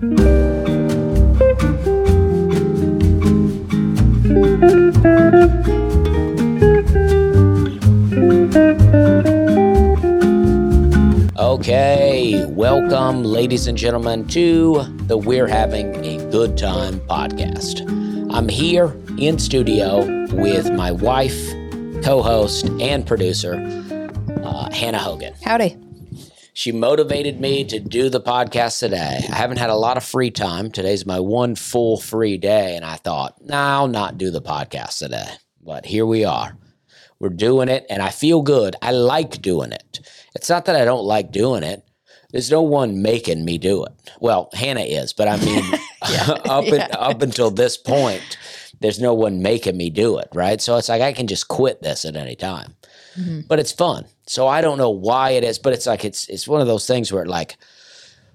Okay, 0.00 0.16
welcome, 12.48 13.24
ladies 13.24 13.66
and 13.66 13.76
gentlemen, 13.76 14.26
to 14.28 14.84
the 15.02 15.18
We're 15.18 15.46
Having 15.46 15.96
a 15.96 16.16
Good 16.30 16.56
Time 16.56 17.00
podcast. 17.00 17.86
I'm 18.32 18.48
here 18.48 18.96
in 19.18 19.38
studio 19.38 20.06
with 20.34 20.72
my 20.72 20.92
wife, 20.92 21.50
co 22.02 22.22
host, 22.22 22.70
and 22.80 23.06
producer, 23.06 23.56
uh, 24.44 24.72
Hannah 24.72 24.98
Hogan. 24.98 25.34
Howdy. 25.44 25.76
She 26.60 26.72
motivated 26.72 27.40
me 27.40 27.64
to 27.64 27.80
do 27.80 28.10
the 28.10 28.20
podcast 28.20 28.80
today. 28.80 29.24
I 29.30 29.34
haven't 29.34 29.56
had 29.56 29.70
a 29.70 29.74
lot 29.74 29.96
of 29.96 30.04
free 30.04 30.30
time. 30.30 30.70
Today's 30.70 31.06
my 31.06 31.18
one 31.18 31.54
full 31.54 31.96
free 31.98 32.36
day, 32.36 32.76
and 32.76 32.84
I 32.84 32.96
thought, 32.96 33.42
nah, 33.42 33.78
I'll 33.78 33.88
not 33.88 34.18
do 34.18 34.30
the 34.30 34.42
podcast 34.42 34.98
today. 34.98 35.24
But 35.64 35.86
here 35.86 36.04
we 36.04 36.26
are. 36.26 36.58
We're 37.18 37.30
doing 37.30 37.70
it, 37.70 37.86
and 37.88 38.02
I 38.02 38.10
feel 38.10 38.42
good. 38.42 38.76
I 38.82 38.90
like 38.90 39.40
doing 39.40 39.72
it. 39.72 40.00
It's 40.34 40.50
not 40.50 40.66
that 40.66 40.76
I 40.76 40.84
don't 40.84 41.06
like 41.06 41.32
doing 41.32 41.62
it. 41.62 41.82
There's 42.30 42.50
no 42.50 42.60
one 42.60 43.00
making 43.00 43.42
me 43.42 43.56
do 43.56 43.82
it. 43.86 43.92
Well, 44.20 44.50
Hannah 44.52 44.82
is, 44.82 45.14
but 45.14 45.28
I 45.28 45.38
mean, 45.38 45.64
up 46.02 46.66
Yeah. 46.66 46.74
in, 46.74 46.80
up 46.92 47.22
until 47.22 47.50
this 47.50 47.78
point, 47.78 48.36
there's 48.80 49.00
no 49.00 49.14
one 49.14 49.40
making 49.40 49.78
me 49.78 49.88
do 49.88 50.18
it, 50.18 50.28
right? 50.34 50.60
So 50.60 50.76
it's 50.76 50.90
like 50.90 51.00
I 51.00 51.14
can 51.14 51.26
just 51.26 51.48
quit 51.48 51.80
this 51.80 52.04
at 52.04 52.16
any 52.16 52.36
time. 52.36 52.74
Mm-hmm. 53.18 53.40
But 53.48 53.58
it's 53.58 53.72
fun. 53.72 54.06
So 54.26 54.46
I 54.46 54.60
don't 54.60 54.78
know 54.78 54.90
why 54.90 55.30
it 55.30 55.44
is, 55.44 55.58
but 55.58 55.72
it's 55.72 55.86
like 55.86 56.04
it's 56.04 56.28
it's 56.28 56.46
one 56.46 56.60
of 56.60 56.66
those 56.66 56.86
things 56.86 57.12
where 57.12 57.22
it 57.22 57.28
like 57.28 57.56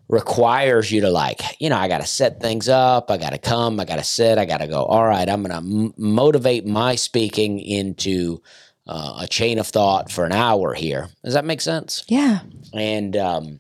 requires 0.08 0.92
you 0.92 1.02
to 1.02 1.10
like, 1.10 1.42
you 1.60 1.70
know, 1.70 1.78
I 1.78 1.88
got 1.88 2.02
to 2.02 2.08
set 2.08 2.40
things 2.40 2.70
up, 2.70 3.10
I 3.10 3.18
got 3.18 3.32
to 3.32 3.40
come, 3.40 3.80
I 3.80 3.86
got 3.86 3.96
to 3.96 4.04
sit, 4.04 4.38
I 4.38 4.46
got 4.46 4.58
to 4.58 4.68
go. 4.68 4.84
All 4.84 5.06
right, 5.06 5.28
I'm 5.28 5.42
going 5.44 5.52
to 5.52 5.86
m- 5.86 5.94
motivate 5.98 6.66
my 6.68 6.96
speaking 6.96 7.60
into 7.60 8.42
uh, 8.88 9.18
a 9.22 9.28
chain 9.28 9.58
of 9.58 9.68
thought 9.68 10.12
for 10.12 10.26
an 10.26 10.32
hour 10.32 10.74
here. 10.74 11.10
Does 11.24 11.34
that 11.34 11.46
make 11.46 11.62
sense? 11.62 12.04
Yeah. 12.08 12.42
and 12.74 13.18
um, 13.18 13.60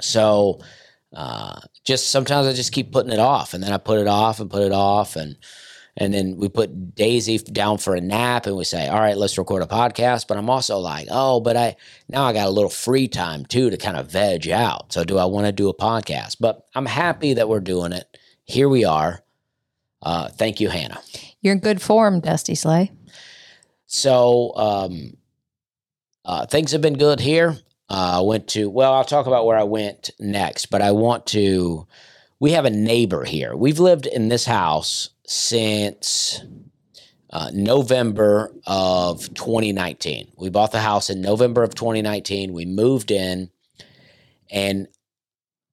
so 0.00 0.60
uh, 1.14 1.60
just 1.84 2.10
sometimes 2.10 2.46
I 2.46 2.52
just 2.54 2.72
keep 2.72 2.90
putting 2.90 3.12
it 3.12 3.18
off, 3.18 3.54
and 3.54 3.62
then 3.62 3.72
I 3.72 3.78
put 3.78 3.98
it 3.98 4.06
off 4.08 4.40
and 4.40 4.50
put 4.50 4.62
it 4.62 4.72
off, 4.72 5.16
and 5.16 5.36
and 5.96 6.12
then 6.12 6.36
we 6.36 6.48
put 6.48 6.94
Daisy 6.94 7.38
down 7.38 7.78
for 7.78 7.94
a 7.94 8.00
nap, 8.00 8.46
and 8.46 8.56
we 8.56 8.64
say, 8.64 8.88
"All 8.88 8.98
right, 8.98 9.16
let's 9.16 9.38
record 9.38 9.62
a 9.62 9.66
podcast." 9.66 10.26
But 10.26 10.36
I'm 10.38 10.50
also 10.50 10.78
like, 10.78 11.06
"Oh, 11.10 11.40
but 11.40 11.56
I 11.56 11.76
now 12.08 12.24
I 12.24 12.32
got 12.32 12.48
a 12.48 12.50
little 12.50 12.70
free 12.70 13.06
time 13.06 13.44
too 13.44 13.70
to 13.70 13.76
kind 13.76 13.96
of 13.96 14.10
veg 14.10 14.48
out. 14.48 14.92
So 14.92 15.04
do 15.04 15.18
I 15.18 15.24
want 15.26 15.46
to 15.46 15.52
do 15.52 15.68
a 15.68 15.74
podcast?" 15.74 16.36
But 16.40 16.66
I'm 16.74 16.86
happy 16.86 17.34
that 17.34 17.48
we're 17.48 17.60
doing 17.60 17.92
it. 17.92 18.18
Here 18.44 18.68
we 18.68 18.84
are. 18.84 19.22
Uh, 20.02 20.28
thank 20.28 20.60
you, 20.60 20.68
Hannah. 20.68 21.00
You're 21.40 21.54
in 21.54 21.60
good 21.60 21.80
form, 21.80 22.20
Dusty 22.20 22.54
Slay. 22.54 22.92
So 23.86 24.52
um, 24.56 25.16
uh, 26.24 26.46
things 26.46 26.72
have 26.72 26.82
been 26.82 26.98
good 26.98 27.20
here. 27.20 27.56
Uh, 27.88 28.18
I 28.18 28.20
went 28.22 28.48
to 28.48 28.68
well, 28.68 28.92
I'll 28.94 29.04
talk 29.04 29.26
about 29.26 29.46
where 29.46 29.56
I 29.56 29.62
went 29.62 30.10
next, 30.18 30.66
but 30.66 30.82
I 30.82 30.90
want 30.90 31.26
to. 31.26 31.86
We 32.40 32.50
have 32.50 32.64
a 32.64 32.70
neighbor 32.70 33.24
here. 33.24 33.54
We've 33.54 33.78
lived 33.78 34.06
in 34.06 34.28
this 34.28 34.44
house 34.44 35.10
since 35.26 36.42
uh, 37.30 37.50
November 37.52 38.52
of 38.66 39.32
2019. 39.34 40.32
We 40.36 40.50
bought 40.50 40.72
the 40.72 40.80
house 40.80 41.10
in 41.10 41.20
November 41.20 41.62
of 41.62 41.74
2019. 41.74 42.52
We 42.52 42.64
moved 42.64 43.10
in, 43.10 43.50
and 44.50 44.88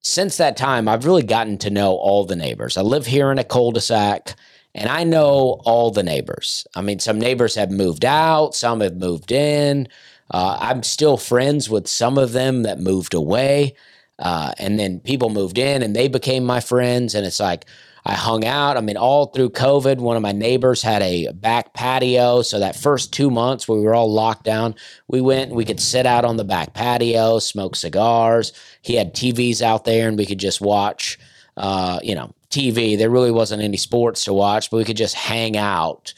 since 0.02 0.36
that 0.38 0.56
time, 0.56 0.88
I've 0.88 1.04
really 1.04 1.22
gotten 1.22 1.58
to 1.58 1.70
know 1.70 1.92
all 1.92 2.24
the 2.24 2.36
neighbors. 2.36 2.76
I 2.76 2.82
live 2.82 3.06
here 3.06 3.30
in 3.30 3.38
a 3.38 3.44
cul-de-sac 3.44 4.34
and 4.74 4.88
I 4.88 5.04
know 5.04 5.60
all 5.64 5.90
the 5.90 6.02
neighbors. 6.02 6.66
I 6.74 6.80
mean, 6.80 6.98
some 6.98 7.18
neighbors 7.18 7.54
have 7.54 7.70
moved 7.70 8.04
out, 8.04 8.54
some 8.54 8.80
have 8.80 8.96
moved 8.96 9.30
in. 9.30 9.88
Uh, 10.30 10.56
I'm 10.60 10.82
still 10.82 11.16
friends 11.16 11.68
with 11.68 11.86
some 11.86 12.16
of 12.16 12.32
them 12.32 12.62
that 12.62 12.80
moved 12.80 13.14
away. 13.14 13.74
Uh, 14.18 14.52
and 14.58 14.78
then 14.78 15.00
people 15.00 15.28
moved 15.28 15.58
in 15.58 15.82
and 15.82 15.94
they 15.94 16.08
became 16.08 16.44
my 16.44 16.60
friends. 16.60 17.14
And 17.14 17.26
it's 17.26 17.40
like 17.40 17.66
I 18.04 18.14
hung 18.14 18.44
out. 18.44 18.76
I 18.76 18.80
mean, 18.80 18.96
all 18.96 19.26
through 19.26 19.50
COVID, 19.50 19.98
one 19.98 20.16
of 20.16 20.22
my 20.22 20.32
neighbors 20.32 20.82
had 20.82 21.02
a 21.02 21.30
back 21.32 21.72
patio. 21.72 22.42
So 22.42 22.58
that 22.58 22.74
first 22.74 23.12
two 23.12 23.30
months 23.30 23.68
we 23.68 23.80
were 23.80 23.94
all 23.94 24.12
locked 24.12 24.44
down, 24.44 24.74
we 25.06 25.20
went 25.20 25.54
we 25.54 25.64
could 25.64 25.80
sit 25.80 26.04
out 26.04 26.24
on 26.24 26.36
the 26.36 26.44
back 26.44 26.74
patio, 26.74 27.38
smoke 27.38 27.76
cigars. 27.76 28.52
He 28.82 28.94
had 28.96 29.14
TVs 29.14 29.62
out 29.62 29.84
there 29.84 30.08
and 30.08 30.18
we 30.18 30.26
could 30.26 30.38
just 30.38 30.60
watch, 30.60 31.18
uh, 31.56 32.00
you 32.02 32.14
know, 32.14 32.34
TV. 32.50 32.98
There 32.98 33.10
really 33.10 33.30
wasn't 33.30 33.62
any 33.62 33.76
sports 33.76 34.24
to 34.24 34.32
watch, 34.32 34.70
but 34.70 34.78
we 34.78 34.84
could 34.84 34.96
just 34.96 35.14
hang 35.14 35.56
out 35.56 36.12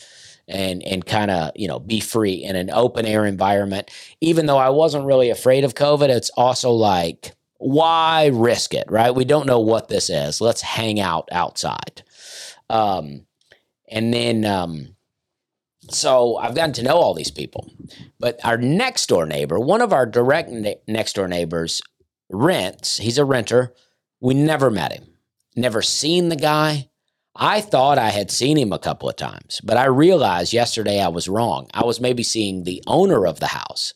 and 0.48 0.82
and 0.82 1.06
kind 1.06 1.30
of 1.30 1.52
you 1.54 1.68
know 1.68 1.78
be 1.80 2.00
free 2.00 2.34
in 2.34 2.56
an 2.56 2.70
open 2.70 3.06
air 3.06 3.26
environment. 3.26 3.90
Even 4.20 4.46
though 4.46 4.58
I 4.58 4.70
wasn't 4.70 5.06
really 5.06 5.30
afraid 5.30 5.64
of 5.64 5.74
COVID, 5.74 6.08
it's 6.08 6.30
also 6.30 6.70
like 6.70 7.34
why 7.58 8.30
risk 8.32 8.74
it, 8.74 8.90
right? 8.90 9.14
We 9.14 9.24
don't 9.24 9.46
know 9.46 9.60
what 9.60 9.88
this 9.88 10.10
is. 10.10 10.40
Let's 10.40 10.60
hang 10.60 11.00
out 11.00 11.28
outside. 11.32 12.02
Um, 12.68 13.26
and 13.88 14.12
then 14.12 14.44
um, 14.44 14.96
so 15.90 16.36
I've 16.36 16.54
gotten 16.54 16.72
to 16.74 16.82
know 16.82 16.96
all 16.96 17.14
these 17.14 17.30
people, 17.30 17.70
but 18.18 18.38
our 18.44 18.56
next 18.56 19.08
door 19.08 19.26
neighbor, 19.26 19.58
one 19.58 19.80
of 19.80 19.92
our 19.92 20.06
direct 20.06 20.50
ne- 20.50 20.80
next 20.88 21.14
door 21.14 21.28
neighbors, 21.28 21.82
rents. 22.30 22.98
He's 22.98 23.18
a 23.18 23.24
renter. 23.24 23.74
We 24.20 24.34
never 24.34 24.70
met 24.70 24.92
him 24.92 25.14
never 25.56 25.82
seen 25.82 26.28
the 26.28 26.36
guy. 26.36 26.88
I 27.36 27.60
thought 27.60 27.98
I 27.98 28.10
had 28.10 28.30
seen 28.30 28.56
him 28.56 28.72
a 28.72 28.78
couple 28.78 29.08
of 29.08 29.16
times, 29.16 29.60
but 29.64 29.76
I 29.76 29.86
realized 29.86 30.52
yesterday 30.52 31.00
I 31.00 31.08
was 31.08 31.28
wrong. 31.28 31.68
I 31.74 31.84
was 31.84 32.00
maybe 32.00 32.22
seeing 32.22 32.62
the 32.62 32.82
owner 32.86 33.26
of 33.26 33.40
the 33.40 33.48
house. 33.48 33.94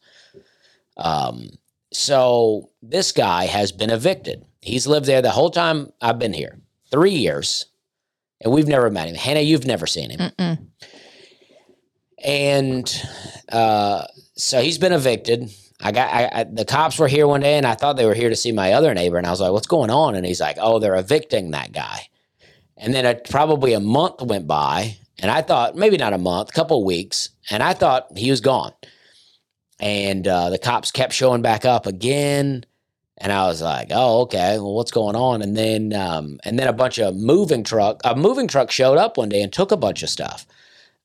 Um, 0.96 1.50
so 1.92 2.70
this 2.82 3.12
guy 3.12 3.46
has 3.46 3.72
been 3.72 3.90
evicted. 3.90 4.44
He's 4.60 4.86
lived 4.86 5.06
there 5.06 5.22
the 5.22 5.30
whole 5.30 5.50
time 5.50 5.92
I've 6.00 6.18
been 6.18 6.32
here, 6.32 6.58
three 6.90 7.12
years, 7.12 7.66
and 8.40 8.52
we've 8.52 8.68
never 8.68 8.90
met 8.90 9.08
him. 9.08 9.14
Hannah, 9.14 9.40
you've 9.40 9.66
never 9.66 9.86
seen 9.86 10.10
him. 10.10 10.18
Mm-mm. 10.18 10.66
And 12.24 13.02
uh, 13.50 14.06
so 14.36 14.60
he's 14.60 14.78
been 14.78 14.92
evicted. 14.92 15.50
I 15.80 15.92
got 15.92 16.12
I, 16.12 16.40
I, 16.40 16.44
the 16.44 16.64
cops 16.64 16.98
were 16.98 17.08
here 17.08 17.26
one 17.26 17.40
day, 17.40 17.56
and 17.56 17.66
I 17.66 17.74
thought 17.74 17.96
they 17.96 18.06
were 18.06 18.14
here 18.14 18.28
to 18.28 18.36
see 18.36 18.50
my 18.50 18.72
other 18.72 18.92
neighbor, 18.94 19.16
and 19.16 19.26
I 19.26 19.30
was 19.30 19.40
like, 19.40 19.52
"What's 19.52 19.68
going 19.68 19.90
on?" 19.90 20.16
And 20.16 20.26
he's 20.26 20.40
like, 20.40 20.56
"Oh, 20.60 20.80
they're 20.80 20.96
evicting 20.96 21.52
that 21.52 21.72
guy." 21.72 22.08
And 22.76 22.92
then 22.92 23.06
a, 23.06 23.14
probably 23.14 23.72
a 23.74 23.80
month 23.80 24.20
went 24.22 24.48
by, 24.48 24.96
and 25.20 25.30
I 25.30 25.42
thought 25.42 25.76
maybe 25.76 25.96
not 25.96 26.12
a 26.12 26.18
month, 26.18 26.48
a 26.48 26.52
couple 26.52 26.78
of 26.78 26.84
weeks, 26.84 27.30
and 27.48 27.62
I 27.62 27.74
thought 27.74 28.08
he 28.16 28.30
was 28.30 28.40
gone. 28.40 28.72
And 29.80 30.26
uh, 30.26 30.50
the 30.50 30.58
cops 30.58 30.90
kept 30.90 31.12
showing 31.12 31.42
back 31.42 31.64
up 31.64 31.86
again, 31.86 32.64
and 33.16 33.32
I 33.32 33.46
was 33.46 33.62
like, 33.62 33.88
"Oh, 33.92 34.22
okay. 34.22 34.58
Well, 34.58 34.74
what's 34.74 34.90
going 34.90 35.16
on?" 35.16 35.42
And 35.42 35.56
then 35.56 35.92
um, 35.92 36.38
and 36.44 36.58
then 36.58 36.68
a 36.68 36.72
bunch 36.72 36.98
of 36.98 37.16
moving 37.16 37.62
truck 37.64 38.00
a 38.04 38.16
moving 38.16 38.48
truck 38.48 38.70
showed 38.70 38.98
up 38.98 39.16
one 39.16 39.28
day 39.28 39.42
and 39.42 39.52
took 39.52 39.70
a 39.70 39.76
bunch 39.76 40.02
of 40.02 40.10
stuff. 40.10 40.46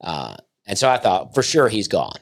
Uh, 0.02 0.38
and 0.66 0.78
so 0.78 0.90
I 0.90 0.98
thought 0.98 1.34
for 1.36 1.44
sure 1.44 1.70
he's 1.70 1.88
gone. 1.88 2.18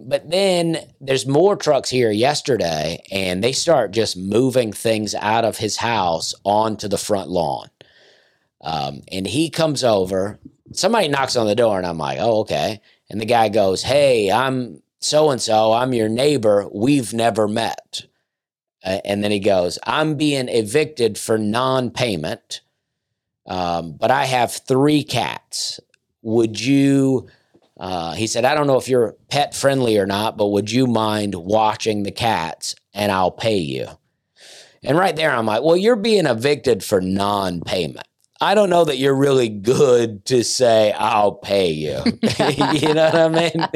But 0.00 0.30
then 0.30 0.78
there's 1.00 1.26
more 1.26 1.56
trucks 1.56 1.90
here 1.90 2.10
yesterday, 2.10 3.02
and 3.12 3.44
they 3.44 3.52
start 3.52 3.90
just 3.90 4.16
moving 4.16 4.72
things 4.72 5.14
out 5.14 5.44
of 5.44 5.58
his 5.58 5.76
house 5.76 6.34
onto 6.44 6.88
the 6.88 6.98
front 6.98 7.28
lawn. 7.28 7.68
Um, 8.62 9.02
and 9.12 9.26
he 9.26 9.50
comes 9.50 9.84
over. 9.84 10.38
Somebody 10.72 11.08
knocks 11.08 11.36
on 11.36 11.46
the 11.46 11.54
door, 11.54 11.78
and 11.78 11.86
I'm 11.86 11.98
like, 11.98 12.18
"Oh, 12.20 12.40
okay." 12.40 12.80
And 13.10 13.20
the 13.20 13.26
guy 13.26 13.48
goes, 13.48 13.82
"Hey, 13.82 14.30
I'm 14.30 14.82
so 15.00 15.30
and 15.30 15.40
so. 15.40 15.72
I'm 15.72 15.92
your 15.92 16.08
neighbor. 16.08 16.68
We've 16.72 17.12
never 17.12 17.48
met." 17.48 18.02
And 18.82 19.22
then 19.22 19.30
he 19.30 19.40
goes, 19.40 19.78
"I'm 19.84 20.14
being 20.14 20.48
evicted 20.48 21.18
for 21.18 21.38
non-payment, 21.38 22.60
um, 23.46 23.92
but 23.92 24.10
I 24.10 24.24
have 24.24 24.52
three 24.52 25.02
cats. 25.02 25.80
Would 26.22 26.60
you?" 26.60 27.28
Uh, 27.78 28.12
he 28.12 28.26
said, 28.26 28.44
I 28.44 28.54
don't 28.54 28.66
know 28.66 28.76
if 28.76 28.88
you're 28.88 29.16
pet 29.30 29.54
friendly 29.54 29.96
or 29.96 30.04
not, 30.04 30.36
but 30.36 30.48
would 30.48 30.70
you 30.70 30.86
mind 30.86 31.34
watching 31.34 32.02
the 32.02 32.10
cats 32.10 32.74
and 32.92 33.10
I'll 33.10 33.30
pay 33.30 33.56
you? 33.56 33.86
And 34.82 34.98
right 34.98 35.16
there, 35.16 35.30
I'm 35.30 35.46
like, 35.46 35.62
well, 35.62 35.78
you're 35.78 35.96
being 35.96 36.26
evicted 36.26 36.84
for 36.84 37.00
non 37.00 37.62
payment. 37.62 38.06
I 38.40 38.54
don't 38.54 38.70
know 38.70 38.84
that 38.84 38.96
you're 38.98 39.14
really 39.14 39.48
good 39.50 40.24
to 40.26 40.42
say, 40.44 40.92
I'll 40.92 41.32
pay 41.32 41.70
you. 41.70 41.96
you 42.72 42.94
know 42.94 43.10
what 43.10 43.14
I 43.16 43.28
mean? 43.28 43.68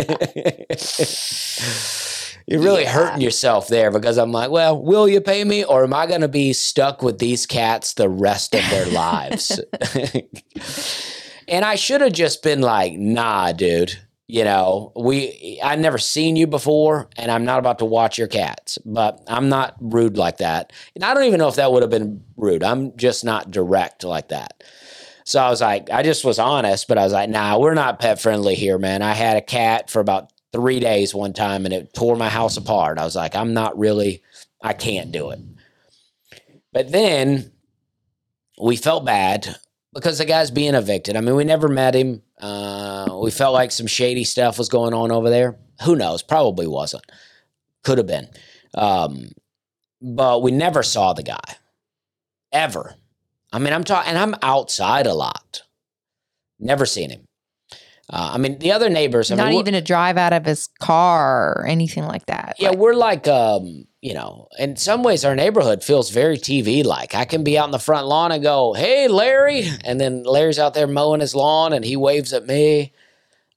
you're 2.47 2.61
really 2.61 2.83
Yeah. 2.83 2.93
hurting 2.93 3.21
yourself 3.21 3.69
there 3.69 3.91
because 3.91 4.19
I'm 4.19 4.33
like, 4.33 4.51
well, 4.51 4.81
will 4.81 5.09
you 5.09 5.21
pay 5.21 5.45
me 5.45 5.65
or 5.65 5.85
am 5.85 5.95
I 5.95 6.07
going 6.07 6.21
to 6.23 6.29
be 6.29 6.53
stuck 6.53 7.03
with 7.03 7.19
these 7.19 7.47
cats 7.47 7.95
the 7.95 8.09
rest 8.09 8.55
of 8.55 8.63
their 8.71 8.87
lives? 8.91 9.61
and 11.49 11.65
I 11.65 11.75
should 11.75 12.01
have 12.01 12.13
just 12.13 12.43
been 12.43 12.61
like, 12.61 12.95
nah, 12.95 13.53
dude, 13.53 13.99
You 14.27 14.45
know, 14.45 14.93
we 14.97 15.61
I've 15.63 15.79
never 15.79 15.99
seen 15.99 16.35
you 16.35 16.47
before, 16.47 17.11
and 17.19 17.31
I'm 17.31 17.45
not 17.45 17.59
about 17.59 17.79
to 17.81 17.85
watch 17.85 18.17
your 18.17 18.27
cats, 18.27 18.79
but 18.85 19.23
I'm 19.27 19.51
not 19.51 19.77
rude 19.81 20.17
like 20.17 20.39
that. 20.39 20.73
And 20.95 21.05
I 21.05 21.13
don't 21.13 21.25
even 21.25 21.39
know 21.39 21.49
if 21.49 21.57
that 21.57 21.71
would 21.71 21.83
have 21.83 21.91
been 21.91 22.25
rude. 22.37 22.63
I'm 22.63 22.97
just 22.97 23.23
not 23.23 23.51
direct 23.51 24.03
like 24.03 24.29
that. 24.29 24.65
So 25.25 25.41
I 25.41 25.49
was 25.51 25.61
like, 25.61 25.91
I 25.91 26.03
just 26.03 26.25
was 26.25 26.39
honest, 26.39 26.87
but 26.87 26.99
I 26.99 27.05
was 27.05 27.13
like, 27.13 27.31
nah, 27.31 27.59
we're 27.59 27.75
not 27.75 27.99
pet 27.99 28.21
friendly 28.21 28.55
here, 28.55 28.79
man. 28.79 29.03
I 29.03 29.13
had 29.13 29.37
a 29.37 29.43
cat 29.43 29.91
for 29.91 30.01
about 30.01 30.31
three 30.53 30.81
days 30.81 31.15
one 31.15 31.33
time 31.33 31.65
and 31.65 31.75
it 31.75 31.95
tore 31.95 32.17
my 32.17 32.29
house 32.29 32.57
apart. 32.57 32.99
I 32.99 33.05
was 33.05 33.17
like, 33.17 33.35
I'm 33.35 33.55
not 33.55 33.79
really, 33.79 34.23
I 34.63 34.75
can't 34.75 35.11
do 35.13 35.31
it. 35.31 35.41
But 36.73 36.93
then 36.93 37.53
we 38.61 38.77
felt 38.77 39.07
bad 39.07 39.57
because 39.95 40.19
the 40.19 40.27
guy's 40.27 40.51
being 40.51 40.75
evicted. 40.75 41.17
I 41.17 41.21
mean, 41.23 41.37
we 41.37 41.45
never 41.45 41.69
met 41.69 41.95
him. 41.95 42.23
Uh, 42.45 43.19
we 43.23 43.31
felt 43.31 43.55
like 43.55 43.73
some 43.73 43.87
shady 43.87 44.23
stuff 44.25 44.59
was 44.59 44.69
going 44.69 44.93
on 44.93 45.11
over 45.11 45.31
there. 45.31 45.57
Who 45.85 45.97
knows? 45.97 46.23
Probably 46.23 46.67
wasn't. 46.67 47.05
Could 47.85 47.97
have 47.99 48.07
been. 48.07 48.29
Um, 48.75 49.31
but 50.03 50.43
we 50.43 50.51
never 50.51 50.83
saw 50.83 51.15
the 51.15 51.23
guy 51.23 51.57
ever. 52.53 52.97
I 53.51 53.59
mean, 53.59 53.73
I'm 53.73 53.85
talking, 53.85 54.11
and 54.11 54.19
I'm 54.19 54.35
outside 54.43 55.07
a 55.07 55.15
lot. 55.15 55.63
Never 56.59 56.85
seen 56.85 57.11
him. 57.11 57.27
Uh, 58.11 58.33
I 58.35 58.39
mean, 58.39 58.59
the 58.59 58.73
other 58.73 58.91
neighbors. 58.91 59.31
I 59.31 59.37
Not 59.37 59.49
mean, 59.49 59.61
even 59.61 59.75
a 59.75 59.81
drive 59.81 60.19
out 60.19 60.35
of 60.35 60.45
his 60.45 60.69
car 60.81 61.55
or 61.57 61.67
anything 61.67 62.05
like 62.05 62.27
that. 62.27 62.57
Yeah, 62.59 62.71
Like, 62.71 62.79
we're 62.79 62.95
like, 62.95 63.27
um, 63.27 63.87
you 64.05 64.13
know, 64.13 64.49
in 64.59 64.77
some 64.77 65.03
ways, 65.03 65.25
our 65.25 65.35
neighborhood 65.35 65.83
feels 65.83 66.11
very 66.11 66.37
TV 66.37 66.85
like. 66.85 67.15
I 67.15 67.25
can 67.25 67.43
be 67.43 67.57
out 67.57 67.65
in 67.65 67.71
the 67.71 67.79
front 67.79 68.07
lawn 68.07 68.33
and 68.33 68.43
go, 68.43 68.75
"Hey, 68.75 69.09
Larry," 69.09 69.67
and 69.85 69.99
then 69.99 70.25
Larry's 70.25 70.59
out 70.59 70.75
there 70.75 70.87
mowing 70.87 71.23
his 71.23 71.35
lawn 71.35 71.73
and 71.73 71.83
he 71.83 71.97
waves 71.97 72.35
at 72.35 72.47
me. 72.47 72.93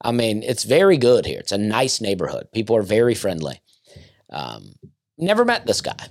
I 0.01 0.13
mean, 0.13 0.43
it's 0.43 0.63
very 0.63 0.95
good 0.95 1.25
here. 1.25 1.39
It's 1.39 1.51
a 1.51 1.57
nice 1.57 1.99
neighborhood. 1.99 2.47
People 2.53 2.77
are 2.77 2.81
very 2.81 3.13
friendly. 3.13 3.59
Um, 4.29 4.75
never 5.17 5.43
met 5.43 5.65
this 5.65 5.81
guy, 5.81 6.07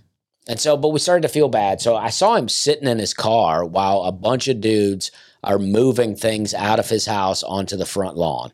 and 0.46 0.60
so, 0.60 0.76
but 0.76 0.90
we 0.90 0.98
started 0.98 1.22
to 1.22 1.32
feel 1.32 1.48
bad. 1.48 1.80
So 1.80 1.96
I 1.96 2.10
saw 2.10 2.36
him 2.36 2.50
sitting 2.50 2.88
in 2.88 2.98
his 2.98 3.14
car 3.14 3.64
while 3.64 4.02
a 4.02 4.12
bunch 4.12 4.48
of 4.48 4.60
dudes 4.60 5.10
are 5.44 5.58
moving 5.58 6.14
things 6.14 6.52
out 6.52 6.78
of 6.78 6.90
his 6.90 7.06
house 7.06 7.42
onto 7.42 7.78
the 7.78 7.86
front 7.86 8.18
lawn. 8.18 8.52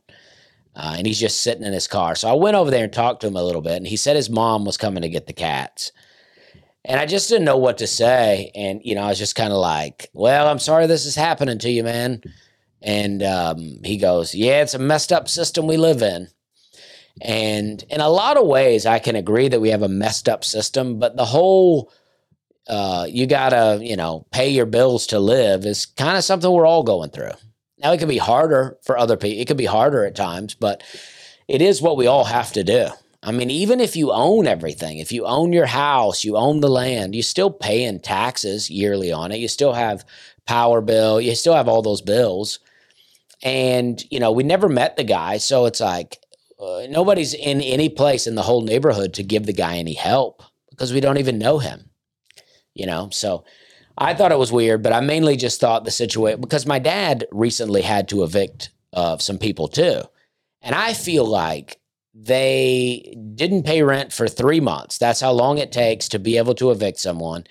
Uh, 0.74 0.94
and 0.96 1.06
he's 1.06 1.20
just 1.20 1.42
sitting 1.42 1.64
in 1.64 1.72
his 1.72 1.86
car. 1.86 2.14
So 2.14 2.30
I 2.30 2.34
went 2.34 2.56
over 2.56 2.70
there 2.70 2.84
and 2.84 2.92
talked 2.92 3.20
to 3.20 3.26
him 3.26 3.36
a 3.36 3.44
little 3.44 3.60
bit, 3.60 3.76
and 3.76 3.86
he 3.86 3.96
said 3.96 4.16
his 4.16 4.30
mom 4.30 4.64
was 4.64 4.76
coming 4.76 5.02
to 5.02 5.08
get 5.08 5.26
the 5.26 5.32
cats. 5.32 5.92
And 6.84 6.98
I 6.98 7.06
just 7.06 7.28
didn't 7.28 7.44
know 7.44 7.58
what 7.58 7.78
to 7.78 7.86
say. 7.86 8.50
And, 8.54 8.80
you 8.82 8.94
know, 8.94 9.02
I 9.02 9.08
was 9.08 9.18
just 9.18 9.36
kind 9.36 9.52
of 9.52 9.58
like, 9.58 10.10
well, 10.14 10.48
I'm 10.48 10.58
sorry 10.58 10.86
this 10.86 11.06
is 11.06 11.14
happening 11.14 11.58
to 11.58 11.70
you, 11.70 11.84
man. 11.84 12.22
And 12.80 13.22
um, 13.22 13.80
he 13.84 13.98
goes, 13.98 14.34
yeah, 14.34 14.62
it's 14.62 14.74
a 14.74 14.78
messed 14.78 15.12
up 15.12 15.28
system 15.28 15.66
we 15.66 15.76
live 15.76 16.02
in. 16.02 16.28
And 17.20 17.84
in 17.90 18.00
a 18.00 18.08
lot 18.08 18.36
of 18.36 18.46
ways, 18.46 18.86
I 18.86 18.98
can 18.98 19.14
agree 19.14 19.48
that 19.48 19.60
we 19.60 19.68
have 19.68 19.82
a 19.82 19.88
messed 19.88 20.28
up 20.28 20.42
system, 20.42 20.98
but 20.98 21.16
the 21.16 21.26
whole 21.26 21.92
uh, 22.68 23.06
you 23.08 23.26
gotta, 23.26 23.78
you 23.82 23.96
know, 23.96 24.26
pay 24.30 24.48
your 24.48 24.66
bills 24.66 25.06
to 25.08 25.18
live 25.18 25.66
is 25.66 25.86
kind 25.86 26.16
of 26.16 26.24
something 26.24 26.50
we're 26.50 26.66
all 26.66 26.82
going 26.82 27.10
through. 27.10 27.32
Now, 27.82 27.92
it 27.92 27.98
can 27.98 28.08
be 28.08 28.18
harder 28.18 28.78
for 28.82 28.96
other 28.96 29.16
people. 29.16 29.40
It 29.40 29.48
can 29.48 29.56
be 29.56 29.66
harder 29.66 30.04
at 30.04 30.14
times, 30.14 30.54
but 30.54 30.82
it 31.48 31.60
is 31.60 31.82
what 31.82 31.96
we 31.96 32.06
all 32.06 32.24
have 32.24 32.52
to 32.52 32.62
do. 32.62 32.88
I 33.24 33.32
mean, 33.32 33.50
even 33.50 33.80
if 33.80 33.94
you 33.94 34.12
own 34.12 34.46
everything, 34.46 34.98
if 34.98 35.12
you 35.12 35.24
own 35.26 35.52
your 35.52 35.66
house, 35.66 36.24
you 36.24 36.36
own 36.36 36.60
the 36.60 36.68
land, 36.68 37.14
you 37.14 37.22
still 37.22 37.50
paying 37.50 38.00
taxes 38.00 38.68
yearly 38.68 39.12
on 39.12 39.30
it. 39.30 39.38
You 39.38 39.48
still 39.48 39.74
have 39.74 40.04
power 40.46 40.80
bill, 40.80 41.20
you 41.20 41.34
still 41.34 41.54
have 41.54 41.68
all 41.68 41.82
those 41.82 42.02
bills. 42.02 42.58
And, 43.44 44.02
you 44.10 44.18
know, 44.18 44.32
we 44.32 44.42
never 44.42 44.68
met 44.68 44.96
the 44.96 45.04
guy. 45.04 45.38
So 45.38 45.66
it's 45.66 45.80
like 45.80 46.18
uh, 46.60 46.86
nobody's 46.88 47.34
in 47.34 47.60
any 47.60 47.88
place 47.88 48.26
in 48.26 48.34
the 48.34 48.42
whole 48.42 48.62
neighborhood 48.62 49.14
to 49.14 49.22
give 49.22 49.46
the 49.46 49.52
guy 49.52 49.76
any 49.76 49.94
help 49.94 50.42
because 50.70 50.92
we 50.92 51.00
don't 51.00 51.18
even 51.18 51.38
know 51.38 51.58
him, 51.58 51.90
you 52.74 52.86
know? 52.86 53.08
So 53.10 53.44
I 53.98 54.14
thought 54.14 54.32
it 54.32 54.38
was 54.38 54.52
weird, 54.52 54.82
but 54.82 54.92
I 54.92 55.00
mainly 55.00 55.36
just 55.36 55.60
thought 55.60 55.84
the 55.84 55.90
situation 55.90 56.40
because 56.40 56.66
my 56.66 56.78
dad 56.78 57.26
recently 57.30 57.82
had 57.82 58.08
to 58.08 58.22
evict 58.22 58.70
uh, 58.92 59.18
some 59.18 59.38
people 59.38 59.68
too. 59.68 60.02
And 60.62 60.74
I 60.74 60.94
feel 60.94 61.24
like 61.24 61.78
they 62.14 63.16
didn't 63.34 63.64
pay 63.64 63.82
rent 63.82 64.12
for 64.12 64.28
three 64.28 64.60
months. 64.60 64.98
That's 64.98 65.20
how 65.20 65.32
long 65.32 65.58
it 65.58 65.72
takes 65.72 66.08
to 66.08 66.18
be 66.18 66.36
able 66.36 66.54
to 66.56 66.70
evict 66.70 66.98
someone. 66.98 67.44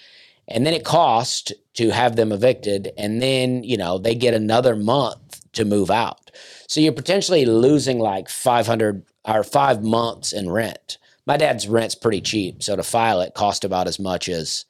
And 0.47 0.65
then 0.65 0.73
it 0.73 0.85
cost 0.85 1.53
to 1.75 1.89
have 1.91 2.15
them 2.15 2.31
evicted. 2.31 2.91
And 2.97 3.21
then, 3.21 3.63
you 3.63 3.77
know, 3.77 3.97
they 3.97 4.15
get 4.15 4.33
another 4.33 4.75
month 4.75 5.51
to 5.53 5.65
move 5.65 5.89
out. 5.89 6.31
So 6.67 6.79
you're 6.79 6.93
potentially 6.93 7.45
losing 7.45 7.99
like 7.99 8.29
500 8.29 9.05
or 9.25 9.43
five 9.43 9.83
months 9.83 10.31
in 10.31 10.49
rent. 10.49 10.97
My 11.25 11.37
dad's 11.37 11.67
rent's 11.67 11.95
pretty 11.95 12.21
cheap. 12.21 12.63
So 12.63 12.75
to 12.75 12.83
file 12.83 13.21
it 13.21 13.33
cost 13.33 13.63
about 13.63 13.87
as 13.87 13.99
much 13.99 14.29
as 14.29 14.65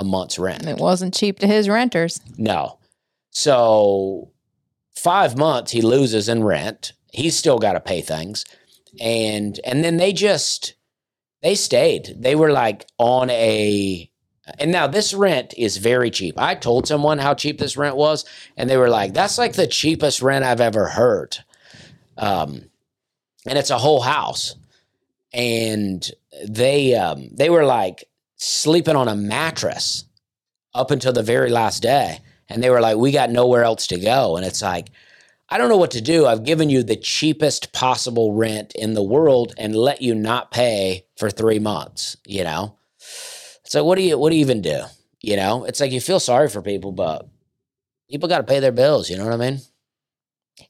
a 0.00 0.04
month's 0.04 0.38
rent. 0.38 0.66
it 0.66 0.78
wasn't 0.78 1.14
cheap 1.14 1.38
to 1.38 1.46
his 1.46 1.68
renters. 1.68 2.20
No. 2.38 2.78
So 3.30 4.32
five 4.96 5.36
months 5.36 5.70
he 5.70 5.82
loses 5.82 6.28
in 6.28 6.42
rent. 6.42 6.94
He's 7.12 7.36
still 7.36 7.58
got 7.58 7.74
to 7.74 7.80
pay 7.80 8.00
things. 8.00 8.44
And 8.98 9.60
and 9.64 9.84
then 9.84 9.98
they 9.98 10.12
just 10.12 10.74
they 11.42 11.54
stayed. 11.54 12.16
They 12.18 12.34
were 12.34 12.50
like 12.50 12.86
on 12.98 13.30
a 13.30 14.10
and 14.58 14.72
now 14.72 14.86
this 14.86 15.14
rent 15.14 15.54
is 15.56 15.76
very 15.76 16.10
cheap. 16.10 16.36
I 16.38 16.54
told 16.54 16.88
someone 16.88 17.18
how 17.18 17.34
cheap 17.34 17.58
this 17.58 17.76
rent 17.76 17.94
was, 17.94 18.24
and 18.56 18.68
they 18.68 18.76
were 18.76 18.88
like, 18.88 19.12
that's 19.14 19.38
like 19.38 19.52
the 19.52 19.68
cheapest 19.68 20.22
rent 20.22 20.44
I've 20.44 20.60
ever 20.60 20.88
heard. 20.88 21.38
Um, 22.18 22.64
and 23.46 23.56
it's 23.56 23.70
a 23.70 23.78
whole 23.78 24.00
house. 24.00 24.56
And 25.32 26.10
they 26.48 26.94
um 26.94 27.28
they 27.32 27.50
were 27.50 27.64
like 27.64 28.09
sleeping 28.40 28.96
on 28.96 29.06
a 29.06 29.14
mattress 29.14 30.04
up 30.74 30.90
until 30.90 31.12
the 31.12 31.22
very 31.22 31.50
last 31.50 31.82
day. 31.82 32.20
And 32.48 32.62
they 32.62 32.70
were 32.70 32.80
like, 32.80 32.96
we 32.96 33.12
got 33.12 33.30
nowhere 33.30 33.62
else 33.62 33.86
to 33.88 34.00
go. 34.00 34.36
And 34.36 34.46
it's 34.46 34.62
like, 34.62 34.88
I 35.50 35.58
don't 35.58 35.68
know 35.68 35.76
what 35.76 35.90
to 35.92 36.00
do. 36.00 36.26
I've 36.26 36.44
given 36.44 36.70
you 36.70 36.82
the 36.82 36.96
cheapest 36.96 37.72
possible 37.72 38.32
rent 38.32 38.72
in 38.74 38.94
the 38.94 39.02
world 39.02 39.52
and 39.58 39.76
let 39.76 40.00
you 40.00 40.14
not 40.14 40.50
pay 40.50 41.04
for 41.16 41.28
three 41.30 41.58
months, 41.58 42.16
you 42.24 42.42
know? 42.42 42.76
So 43.64 43.84
what 43.84 43.96
do 43.96 44.02
you 44.02 44.18
what 44.18 44.30
do 44.30 44.36
you 44.36 44.40
even 44.40 44.62
do? 44.62 44.82
You 45.20 45.36
know? 45.36 45.64
It's 45.64 45.80
like 45.80 45.92
you 45.92 46.00
feel 46.00 46.20
sorry 46.20 46.48
for 46.48 46.62
people, 46.62 46.92
but 46.92 47.28
people 48.08 48.28
gotta 48.28 48.44
pay 48.44 48.60
their 48.60 48.72
bills, 48.72 49.10
you 49.10 49.18
know 49.18 49.24
what 49.24 49.34
I 49.34 49.50
mean? 49.50 49.60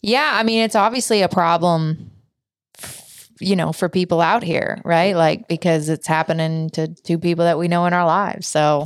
Yeah, 0.02 0.30
I 0.32 0.42
mean, 0.42 0.64
it's 0.64 0.76
obviously 0.76 1.22
a 1.22 1.28
problem, 1.28 2.10
you 3.40 3.56
know, 3.56 3.72
for 3.72 3.88
people 3.88 4.20
out 4.20 4.42
here, 4.42 4.80
right? 4.84 5.16
Like 5.16 5.48
because 5.48 5.88
it's 5.88 6.06
happening 6.06 6.70
to 6.70 6.88
two 6.88 7.18
people 7.18 7.44
that 7.44 7.58
we 7.58 7.68
know 7.68 7.86
in 7.86 7.92
our 7.92 8.06
lives. 8.06 8.46
So 8.46 8.84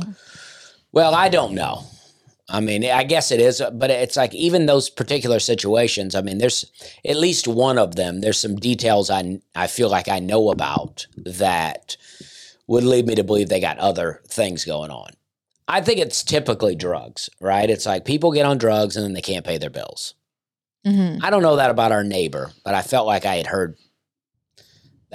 Well, 0.91 1.13
I 1.13 1.29
don't 1.29 1.53
know. 1.53 1.83
I 2.47 2.59
mean, 2.59 2.85
I 2.85 3.03
guess 3.03 3.31
it 3.31 3.41
is, 3.41 3.61
but 3.73 3.89
it's 3.89 4.15
like 4.15 4.33
even 4.35 4.67
those 4.67 4.89
particular 4.89 5.39
situations. 5.39 6.13
I 6.13 6.21
mean, 6.21 6.37
there's 6.37 6.63
at 7.03 7.17
least 7.17 7.47
one 7.47 7.79
of 7.79 7.95
them. 7.95 8.21
There's 8.21 8.39
some 8.39 8.55
details 8.55 9.09
I 9.09 9.39
I 9.55 9.67
feel 9.67 9.89
like 9.89 10.07
I 10.07 10.19
know 10.19 10.49
about 10.51 11.07
that 11.17 11.97
would 12.67 12.83
lead 12.83 13.07
me 13.07 13.15
to 13.15 13.23
believe 13.23 13.49
they 13.49 13.59
got 13.59 13.77
other 13.79 14.21
things 14.27 14.63
going 14.65 14.91
on. 14.91 15.11
I 15.67 15.81
think 15.81 15.99
it's 15.99 16.23
typically 16.23 16.75
drugs, 16.75 17.29
right? 17.41 17.69
It's 17.69 17.87
like 17.87 18.05
people 18.05 18.31
get 18.31 18.45
on 18.45 18.59
drugs 18.59 18.95
and 18.95 19.03
then 19.03 19.13
they 19.13 19.21
can't 19.21 19.45
pay 19.45 19.57
their 19.57 19.71
bills. 19.71 20.13
mhm. 20.85 21.19
I 21.23 21.31
don't 21.31 21.41
know 21.41 21.55
that 21.55 21.71
about 21.71 21.91
our 21.91 22.03
neighbor, 22.03 22.51
but 22.63 22.75
I 22.75 22.83
felt 22.83 23.07
like 23.07 23.25
I 23.25 23.35
had 23.37 23.47
heard 23.47 23.75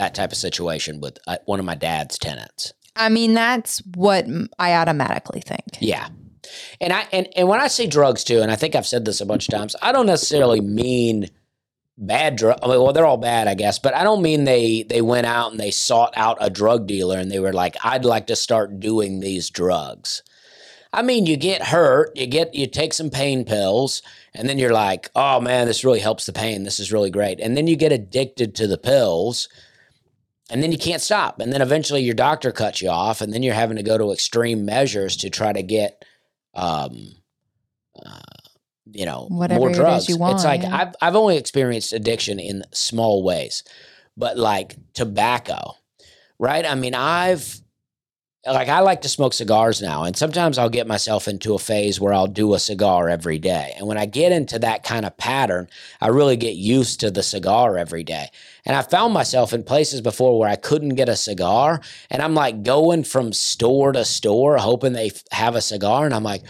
that 0.01 0.15
type 0.15 0.33
of 0.33 0.39
situation 0.39 0.99
with 0.99 1.19
uh, 1.27 1.37
one 1.45 1.59
of 1.61 1.67
my 1.67 1.75
dad's 1.75 2.19
tenants. 2.19 2.73
I 2.97 3.11
mean, 3.11 3.35
that's 3.35 3.83
what 3.95 4.27
I 4.59 4.73
automatically 4.73 5.43
think. 5.43 5.77
Yeah. 5.79 6.09
And 6.81 6.93
I 6.93 7.07
and, 7.13 7.29
and 7.37 7.49
when 7.49 7.61
I 7.61 7.69
say 7.69 7.87
drugs 7.87 8.25
too, 8.25 8.41
and 8.41 8.51
I 8.51 8.57
think 8.57 8.75
I've 8.75 8.87
said 8.87 9.05
this 9.05 9.21
a 9.21 9.27
bunch 9.27 9.47
of 9.47 9.55
times, 9.55 9.77
I 9.83 9.93
don't 9.93 10.07
necessarily 10.07 10.63
mean 10.63 11.29
bad 11.99 12.37
drug. 12.37 12.59
I 12.63 12.67
mean, 12.67 12.81
well, 12.81 12.95
they're 12.95 13.05
all 13.05 13.19
bad, 13.19 13.47
I 13.47 13.55
guess, 13.55 13.79
but 13.79 13.95
I 13.95 14.03
don't 14.03 14.23
mean 14.23 14.45
they 14.45 14.85
they 14.85 15.03
went 15.03 15.27
out 15.27 15.51
and 15.51 15.61
they 15.61 15.71
sought 15.71 16.15
out 16.17 16.39
a 16.41 16.49
drug 16.49 16.87
dealer 16.87 17.19
and 17.19 17.31
they 17.31 17.39
were 17.39 17.53
like, 17.53 17.77
I'd 17.85 18.07
like 18.07 18.27
to 18.29 18.37
start 18.37 18.81
doing 18.81 19.21
these 19.21 19.51
drugs. 19.51 20.23
I 20.93 21.03
mean, 21.03 21.27
you 21.27 21.37
get 21.37 21.63
hurt, 21.63 22.17
you 22.17 22.27
get 22.27 22.55
you 22.55 22.67
take 22.67 22.95
some 22.95 23.11
pain 23.11 23.45
pills, 23.45 24.03
and 24.35 24.49
then 24.49 24.59
you're 24.59 24.73
like, 24.73 25.11
oh 25.15 25.41
man, 25.41 25.67
this 25.67 25.85
really 25.85 26.01
helps 26.01 26.25
the 26.25 26.33
pain. 26.33 26.65
This 26.65 26.81
is 26.81 26.91
really 26.91 27.11
great. 27.11 27.39
And 27.39 27.55
then 27.55 27.67
you 27.67 27.77
get 27.77 27.93
addicted 27.93 28.55
to 28.57 28.67
the 28.67 28.79
pills, 28.79 29.49
and 30.51 30.63
then 30.63 30.73
you 30.73 30.79
can't 30.79 31.01
stop. 31.03 31.41
And 31.41 31.53
then 31.53 31.63
eventually 31.63 32.03
your 32.03 32.15
doctor 32.15 32.53
cuts 32.53 32.83
you 32.83 32.91
off, 32.91 33.21
and 33.21 33.33
then 33.33 33.43
you're 33.43 33.55
having 33.55 33.77
to 33.77 33.83
go 33.83 33.97
to 33.97 34.13
extreme 34.13 34.65
measures 34.65 35.17
to 35.19 35.31
try 35.31 35.53
to 35.53 35.63
get 35.63 36.05
um 36.55 37.15
uh, 38.05 38.19
you 38.93 39.07
know 39.07 39.27
Whatever 39.31 39.61
more 39.61 39.71
it 39.71 39.75
drugs. 39.75 40.09
you 40.09 40.17
want, 40.17 40.37
it's 40.37 40.45
like 40.45 40.63
yeah. 40.63 40.77
I've 40.77 40.95
I've 41.01 41.17
only 41.17 41.37
experienced 41.37 41.93
addiction 41.93 42.41
in 42.41 42.65
small 42.73 43.23
ways, 43.23 43.63
but 44.17 44.37
like 44.37 44.77
tobacco, 44.95 45.75
right? 46.39 46.65
I 46.67 46.75
mean, 46.75 46.95
I've 46.95 47.60
like 48.47 48.69
I 48.69 48.81
like 48.81 49.03
to 49.03 49.09
smoke 49.09 49.35
cigars 49.35 49.83
now, 49.83 50.05
and 50.05 50.17
sometimes 50.17 50.57
I'll 50.57 50.71
get 50.71 50.87
myself 50.87 51.29
into 51.29 51.55
a 51.55 51.59
phase 51.59 52.01
where 52.01 52.15
I'll 52.15 52.27
do 52.27 52.55
a 52.55 52.59
cigar 52.59 53.11
every 53.11 53.39
day. 53.39 53.75
And 53.77 53.87
when 53.87 53.99
I 53.99 54.07
get 54.07 54.33
into 54.33 54.59
that 54.61 54.83
kind 54.83 55.05
of 55.05 55.17
pattern, 55.19 55.69
I 56.01 56.09
really 56.09 56.39
get 56.39 56.55
used 56.55 57.01
to 57.01 57.11
the 57.11 57.23
cigar 57.23 57.77
every 57.77 58.03
day. 58.03 58.29
And 58.65 58.75
I 58.75 58.83
found 58.83 59.13
myself 59.13 59.53
in 59.53 59.63
places 59.63 60.01
before 60.01 60.39
where 60.39 60.49
I 60.49 60.57
couldn't 60.57 60.95
get 60.95 61.11
a 61.11 61.17
cigar, 61.17 61.81
and 62.09 62.23
I'm 62.23 62.35
like 62.35 62.63
going 62.63 63.05
from 63.05 63.35
store 63.35 63.93
to 63.93 64.07
store 64.07 64.57
hoping 64.57 64.95
they 64.95 65.11
have 65.33 65.55
a 65.55 65.61
cigar, 65.61 66.07
and 66.07 66.15
I'm 66.15 66.25
like, 66.25 66.43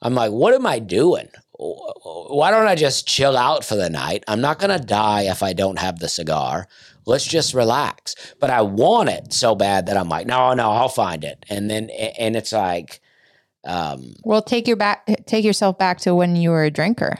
I'm 0.00 0.14
like, 0.14 0.32
what 0.32 0.54
am 0.54 0.66
I 0.66 0.78
doing? 0.78 1.28
Why 1.56 2.50
don't 2.50 2.66
I 2.66 2.74
just 2.74 3.06
chill 3.06 3.36
out 3.36 3.64
for 3.64 3.76
the 3.76 3.90
night? 3.90 4.24
I'm 4.26 4.40
not 4.40 4.58
gonna 4.58 4.78
die 4.78 5.22
if 5.22 5.42
I 5.42 5.52
don't 5.52 5.78
have 5.78 5.98
the 5.98 6.08
cigar 6.08 6.68
let's 7.06 7.24
just 7.24 7.54
relax. 7.54 8.14
But 8.40 8.50
I 8.50 8.62
want 8.62 9.08
it 9.08 9.32
so 9.32 9.54
bad 9.54 9.86
that 9.86 9.96
I'm 9.96 10.08
like, 10.08 10.26
no, 10.26 10.54
no, 10.54 10.70
I'll 10.70 10.88
find 10.88 11.24
it. 11.24 11.44
And 11.48 11.70
then, 11.70 11.90
and 11.90 12.36
it's 12.36 12.52
like, 12.52 13.00
um, 13.64 14.14
well, 14.24 14.42
take 14.42 14.66
your 14.66 14.76
back, 14.76 15.08
take 15.26 15.44
yourself 15.44 15.78
back 15.78 15.98
to 16.00 16.14
when 16.14 16.36
you 16.36 16.50
were 16.50 16.64
a 16.64 16.70
drinker. 16.70 17.18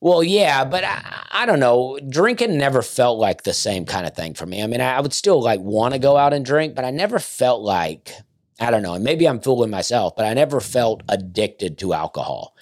Well, 0.00 0.22
yeah, 0.22 0.64
but 0.64 0.84
I, 0.84 1.26
I, 1.32 1.46
don't 1.46 1.58
know. 1.58 1.98
Drinking 2.08 2.56
never 2.56 2.82
felt 2.82 3.18
like 3.18 3.42
the 3.42 3.52
same 3.52 3.84
kind 3.84 4.06
of 4.06 4.14
thing 4.14 4.34
for 4.34 4.46
me. 4.46 4.62
I 4.62 4.68
mean, 4.68 4.80
I, 4.80 4.96
I 4.96 5.00
would 5.00 5.12
still 5.12 5.42
like 5.42 5.60
want 5.60 5.94
to 5.94 5.98
go 5.98 6.16
out 6.16 6.32
and 6.32 6.44
drink, 6.44 6.76
but 6.76 6.84
I 6.84 6.90
never 6.90 7.18
felt 7.18 7.62
like, 7.62 8.12
I 8.60 8.70
don't 8.70 8.82
know, 8.82 8.94
and 8.94 9.02
maybe 9.02 9.26
I'm 9.26 9.40
fooling 9.40 9.70
myself, 9.70 10.14
but 10.16 10.24
I 10.24 10.34
never 10.34 10.60
felt 10.60 11.02
addicted 11.08 11.78
to 11.78 11.94
alcohol. 11.94 12.54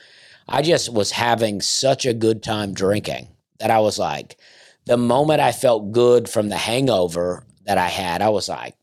I 0.49 0.63
just 0.63 0.91
was 0.91 1.11
having 1.11 1.61
such 1.61 2.07
a 2.07 2.15
good 2.15 2.43
time 2.43 2.73
drinking 2.73 3.29
that 3.59 3.71
I 3.71 3.81
was 3.81 3.99
like, 3.99 4.39
the 4.87 4.97
moment 4.97 5.41
I 5.41 5.53
felt 5.53 5.93
good 5.93 6.29
from 6.29 6.49
the 6.49 6.57
hangover 6.57 7.45
that 7.65 7.79
I 7.79 7.89
had, 7.89 8.23
I 8.23 8.29
was 8.29 8.49
like, 8.49 8.75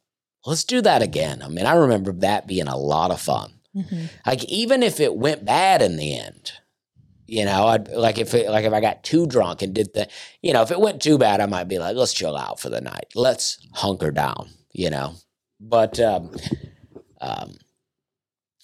let's 0.46 0.64
do 0.64 0.82
that 0.82 1.02
again. 1.02 1.42
I 1.42 1.48
mean, 1.48 1.66
I 1.66 1.76
remember 1.76 2.12
that 2.14 2.48
being 2.48 2.68
a 2.68 2.78
lot 2.78 3.12
of 3.12 3.22
fun. 3.22 3.54
Mm-hmm. 3.76 4.06
Like 4.26 4.44
even 4.46 4.84
if 4.84 5.00
it 5.00 5.16
went 5.16 5.46
bad 5.46 5.82
in 5.82 5.96
the 5.96 6.20
end, 6.20 6.52
you 7.26 7.46
know, 7.46 7.68
I'd 7.68 7.88
like 7.88 8.20
if 8.20 8.34
it, 8.34 8.50
like 8.50 8.66
if 8.66 8.74
I 8.74 8.82
got 8.82 9.04
too 9.04 9.26
drunk 9.26 9.62
and 9.62 9.74
did 9.74 9.94
the, 9.94 10.08
you 10.42 10.54
know, 10.54 10.62
if 10.62 10.72
it 10.72 10.80
went 10.80 11.02
too 11.02 11.18
bad, 11.18 11.40
I 11.40 11.46
might 11.46 11.68
be 11.68 11.80
like, 11.80 11.96
let's 11.96 12.14
chill 12.14 12.36
out 12.36 12.60
for 12.60 12.70
the 12.70 12.82
night. 12.82 13.08
Let's 13.16 13.58
hunker 13.74 14.12
down, 14.12 14.50
you 14.72 14.90
know. 14.90 15.16
But 15.60 16.00
um, 16.00 16.32
um, 17.22 17.56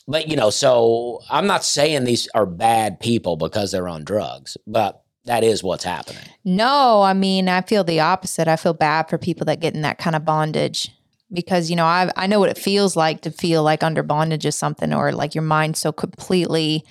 but 0.08 0.28
you 0.28 0.36
know, 0.36 0.50
so 0.50 1.22
I'm 1.30 1.48
not 1.48 1.64
saying 1.64 2.04
these 2.04 2.28
are 2.36 2.46
bad 2.46 3.00
people 3.00 3.38
because 3.38 3.72
they're 3.72 3.88
on 3.88 4.04
drugs, 4.04 4.58
but 4.68 5.04
that 5.30 5.44
is 5.44 5.64
what's 5.64 5.84
happening. 5.84 6.24
No, 6.44 7.04
I 7.04 7.14
mean, 7.14 7.50
I 7.50 7.62
feel 7.62 7.84
the 7.84 8.00
opposite. 8.00 8.48
I 8.48 8.56
feel 8.56 8.74
bad 8.74 9.04
for 9.10 9.20
people 9.20 9.46
that 9.46 9.60
get 9.60 9.76
in 9.76 9.84
that 9.84 10.00
kind 10.00 10.16
of 10.16 10.26
bondage 10.26 10.90
because, 11.32 11.70
you 11.70 11.76
know, 11.76 11.86
I 11.86 12.12
I 12.16 12.26
know 12.26 12.40
what 12.40 12.50
it 12.50 12.58
feels 12.58 12.96
like 12.96 13.22
to 13.22 13.32
feel 13.32 13.62
like 13.62 13.84
under 13.84 14.02
bondage 14.02 14.46
of 14.48 14.56
something 14.56 14.92
or 14.92 15.12
like 15.12 15.36
your 15.36 15.44
mind 15.44 15.78
so 15.78 15.92
completely 15.92 16.84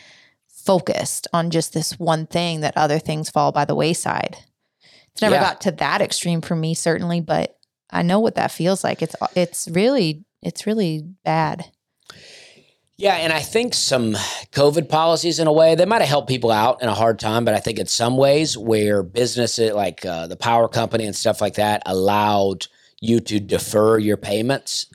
focused 0.47 1.27
on 1.33 1.51
just 1.51 1.73
this 1.73 1.99
one 1.99 2.27
thing 2.29 2.61
that 2.61 2.77
other 2.77 3.01
things 3.01 3.29
fall 3.29 3.51
by 3.51 3.65
the 3.65 3.75
wayside. 3.75 4.37
It's 5.11 5.21
never 5.21 5.35
yeah. 5.35 5.43
got 5.43 5.61
to 5.63 5.73
that 5.73 6.01
extreme 6.01 6.41
for 6.41 6.55
me 6.55 6.75
certainly, 6.75 7.21
but 7.21 7.59
I 7.91 8.03
know 8.03 8.21
what 8.21 8.37
that 8.37 8.53
feels 8.53 8.85
like. 8.85 9.03
It's 9.03 9.17
it's 9.35 9.67
really 9.67 10.25
it's 10.43 10.65
really 10.65 11.03
bad. 11.25 11.65
Yeah, 13.01 13.15
and 13.15 13.33
I 13.33 13.39
think 13.39 13.75
some 13.75 14.15
COVID 14.51 14.89
policies, 14.89 15.39
in 15.39 15.47
a 15.47 15.53
way, 15.53 15.77
they 15.77 15.87
might 15.87 16.01
have 16.01 16.09
helped 16.09 16.29
people 16.29 16.51
out 16.51 16.83
in 16.83 16.89
a 16.89 16.95
hard 16.95 17.21
time. 17.21 17.45
But 17.45 17.55
I 17.55 17.61
think 17.61 17.79
in 17.79 17.87
some 17.87 18.17
ways, 18.17 18.59
where 18.59 19.05
businesses 19.05 19.73
like 19.73 20.05
uh, 20.05 20.27
the 20.27 20.37
power 20.37 20.67
company 20.67 21.07
and 21.07 21.15
stuff 21.15 21.41
like 21.41 21.55
that 21.55 21.81
allowed 21.87 22.67
you 23.01 23.21
to 23.21 23.39
defer 23.39 23.99
your 23.99 24.17
payments, 24.17 24.87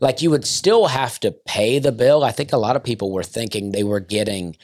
like 0.00 0.20
you 0.20 0.30
would 0.30 0.44
still 0.44 0.88
have 0.88 1.20
to 1.20 1.30
pay 1.30 1.78
the 1.78 1.92
bill. 1.92 2.24
I 2.24 2.32
think 2.32 2.52
a 2.52 2.56
lot 2.56 2.74
of 2.74 2.82
people 2.82 3.12
were 3.12 3.22
thinking 3.22 3.70
they 3.70 3.84
were 3.84 4.00
getting 4.00 4.56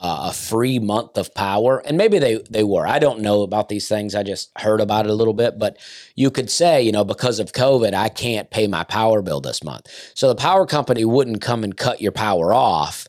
uh, 0.00 0.28
a 0.30 0.32
free 0.32 0.78
month 0.78 1.16
of 1.16 1.34
power, 1.34 1.78
and 1.86 1.96
maybe 1.96 2.18
they 2.18 2.38
they 2.50 2.64
were. 2.64 2.86
I 2.86 2.98
don't 2.98 3.20
know 3.20 3.42
about 3.42 3.68
these 3.68 3.88
things. 3.88 4.14
I 4.14 4.22
just 4.22 4.50
heard 4.58 4.80
about 4.80 5.06
it 5.06 5.10
a 5.10 5.14
little 5.14 5.34
bit, 5.34 5.58
but 5.58 5.78
you 6.14 6.30
could 6.30 6.50
say, 6.50 6.82
you 6.82 6.92
know, 6.92 7.04
because 7.04 7.38
of 7.38 7.52
COVID, 7.52 7.94
I 7.94 8.08
can't 8.08 8.50
pay 8.50 8.66
my 8.66 8.84
power 8.84 9.22
bill 9.22 9.40
this 9.40 9.62
month. 9.62 9.88
So 10.14 10.28
the 10.28 10.34
power 10.34 10.66
company 10.66 11.04
wouldn't 11.04 11.40
come 11.40 11.62
and 11.64 11.76
cut 11.76 12.00
your 12.00 12.12
power 12.12 12.52
off, 12.52 13.06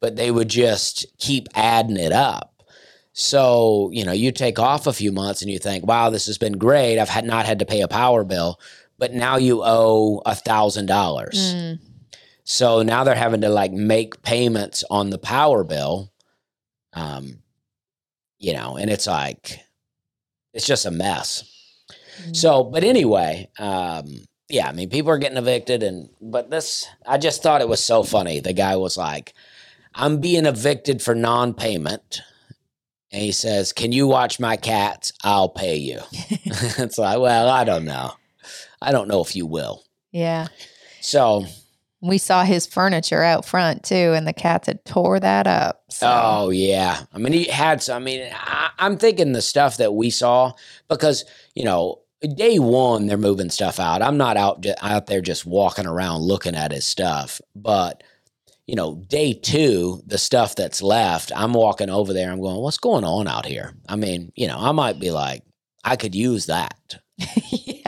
but 0.00 0.16
they 0.16 0.30
would 0.30 0.48
just 0.48 1.06
keep 1.18 1.48
adding 1.54 1.96
it 1.96 2.12
up. 2.12 2.62
So 3.12 3.90
you 3.92 4.04
know, 4.04 4.12
you 4.12 4.30
take 4.30 4.60
off 4.60 4.86
a 4.86 4.92
few 4.92 5.10
months 5.10 5.42
and 5.42 5.50
you 5.50 5.58
think, 5.58 5.86
wow, 5.86 6.08
this 6.08 6.26
has 6.26 6.38
been 6.38 6.56
great. 6.56 7.00
I've 7.00 7.08
had 7.08 7.24
not 7.24 7.46
had 7.46 7.58
to 7.58 7.66
pay 7.66 7.80
a 7.80 7.88
power 7.88 8.22
bill, 8.22 8.60
but 8.96 9.12
now 9.12 9.36
you 9.36 9.62
owe 9.64 10.22
a 10.24 10.36
thousand 10.36 10.86
dollars. 10.86 11.54
Mm. 11.54 11.80
So 12.44 12.82
now 12.82 13.04
they're 13.04 13.14
having 13.14 13.42
to 13.42 13.50
like 13.50 13.72
make 13.72 14.22
payments 14.22 14.82
on 14.88 15.10
the 15.10 15.18
power 15.18 15.64
bill 15.64 16.10
um, 16.98 17.38
you 18.38 18.52
know, 18.52 18.76
and 18.76 18.90
it's 18.90 19.06
like, 19.06 19.60
it's 20.52 20.66
just 20.66 20.86
a 20.86 20.90
mess. 20.90 21.44
Mm-hmm. 22.20 22.34
So, 22.34 22.64
but 22.64 22.84
anyway, 22.84 23.48
um, 23.58 24.24
yeah, 24.48 24.68
I 24.68 24.72
mean, 24.72 24.88
people 24.88 25.10
are 25.10 25.18
getting 25.18 25.38
evicted, 25.38 25.82
and 25.82 26.08
but 26.20 26.50
this, 26.50 26.88
I 27.06 27.18
just 27.18 27.42
thought 27.42 27.60
it 27.60 27.68
was 27.68 27.84
so 27.84 28.02
funny. 28.02 28.40
The 28.40 28.52
guy 28.52 28.76
was 28.76 28.96
like, 28.96 29.34
"I'm 29.94 30.20
being 30.20 30.46
evicted 30.46 31.02
for 31.02 31.14
non-payment," 31.14 32.22
and 33.12 33.22
he 33.22 33.30
says, 33.30 33.72
"Can 33.72 33.92
you 33.92 34.06
watch 34.06 34.40
my 34.40 34.56
cats? 34.56 35.12
I'll 35.22 35.50
pay 35.50 35.76
you." 35.76 36.00
it's 36.12 36.98
like, 36.98 37.20
well, 37.20 37.48
I 37.48 37.64
don't 37.64 37.84
know. 37.84 38.12
I 38.80 38.90
don't 38.90 39.08
know 39.08 39.20
if 39.20 39.36
you 39.36 39.46
will. 39.46 39.84
Yeah. 40.10 40.48
So 41.00 41.46
we 42.00 42.18
saw 42.18 42.44
his 42.44 42.66
furniture 42.66 43.22
out 43.22 43.44
front 43.44 43.82
too, 43.82 44.12
and 44.14 44.26
the 44.26 44.32
cats 44.32 44.66
had 44.68 44.84
tore 44.84 45.18
that 45.20 45.46
up. 45.46 45.82
So. 45.90 46.06
Oh 46.10 46.50
yeah, 46.50 47.02
I 47.12 47.18
mean 47.18 47.32
he 47.32 47.44
had 47.44 47.82
some. 47.82 48.02
I 48.02 48.04
mean, 48.04 48.30
I, 48.32 48.70
I'm 48.78 48.96
thinking 48.96 49.32
the 49.32 49.42
stuff 49.42 49.78
that 49.78 49.94
we 49.94 50.10
saw 50.10 50.52
because 50.88 51.24
you 51.54 51.64
know 51.64 52.00
day 52.34 52.58
one 52.58 53.06
they're 53.06 53.16
moving 53.16 53.50
stuff 53.50 53.80
out. 53.80 54.02
I'm 54.02 54.16
not 54.16 54.36
out 54.36 54.64
out 54.80 55.06
there 55.06 55.20
just 55.20 55.44
walking 55.44 55.86
around 55.86 56.22
looking 56.22 56.54
at 56.54 56.72
his 56.72 56.84
stuff, 56.84 57.40
but 57.56 58.02
you 58.66 58.76
know, 58.76 58.96
day 59.08 59.32
two, 59.32 60.02
the 60.06 60.18
stuff 60.18 60.54
that's 60.54 60.82
left, 60.82 61.32
I'm 61.34 61.54
walking 61.54 61.88
over 61.88 62.12
there. 62.12 62.30
I'm 62.30 62.42
going, 62.42 62.60
what's 62.60 62.76
going 62.76 63.02
on 63.02 63.26
out 63.26 63.46
here? 63.46 63.72
I 63.88 63.96
mean, 63.96 64.30
you 64.36 64.46
know, 64.46 64.58
I 64.58 64.72
might 64.72 65.00
be 65.00 65.10
like, 65.10 65.42
I 65.82 65.96
could 65.96 66.14
use 66.14 66.46
that. 66.46 66.98
yeah 67.50 67.87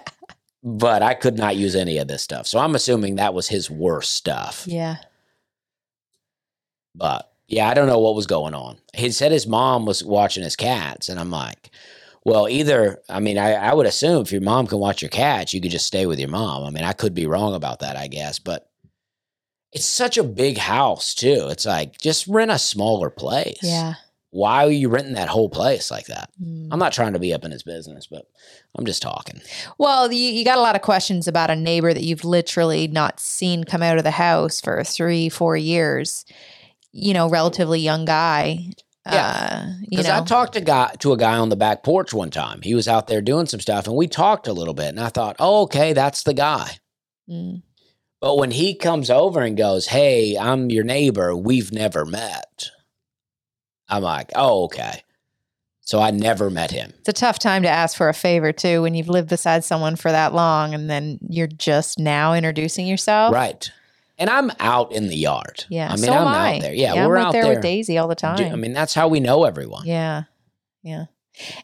but 0.62 1.02
I 1.02 1.14
could 1.14 1.36
not 1.36 1.56
use 1.56 1.74
any 1.74 1.98
of 1.98 2.08
this 2.08 2.22
stuff. 2.22 2.46
So 2.46 2.58
I'm 2.58 2.74
assuming 2.74 3.16
that 3.16 3.34
was 3.34 3.48
his 3.48 3.70
worst 3.70 4.12
stuff. 4.12 4.64
Yeah. 4.66 4.96
But 6.94 7.30
yeah, 7.48 7.68
I 7.68 7.74
don't 7.74 7.86
know 7.86 7.98
what 7.98 8.14
was 8.14 8.26
going 8.26 8.54
on. 8.54 8.78
He 8.94 9.10
said 9.10 9.32
his 9.32 9.46
mom 9.46 9.86
was 9.86 10.04
watching 10.04 10.44
his 10.44 10.56
cats, 10.56 11.08
and 11.08 11.18
I'm 11.18 11.30
like, 11.30 11.70
well, 12.24 12.48
either, 12.48 13.00
I 13.08 13.20
mean, 13.20 13.38
I, 13.38 13.54
I 13.54 13.74
would 13.74 13.86
assume 13.86 14.22
if 14.22 14.32
your 14.32 14.42
mom 14.42 14.66
can 14.66 14.78
watch 14.78 15.00
your 15.00 15.08
cats, 15.08 15.54
you 15.54 15.60
could 15.60 15.70
just 15.70 15.86
stay 15.86 16.06
with 16.06 16.20
your 16.20 16.28
mom. 16.28 16.64
I 16.64 16.70
mean, 16.70 16.84
I 16.84 16.92
could 16.92 17.14
be 17.14 17.26
wrong 17.26 17.54
about 17.54 17.80
that, 17.80 17.96
I 17.96 18.08
guess, 18.08 18.38
but 18.38 18.68
it's 19.72 19.86
such 19.86 20.18
a 20.18 20.24
big 20.24 20.58
house, 20.58 21.14
too. 21.14 21.48
It's 21.50 21.64
like, 21.64 21.98
just 21.98 22.26
rent 22.26 22.50
a 22.50 22.58
smaller 22.58 23.08
place. 23.08 23.60
Yeah 23.62 23.94
why 24.30 24.64
are 24.64 24.70
you 24.70 24.88
renting 24.88 25.14
that 25.14 25.28
whole 25.28 25.48
place 25.48 25.90
like 25.90 26.06
that? 26.06 26.30
Mm. 26.40 26.68
I'm 26.70 26.78
not 26.78 26.92
trying 26.92 27.14
to 27.14 27.18
be 27.18 27.34
up 27.34 27.44
in 27.44 27.50
his 27.50 27.64
business, 27.64 28.06
but 28.06 28.26
I'm 28.76 28.86
just 28.86 29.02
talking. 29.02 29.40
Well, 29.78 30.12
you, 30.12 30.30
you 30.30 30.44
got 30.44 30.58
a 30.58 30.62
lot 30.62 30.76
of 30.76 30.82
questions 30.82 31.26
about 31.26 31.50
a 31.50 31.56
neighbor 31.56 31.92
that 31.92 32.04
you've 32.04 32.24
literally 32.24 32.86
not 32.86 33.18
seen 33.18 33.64
come 33.64 33.82
out 33.82 33.98
of 33.98 34.04
the 34.04 34.12
house 34.12 34.60
for 34.60 34.82
three, 34.84 35.28
four 35.28 35.56
years. 35.56 36.24
You 36.92 37.14
know, 37.14 37.28
relatively 37.28 37.80
young 37.80 38.04
guy. 38.04 38.70
Yeah, 39.06 39.72
because 39.88 40.08
uh, 40.08 40.20
I 40.20 40.24
talked 40.24 40.52
to 40.52 40.60
guy 40.60 40.94
to 40.98 41.12
a 41.12 41.16
guy 41.16 41.38
on 41.38 41.48
the 41.48 41.56
back 41.56 41.82
porch 41.82 42.12
one 42.12 42.30
time. 42.30 42.60
He 42.62 42.74
was 42.74 42.86
out 42.86 43.06
there 43.06 43.22
doing 43.22 43.46
some 43.46 43.60
stuff, 43.60 43.86
and 43.86 43.96
we 43.96 44.06
talked 44.06 44.46
a 44.46 44.52
little 44.52 44.74
bit. 44.74 44.88
And 44.88 45.00
I 45.00 45.08
thought, 45.08 45.36
oh, 45.38 45.62
okay, 45.62 45.92
that's 45.94 46.22
the 46.22 46.34
guy. 46.34 46.78
Mm. 47.28 47.62
But 48.20 48.36
when 48.36 48.50
he 48.50 48.74
comes 48.74 49.08
over 49.08 49.40
and 49.40 49.56
goes, 49.56 49.86
"Hey, 49.86 50.36
I'm 50.36 50.70
your 50.70 50.84
neighbor. 50.84 51.34
We've 51.34 51.72
never 51.72 52.04
met," 52.04 52.70
I'm 53.90 54.02
like, 54.02 54.30
oh, 54.34 54.64
okay. 54.64 55.02
So 55.90 56.00
I 56.00 56.12
never 56.12 56.50
met 56.50 56.70
him. 56.70 56.92
It's 57.00 57.08
a 57.08 57.12
tough 57.12 57.40
time 57.40 57.62
to 57.62 57.68
ask 57.68 57.96
for 57.96 58.08
a 58.08 58.14
favor 58.14 58.52
too 58.52 58.82
when 58.82 58.94
you've 58.94 59.08
lived 59.08 59.28
beside 59.28 59.64
someone 59.64 59.96
for 59.96 60.12
that 60.12 60.32
long 60.32 60.72
and 60.72 60.88
then 60.88 61.18
you're 61.28 61.48
just 61.48 61.98
now 61.98 62.32
introducing 62.32 62.86
yourself. 62.86 63.34
Right. 63.34 63.68
And 64.16 64.30
I'm 64.30 64.52
out 64.60 64.92
in 64.92 65.08
the 65.08 65.16
yard. 65.16 65.64
Yeah. 65.68 65.88
I 65.88 65.96
mean, 65.96 66.04
so 66.04 66.12
I'm 66.12 66.28
I. 66.28 66.56
out 66.56 66.62
there. 66.62 66.74
Yeah, 66.74 66.94
yeah 66.94 67.06
we're 67.08 67.16
out 67.16 67.32
there, 67.32 67.42
there 67.42 67.54
with 67.54 67.62
Daisy 67.62 67.98
all 67.98 68.06
the 68.06 68.14
time. 68.14 68.52
I 68.52 68.54
mean, 68.54 68.72
that's 68.72 68.94
how 68.94 69.08
we 69.08 69.18
know 69.18 69.42
everyone. 69.42 69.84
Yeah. 69.84 70.24
Yeah. 70.82 71.06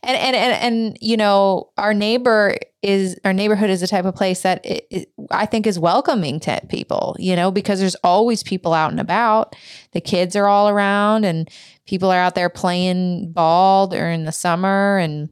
And, 0.03 0.17
and 0.17 0.37
and 0.37 0.53
and 0.55 0.99
you 1.01 1.17
know 1.17 1.71
our 1.77 1.93
neighbor 1.93 2.57
is 2.83 3.19
our 3.25 3.33
neighborhood 3.33 3.69
is 3.69 3.81
the 3.81 3.87
type 3.87 4.05
of 4.05 4.15
place 4.15 4.43
that 4.43 4.65
it, 4.65 4.87
it, 4.91 5.13
I 5.31 5.45
think 5.45 5.67
is 5.67 5.79
welcoming 5.79 6.41
to 6.41 6.61
people 6.69 7.15
you 7.19 7.37
know 7.37 7.51
because 7.51 7.81
there's 7.81 7.97
always 7.97 8.43
people 8.43 8.73
out 8.73 8.91
and 8.91 9.01
about 9.01 9.55
the 9.93 10.01
kids 10.01 10.35
are 10.35 10.47
all 10.47 10.69
around 10.69 11.25
and 11.25 11.51
people 11.87 12.11
are 12.11 12.19
out 12.19 12.35
there 12.35 12.49
playing 12.51 13.33
ball 13.33 13.87
during 13.87 14.25
the 14.25 14.33
summer 14.33 14.99
and 14.99 15.31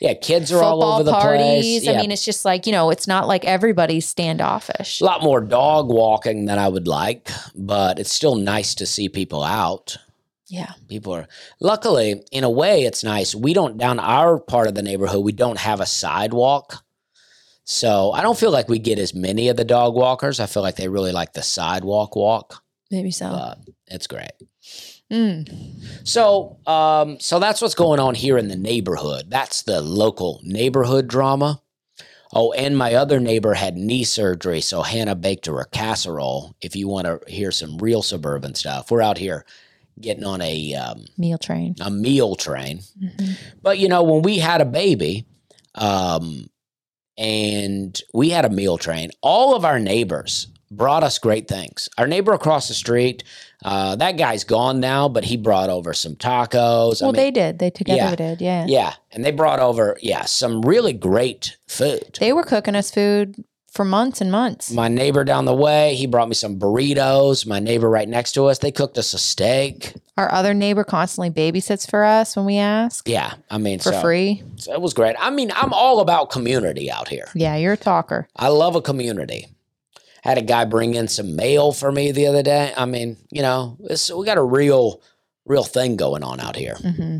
Yeah, 0.00 0.14
kids 0.14 0.52
are 0.52 0.62
all 0.62 0.82
over 0.84 1.02
the 1.04 1.12
parties. 1.12 1.42
place. 1.42 1.84
Yeah, 1.84 1.92
I 1.92 1.96
mean, 1.96 2.10
it's 2.12 2.24
just 2.24 2.44
like 2.44 2.66
you 2.66 2.72
know, 2.72 2.90
it's 2.90 3.06
not 3.06 3.26
like 3.26 3.44
everybody's 3.44 4.06
standoffish. 4.06 5.00
a 5.00 5.04
lot 5.04 5.22
more 5.22 5.40
dog 5.40 5.88
walking 5.88 6.44
than 6.46 6.58
I 6.58 6.68
would 6.68 6.86
like, 6.88 7.30
but 7.54 7.98
it's 7.98 8.12
still 8.12 8.34
nice 8.36 8.74
to 8.76 8.86
see 8.86 9.08
people 9.08 9.42
out. 9.42 9.96
Yeah, 10.46 10.72
People 10.88 11.14
are 11.14 11.26
luckily, 11.58 12.22
in 12.30 12.44
a 12.44 12.50
way, 12.50 12.82
it's 12.84 13.02
nice. 13.02 13.34
We 13.34 13.54
don't 13.54 13.78
down 13.78 13.98
our 13.98 14.38
part 14.38 14.66
of 14.68 14.74
the 14.74 14.82
neighborhood. 14.82 15.24
We 15.24 15.32
don't 15.32 15.58
have 15.58 15.80
a 15.80 15.86
sidewalk, 15.86 16.84
so 17.64 18.12
I 18.12 18.20
don't 18.20 18.38
feel 18.38 18.50
like 18.50 18.68
we 18.68 18.78
get 18.78 18.98
as 18.98 19.14
many 19.14 19.48
of 19.48 19.56
the 19.56 19.64
dog 19.64 19.94
walkers. 19.94 20.40
I 20.40 20.46
feel 20.46 20.62
like 20.62 20.76
they 20.76 20.88
really 20.88 21.12
like 21.12 21.32
the 21.32 21.42
sidewalk 21.42 22.14
walk. 22.14 22.62
maybe 22.90 23.10
so. 23.10 23.30
But 23.30 23.58
it's 23.86 24.06
great. 24.06 24.32
Mm. 25.12 26.06
So, 26.08 26.58
um, 26.66 27.20
so 27.20 27.38
that's 27.38 27.60
what's 27.60 27.74
going 27.74 28.00
on 28.00 28.14
here 28.14 28.38
in 28.38 28.48
the 28.48 28.56
neighborhood. 28.56 29.26
That's 29.28 29.62
the 29.62 29.80
local 29.80 30.40
neighborhood 30.42 31.08
drama. 31.08 31.60
Oh, 32.32 32.52
and 32.52 32.76
my 32.76 32.94
other 32.94 33.20
neighbor 33.20 33.54
had 33.54 33.76
knee 33.76 34.02
surgery, 34.02 34.60
so 34.60 34.82
Hannah 34.82 35.14
baked 35.14 35.46
her 35.46 35.60
a 35.60 35.66
casserole. 35.68 36.56
If 36.60 36.74
you 36.74 36.88
want 36.88 37.06
to 37.06 37.20
hear 37.30 37.52
some 37.52 37.78
real 37.78 38.02
suburban 38.02 38.54
stuff, 38.56 38.90
we're 38.90 39.02
out 39.02 39.18
here 39.18 39.44
getting 40.00 40.24
on 40.24 40.40
a 40.40 40.74
um, 40.74 41.04
Meal 41.16 41.38
train. 41.38 41.76
a 41.80 41.90
meal 41.90 42.34
train. 42.34 42.80
Mhm. 43.00 43.36
But 43.62 43.78
you 43.78 43.88
know, 43.88 44.02
when 44.02 44.22
we 44.22 44.38
had 44.38 44.60
a 44.60 44.64
baby, 44.64 45.26
um, 45.76 46.48
and 47.16 48.00
we 48.12 48.30
had 48.30 48.44
a 48.44 48.50
meal 48.50 48.78
train, 48.78 49.10
all 49.22 49.54
of 49.54 49.64
our 49.64 49.78
neighbors 49.78 50.48
brought 50.76 51.02
us 51.04 51.18
great 51.18 51.48
things. 51.48 51.88
Our 51.98 52.06
neighbor 52.06 52.32
across 52.32 52.68
the 52.68 52.74
street, 52.74 53.24
uh, 53.64 53.96
that 53.96 54.12
guy's 54.18 54.44
gone 54.44 54.80
now, 54.80 55.08
but 55.08 55.24
he 55.24 55.36
brought 55.36 55.70
over 55.70 55.94
some 55.94 56.16
tacos. 56.16 57.00
I 57.02 57.06
Well, 57.06 57.12
mean, 57.12 57.20
they 57.22 57.30
did. 57.30 57.58
They 57.58 57.70
together 57.70 57.98
yeah. 58.10 58.14
did. 58.14 58.40
Yeah. 58.40 58.66
yeah, 58.68 58.94
and 59.12 59.24
they 59.24 59.30
brought 59.32 59.60
over 59.60 59.96
yeah 60.02 60.24
some 60.24 60.62
really 60.62 60.92
great 60.92 61.56
food. 61.66 62.16
They 62.20 62.32
were 62.32 62.44
cooking 62.44 62.74
us 62.76 62.90
food 62.90 63.44
for 63.70 63.84
months 63.84 64.20
and 64.20 64.30
months. 64.30 64.70
My 64.70 64.86
neighbor 64.86 65.24
down 65.24 65.46
the 65.46 65.54
way, 65.54 65.96
he 65.96 66.06
brought 66.06 66.28
me 66.28 66.34
some 66.34 66.60
burritos. 66.60 67.44
My 67.44 67.58
neighbor 67.58 67.90
right 67.90 68.08
next 68.08 68.32
to 68.32 68.44
us, 68.46 68.58
they 68.58 68.70
cooked 68.70 68.96
us 68.98 69.12
a 69.14 69.18
steak. 69.18 69.94
Our 70.16 70.30
other 70.30 70.54
neighbor 70.54 70.84
constantly 70.84 71.30
babysits 71.30 71.90
for 71.90 72.04
us 72.04 72.36
when 72.36 72.44
we 72.46 72.56
ask 72.58 73.08
Yeah, 73.08 73.34
I 73.50 73.58
mean, 73.58 73.80
for 73.80 73.90
so, 73.92 74.00
free. 74.00 74.44
so 74.56 74.72
it 74.72 74.80
was 74.80 74.94
great. 74.94 75.16
I 75.18 75.30
mean, 75.30 75.50
I'm 75.56 75.72
all 75.72 75.98
about 75.98 76.30
community 76.30 76.88
out 76.88 77.08
here. 77.08 77.26
Yeah, 77.34 77.56
you're 77.56 77.72
a 77.72 77.76
talker. 77.76 78.28
I 78.36 78.46
love 78.46 78.76
a 78.76 78.80
community. 78.80 79.48
Had 80.24 80.38
a 80.38 80.42
guy 80.42 80.64
bring 80.64 80.94
in 80.94 81.06
some 81.06 81.36
mail 81.36 81.70
for 81.70 81.92
me 81.92 82.10
the 82.10 82.26
other 82.26 82.42
day. 82.42 82.72
I 82.74 82.86
mean, 82.86 83.18
you 83.30 83.42
know, 83.42 83.76
we 84.16 84.24
got 84.24 84.38
a 84.38 84.42
real, 84.42 85.02
real 85.44 85.64
thing 85.64 85.96
going 85.96 86.24
on 86.24 86.40
out 86.40 86.56
here. 86.56 86.76
hmm 86.76 87.18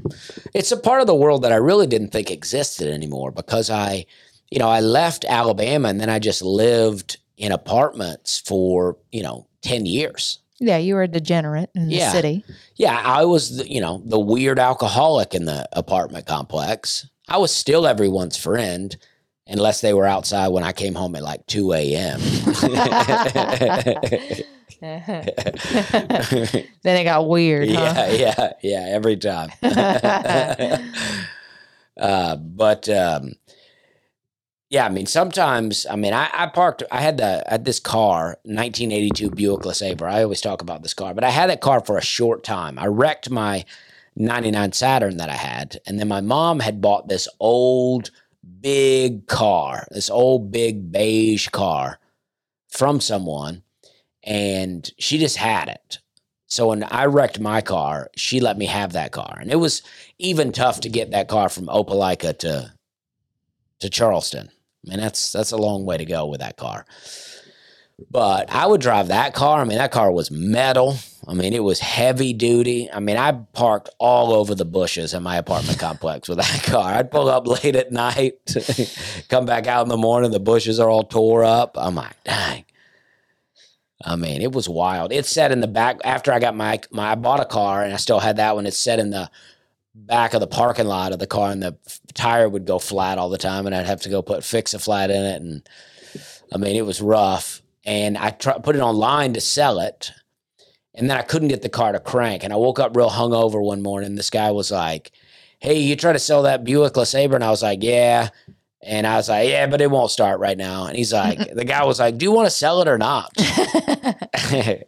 It's 0.54 0.72
a 0.72 0.78
part 0.78 1.02
of 1.02 1.06
the 1.06 1.14
world 1.14 1.42
that 1.42 1.52
I 1.52 1.56
really 1.56 1.86
didn't 1.86 2.12
think 2.12 2.30
existed 2.30 2.88
anymore 2.90 3.30
because 3.30 3.68
I, 3.68 4.06
you 4.50 4.58
know, 4.58 4.70
I 4.70 4.80
left 4.80 5.26
Alabama 5.28 5.88
and 5.88 6.00
then 6.00 6.08
I 6.08 6.18
just 6.18 6.40
lived 6.40 7.18
in 7.36 7.52
apartments 7.52 8.40
for, 8.40 8.96
you 9.12 9.22
know, 9.22 9.48
10 9.60 9.84
years. 9.84 10.38
Yeah, 10.58 10.78
you 10.78 10.94
were 10.94 11.02
a 11.02 11.08
degenerate 11.08 11.68
in 11.74 11.88
the 11.90 12.00
city. 12.10 12.42
Yeah, 12.76 12.98
I 13.04 13.26
was, 13.26 13.58
the, 13.58 13.70
you 13.70 13.82
know, 13.82 14.00
the 14.06 14.18
weird 14.18 14.58
alcoholic 14.58 15.34
in 15.34 15.44
the 15.44 15.68
apartment 15.72 16.26
complex. 16.26 17.06
I 17.28 17.36
was 17.36 17.54
still 17.54 17.86
everyone's 17.86 18.38
friend 18.38 18.96
unless 19.46 19.80
they 19.80 19.92
were 19.92 20.06
outside 20.06 20.48
when 20.48 20.64
I 20.64 20.72
came 20.72 20.94
home 20.94 21.14
at 21.16 21.22
like 21.22 21.46
2 21.46 21.72
a.m. 21.72 22.20
then 24.80 25.36
it 26.82 27.04
got 27.04 27.28
weird, 27.28 27.70
huh? 27.70 27.74
yeah, 27.74 28.10
yeah, 28.10 28.52
yeah, 28.62 28.86
every 28.90 29.16
time. 29.16 29.50
uh, 31.96 32.36
but 32.36 32.88
um, 32.88 33.32
yeah, 34.74 34.86
I 34.86 34.88
mean, 34.88 35.06
sometimes, 35.06 35.86
I 35.88 35.96
mean, 35.96 36.12
I, 36.12 36.28
I 36.32 36.46
parked, 36.48 36.82
I 36.90 37.00
had 37.00 37.18
the, 37.18 37.44
I 37.46 37.52
had 37.52 37.64
this 37.64 37.78
car, 37.78 38.38
1982 38.42 39.30
Buick 39.30 39.60
LeSabre. 39.60 40.10
I 40.10 40.24
always 40.24 40.40
talk 40.40 40.62
about 40.62 40.82
this 40.82 40.94
car, 40.94 41.14
but 41.14 41.24
I 41.24 41.30
had 41.30 41.48
that 41.48 41.60
car 41.60 41.80
for 41.80 41.96
a 41.96 42.02
short 42.02 42.42
time. 42.42 42.78
I 42.78 42.86
wrecked 42.86 43.30
my 43.30 43.64
99 44.16 44.72
Saturn 44.72 45.16
that 45.18 45.30
I 45.30 45.36
had, 45.36 45.78
and 45.86 45.98
then 45.98 46.08
my 46.08 46.20
mom 46.20 46.60
had 46.60 46.80
bought 46.80 47.08
this 47.08 47.28
old, 47.38 48.10
big 48.60 49.26
car, 49.26 49.86
this 49.90 50.10
old, 50.10 50.50
big 50.50 50.90
beige 50.90 51.48
car 51.48 51.98
from 52.68 53.00
someone, 53.00 53.62
and 54.22 54.90
she 54.98 55.18
just 55.18 55.36
had 55.36 55.68
it. 55.68 55.98
So 56.46 56.68
when 56.68 56.84
I 56.84 57.06
wrecked 57.06 57.40
my 57.40 57.60
car, 57.60 58.10
she 58.16 58.40
let 58.40 58.56
me 58.58 58.66
have 58.66 58.92
that 58.92 59.12
car, 59.12 59.38
and 59.40 59.50
it 59.50 59.56
was 59.56 59.82
even 60.18 60.52
tough 60.52 60.80
to 60.80 60.88
get 60.88 61.10
that 61.10 61.28
car 61.28 61.48
from 61.48 61.66
Opelika 61.66 62.38
to 62.38 62.72
to 63.80 63.90
Charleston. 63.90 64.50
I 64.86 64.90
mean, 64.90 65.00
that's 65.00 65.32
that's 65.32 65.52
a 65.52 65.56
long 65.56 65.84
way 65.84 65.96
to 65.96 66.04
go 66.04 66.26
with 66.26 66.40
that 66.40 66.56
car. 66.56 66.86
But 68.10 68.50
I 68.50 68.66
would 68.66 68.80
drive 68.80 69.08
that 69.08 69.34
car. 69.34 69.60
I 69.60 69.64
mean, 69.64 69.78
that 69.78 69.92
car 69.92 70.10
was 70.10 70.30
metal. 70.30 70.96
I 71.26 71.34
mean, 71.34 71.52
it 71.52 71.62
was 71.62 71.80
heavy 71.80 72.32
duty. 72.32 72.90
I 72.92 73.00
mean, 73.00 73.16
I 73.16 73.32
parked 73.32 73.88
all 73.98 74.32
over 74.34 74.54
the 74.54 74.64
bushes 74.64 75.14
in 75.14 75.22
my 75.22 75.36
apartment 75.36 75.78
complex 75.78 76.28
with 76.28 76.38
that 76.38 76.62
car. 76.64 76.92
I'd 76.94 77.10
pull 77.10 77.28
up 77.28 77.46
late 77.46 77.76
at 77.76 77.92
night, 77.92 78.34
come 79.28 79.46
back 79.46 79.66
out 79.66 79.82
in 79.82 79.88
the 79.88 79.96
morning, 79.96 80.30
the 80.30 80.40
bushes 80.40 80.78
are 80.78 80.90
all 80.90 81.04
tore 81.04 81.44
up. 81.44 81.76
I'm 81.78 81.94
like, 81.94 82.22
dang. 82.24 82.64
I 84.04 84.16
mean, 84.16 84.42
it 84.42 84.52
was 84.52 84.68
wild. 84.68 85.12
It 85.12 85.24
sat 85.24 85.50
in 85.50 85.60
the 85.60 85.66
back 85.66 86.00
after 86.04 86.30
I 86.32 86.38
got 86.38 86.54
my 86.54 86.80
my 86.90 87.12
I 87.12 87.14
bought 87.14 87.40
a 87.40 87.46
car 87.46 87.82
and 87.82 87.94
I 87.94 87.96
still 87.96 88.20
had 88.20 88.36
that 88.36 88.54
one. 88.54 88.66
It 88.66 88.74
sat 88.74 88.98
in 88.98 89.10
the 89.10 89.30
back 89.94 90.34
of 90.34 90.40
the 90.40 90.46
parking 90.46 90.86
lot 90.86 91.12
of 91.12 91.20
the 91.20 91.26
car 91.26 91.50
and 91.50 91.62
the 91.62 91.76
tire 92.12 92.48
would 92.48 92.66
go 92.66 92.78
flat 92.78 93.16
all 93.16 93.30
the 93.30 93.38
time 93.38 93.66
and 93.66 93.74
I'd 93.74 93.86
have 93.86 94.02
to 94.02 94.08
go 94.10 94.20
put 94.20 94.44
fix 94.44 94.74
a 94.74 94.78
flat 94.78 95.10
in 95.10 95.22
it 95.22 95.40
and 95.40 95.68
I 96.52 96.58
mean 96.58 96.76
it 96.76 96.84
was 96.84 97.00
rough 97.00 97.62
and 97.84 98.18
I 98.18 98.30
try, 98.30 98.58
put 98.58 98.76
it 98.76 98.80
online 98.80 99.34
to 99.34 99.40
sell 99.40 99.78
it 99.78 100.12
and 100.94 101.10
then 101.10 101.16
I 101.16 101.22
couldn't 101.22 101.48
get 101.48 101.62
the 101.62 101.68
car 101.68 101.92
to 101.92 102.00
crank 102.00 102.44
and 102.44 102.52
I 102.52 102.56
woke 102.56 102.78
up 102.78 102.96
real 102.96 103.10
hungover 103.10 103.60
one 103.60 103.82
morning 103.82 104.14
this 104.14 104.30
guy 104.30 104.50
was 104.50 104.70
like 104.70 105.12
hey 105.58 105.78
you 105.78 105.96
try 105.96 106.12
to 106.12 106.18
sell 106.18 106.42
that 106.42 106.64
Buick 106.64 106.94
LeSabre 106.94 107.34
and 107.34 107.44
I 107.44 107.50
was 107.50 107.62
like 107.62 107.82
yeah 107.82 108.30
and 108.82 109.06
I 109.06 109.16
was 109.16 109.28
like 109.28 109.48
yeah 109.48 109.66
but 109.66 109.80
it 109.80 109.90
won't 109.90 110.10
start 110.10 110.40
right 110.40 110.58
now 110.58 110.86
and 110.86 110.96
he's 110.96 111.12
like 111.12 111.38
the 111.54 111.64
guy 111.64 111.84
was 111.84 111.98
like 111.98 112.18
do 112.18 112.24
you 112.24 112.32
want 112.32 112.46
to 112.46 112.50
sell 112.50 112.80
it 112.82 112.88
or 112.88 112.98
not 112.98 113.32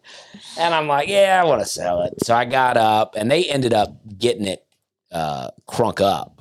and 0.58 0.74
I'm 0.74 0.86
like, 0.86 1.08
yeah, 1.08 1.40
I 1.42 1.46
want 1.46 1.60
to 1.62 1.68
sell 1.68 2.02
it. 2.02 2.24
So 2.24 2.34
I 2.34 2.44
got 2.44 2.76
up 2.76 3.14
and 3.16 3.30
they 3.30 3.44
ended 3.44 3.74
up 3.74 3.96
getting 4.18 4.46
it 4.46 4.64
uh, 5.12 5.50
crunk 5.68 6.00
up. 6.00 6.40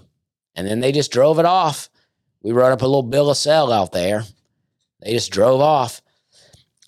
And 0.55 0.65
then 0.65 0.79
they 0.79 0.91
just 0.91 1.11
drove 1.11 1.39
it 1.39 1.45
off. 1.45 1.89
We 2.41 2.51
wrote 2.51 2.71
up 2.71 2.81
a 2.81 2.85
little 2.85 3.03
bill 3.03 3.29
of 3.29 3.37
sale 3.37 3.71
out 3.71 3.91
there. 3.91 4.23
They 5.01 5.11
just 5.11 5.31
drove 5.31 5.61
off. 5.61 6.01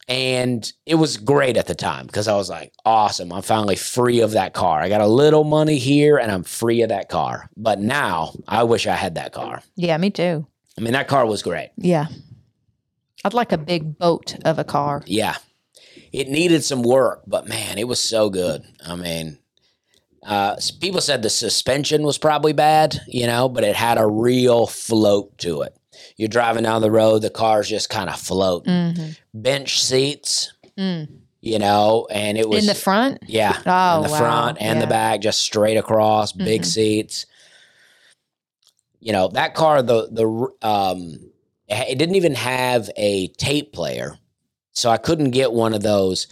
And 0.08 0.72
it 0.86 0.96
was 0.96 1.18
great 1.18 1.58
at 1.58 1.68
the 1.68 1.76
time 1.76 2.06
because 2.06 2.30
I 2.30 2.36
was 2.36 2.50
like, 2.50 2.72
awesome. 2.86 3.34
I'm 3.34 3.42
finally 3.42 3.76
free 3.76 4.22
of 4.22 4.32
that 4.32 4.54
car. 4.54 4.80
I 4.80 4.88
got 4.88 5.02
a 5.02 5.08
little 5.08 5.44
money 5.44 5.78
here 5.78 6.18
and 6.18 6.32
I'm 6.32 6.44
free 6.44 6.82
of 6.82 6.90
that 6.90 7.10
car. 7.10 7.50
But 7.58 7.80
now 7.80 8.32
I 8.48 8.64
wish 8.64 8.88
I 8.88 8.96
had 8.96 9.16
that 9.16 9.34
car. 9.34 9.62
yeah, 9.76 9.98
me 9.98 10.10
too. 10.10 10.48
I 10.78 10.82
mean, 10.82 10.94
that 10.94 11.08
car 11.08 11.26
was 11.26 11.44
great. 11.44 11.72
Yeah. 11.76 12.06
I'd 13.26 13.34
like 13.34 13.52
a 13.52 13.58
big 13.58 13.98
boat 13.98 14.38
of 14.46 14.60
a 14.60 14.64
car. 14.64 15.04
Yeah. 15.06 15.36
It 16.14 16.30
needed 16.30 16.64
some 16.64 16.84
work, 16.84 17.24
but 17.28 17.48
man, 17.50 17.78
it 17.78 17.88
was 17.88 18.00
so 18.00 18.30
good. 18.30 18.64
I 18.86 18.96
mean, 18.96 19.40
uh, 20.24 20.56
people 20.80 21.02
said 21.02 21.22
the 21.22 21.30
suspension 21.30 22.04
was 22.04 22.18
probably 22.18 22.54
bad, 22.54 23.02
you 23.08 23.28
know, 23.28 23.50
but 23.50 23.64
it 23.64 23.76
had 23.76 23.98
a 23.98 24.08
real 24.08 24.68
float 24.68 25.38
to 25.40 25.64
it. 25.64 25.76
You're 26.16 26.28
driving 26.30 26.64
down 26.64 26.82
the 26.82 26.92
road, 26.92 27.22
the 27.22 27.30
car's 27.30 27.70
just 27.70 27.90
kind 27.90 28.10
of 28.10 28.20
floating. 28.20 28.94
hmm 28.96 29.10
Bench 29.34 29.82
seats, 29.82 30.54
Mm. 30.78 31.08
you 31.42 31.60
know, 31.60 32.08
and 32.12 32.38
it 32.38 32.48
was 32.50 32.64
In 32.64 32.68
the 32.68 32.80
front? 32.80 33.20
yeah, 33.28 33.62
Oh, 33.66 33.98
in 33.98 34.02
the 34.04 34.10
wow. 34.10 34.18
front 34.18 34.58
and 34.62 34.82
the 34.82 34.88
back, 34.88 35.22
just 35.22 35.42
straight 35.42 35.78
across, 35.78 36.32
big 36.32 36.62
Mhm. 36.62 36.66
seats. 36.66 37.26
You 39.00 39.12
know, 39.14 39.28
that 39.30 39.54
car, 39.54 39.82
the 39.82 40.08
the 40.12 40.68
um, 40.68 41.20
it 41.68 41.98
didn't 41.98 42.16
even 42.16 42.36
have 42.36 42.90
a 42.98 43.28
tape 43.38 43.72
player, 43.74 44.18
so 44.74 44.90
I 44.90 44.98
couldn't 44.98 45.32
get 45.32 45.52
one 45.54 45.74
of 45.74 45.84
those 45.84 46.28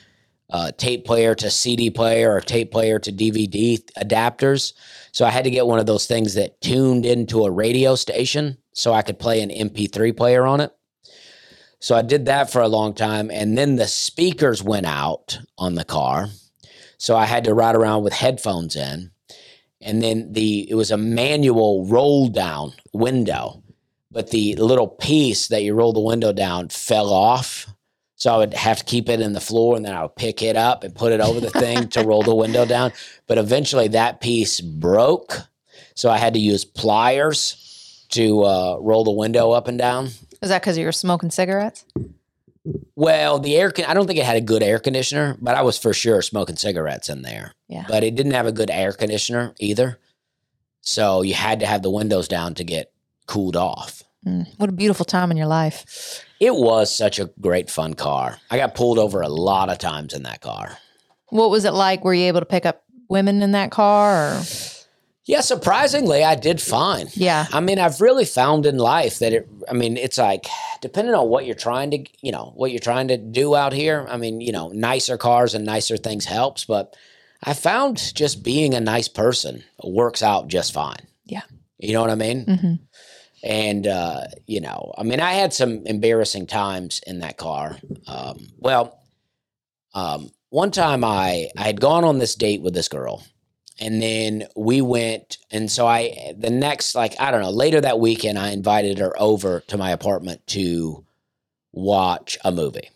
uh, 0.49 0.71
tape 0.78 1.06
player 1.06 1.36
to 1.36 1.49
CD 1.51 1.89
player 1.89 2.34
or 2.34 2.39
tape 2.41 2.71
player 2.71 2.99
to 2.99 3.12
DVD 3.12 3.84
adapters. 3.97 4.73
So 5.15 5.23
I 5.23 5.30
had 5.30 5.45
to 5.45 5.49
get 5.49 5.65
one 5.65 5.80
of 5.80 5.86
those 5.86 6.08
things 6.08 6.34
that 6.34 6.60
tuned 6.60 7.06
into 7.06 7.45
a 7.45 7.49
radio 7.49 7.95
station, 7.95 8.58
so 8.73 8.91
I 8.91 9.01
could 9.01 9.17
play 9.17 9.41
an 9.41 9.49
MP3 9.49 10.15
player 10.15 10.45
on 10.45 10.60
it. 10.60 10.75
So 11.80 11.95
I 11.95 12.01
did 12.01 12.25
that 12.25 12.51
for 12.51 12.62
a 12.62 12.67
long 12.67 12.93
time, 12.93 13.32
and 13.32 13.58
then 13.58 13.78
the 13.78 13.88
speakers 13.88 14.62
went 14.62 14.86
out 14.86 15.39
on 15.58 15.75
the 15.75 15.86
car. 15.86 16.28
So 16.97 17.15
I 17.15 17.28
had 17.28 17.45
to 17.45 17.54
ride 17.54 17.75
around 17.75 18.04
with 18.04 18.12
headphones 18.12 18.75
in. 18.75 19.12
And 19.80 20.04
then 20.04 20.34
the 20.34 20.69
it 20.69 20.75
was 20.75 20.91
a 20.91 20.97
manual 20.97 21.86
roll 21.86 22.28
down 22.28 22.73
window, 22.91 23.63
but 24.12 24.32
the 24.32 24.56
little 24.58 24.89
piece 24.89 25.47
that 25.47 25.63
you 25.63 25.75
roll 25.75 25.93
the 25.93 26.01
window 26.01 26.34
down 26.34 26.67
fell 26.67 27.13
off. 27.13 27.73
So 28.15 28.34
I 28.34 28.38
would 28.38 28.54
have 28.54 28.78
to 28.80 28.84
keep 28.86 29.10
it 29.10 29.19
in 29.19 29.34
the 29.34 29.41
floor 29.41 29.75
and 29.75 29.86
then 29.86 29.93
I 29.93 30.01
would 30.04 30.15
pick 30.15 30.41
it 30.41 30.56
up 30.56 30.84
and 30.84 30.95
put 30.95 31.12
it 31.12 31.19
over 31.19 31.39
the 31.39 31.49
thing 31.49 31.89
to 31.89 32.04
roll 32.04 32.23
the 32.23 32.36
window 32.36 32.65
down. 32.75 32.93
But 33.28 33.38
eventually 33.38 33.89
that 33.89 34.21
piece 34.21 34.62
broke. 34.62 35.38
So 35.95 36.10
I 36.10 36.17
had 36.17 36.34
to 36.34 36.39
use 36.39 36.63
pliers 36.65 38.06
to 38.10 38.43
uh, 38.43 38.78
roll 38.80 39.04
the 39.04 39.12
window 39.12 39.51
up 39.51 39.67
and 39.67 39.78
down. 39.78 40.08
Is 40.41 40.49
that 40.49 40.62
because 40.62 40.78
you 40.78 40.86
were 40.86 40.91
smoking 40.91 41.32
cigarettes? 41.32 41.86
Well, 42.95 43.39
the 43.39 43.56
air 43.58 43.71
con- 43.71 43.86
I 43.86 43.93
don't 43.93 44.08
think 44.08 44.19
it 44.19 44.25
had 44.25 44.38
a 44.38 44.41
good 44.41 44.63
air 44.63 44.80
conditioner, 44.80 45.38
but 45.39 45.56
I 45.56 45.62
was 45.62 45.78
for 45.78 45.93
sure 45.93 46.21
smoking 46.21 46.56
cigarettes 46.56 47.10
in 47.10 47.21
there. 47.21 47.54
Yeah. 47.67 47.86
But 47.88 48.04
it 48.04 48.15
didn't 48.15 48.32
have 48.34 48.47
a 48.47 48.51
good 48.51 48.71
air 48.71 48.91
conditioner 48.93 49.54
either. 49.60 49.99
So 50.82 51.21
you 51.21 51.34
had 51.34 51.60
to 51.60 51.65
have 51.65 51.82
the 51.82 51.89
windows 51.89 52.28
down 52.28 52.54
to 52.56 52.63
get 52.63 52.91
cooled 53.28 53.56
off. 53.56 54.04
Mm, 54.26 54.48
what 54.58 54.70
a 54.70 54.74
beautiful 54.74 55.06
time 55.06 55.32
in 55.32 55.38
your 55.38 55.48
life. 55.48 56.26
It 56.40 56.56
was 56.56 56.96
such 56.96 57.20
a 57.20 57.30
great 57.40 57.70
fun 57.70 57.94
car. 57.94 58.40
I 58.50 58.58
got 58.58 58.76
pulled 58.76 58.98
over 58.98 59.22
a 59.22 59.30
lot 59.30 59.70
of 59.70 59.78
times 59.78 60.14
in 60.14 60.24
that 60.24 60.42
car. 60.42 60.78
What 61.30 61.50
was 61.50 61.66
it 61.66 61.74
like? 61.74 62.04
Were 62.04 62.14
you 62.14 62.26
able 62.26 62.40
to 62.42 62.46
pick 62.46 62.66
up 62.66 62.84
women 63.08 63.42
in 63.42 63.52
that 63.52 63.72
car? 63.72 64.38
Or? 64.38 64.42
Yeah, 65.26 65.42
surprisingly, 65.42 66.24
I 66.24 66.36
did 66.36 66.62
fine. 66.62 67.08
Yeah. 67.14 67.48
I 67.52 67.60
mean, 67.60 67.80
I've 67.80 68.00
really 68.00 68.26
found 68.26 68.66
in 68.68 68.78
life 68.78 69.20
that 69.20 69.34
it, 69.34 69.50
I 69.68 69.74
mean, 69.74 69.98
it's 69.98 70.20
like, 70.20 70.46
depending 70.82 71.16
on 71.16 71.30
what 71.30 71.46
you're 71.48 71.56
trying 71.56 71.92
to, 71.92 72.06
you 72.22 72.32
know, 72.32 72.52
what 72.56 72.70
you're 72.72 72.80
trying 72.80 73.08
to 73.08 73.18
do 73.18 73.56
out 73.56 73.74
here. 73.74 74.06
I 74.08 74.18
mean, 74.18 74.40
you 74.40 74.52
know, 74.52 74.70
nicer 74.70 75.18
cars 75.18 75.56
and 75.56 75.66
nicer 75.66 75.98
things 75.98 76.26
helps, 76.26 76.66
but 76.66 76.96
I 77.44 77.54
found 77.54 78.14
just 78.14 78.44
being 78.44 78.76
a 78.76 78.80
nice 78.80 79.08
person 79.08 79.64
works 79.84 80.22
out 80.22 80.48
just 80.48 80.74
fine. 80.74 81.08
Yeah. 81.26 81.42
You 81.80 81.94
know 81.94 82.02
what 82.02 82.12
I 82.12 82.16
mean? 82.16 82.46
hmm 82.46 82.74
And, 83.45 83.86
uh, 83.86 84.21
you 84.47 84.60
know, 84.60 84.91
I 84.97 85.03
mean, 85.03 85.19
I 85.19 85.34
had 85.34 85.53
some 85.53 85.86
embarrassing 85.86 86.47
times 86.47 86.99
in 87.05 87.19
that 87.19 87.38
car. 87.38 87.77
Um, 88.08 88.47
well, 88.58 88.99
um, 89.93 90.31
one 90.49 90.71
time 90.71 91.03
I, 91.03 91.49
I 91.55 91.63
had 91.63 91.79
gone 91.79 92.03
on 92.03 92.17
this 92.17 92.36
date 92.36 92.62
with 92.62 92.73
this 92.73 92.88
girl 92.88 93.23
and 93.79 94.01
then 94.01 94.47
we 94.55 94.81
went 94.81 95.38
and 95.51 95.69
so 95.69 95.86
i 95.86 96.34
the 96.38 96.49
next 96.49 96.95
like 96.95 97.13
i 97.19 97.31
don't 97.31 97.41
know 97.41 97.49
later 97.49 97.81
that 97.81 97.99
weekend 97.99 98.39
i 98.39 98.51
invited 98.51 98.97
her 98.97 99.19
over 99.19 99.62
to 99.67 99.77
my 99.77 99.91
apartment 99.91 100.45
to 100.47 101.03
watch 101.71 102.38
a 102.43 102.51
movie 102.51 102.89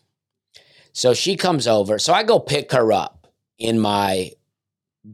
so 0.94 1.14
she 1.14 1.36
comes 1.36 1.68
over 1.68 2.00
so 2.00 2.14
i 2.14 2.24
go 2.24 2.40
pick 2.40 2.72
her 2.72 2.92
up 2.94 3.28
in 3.58 3.80
my 3.80 4.32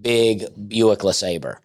big 0.01 0.45
buick 0.67 0.99
lesabre 0.99 1.57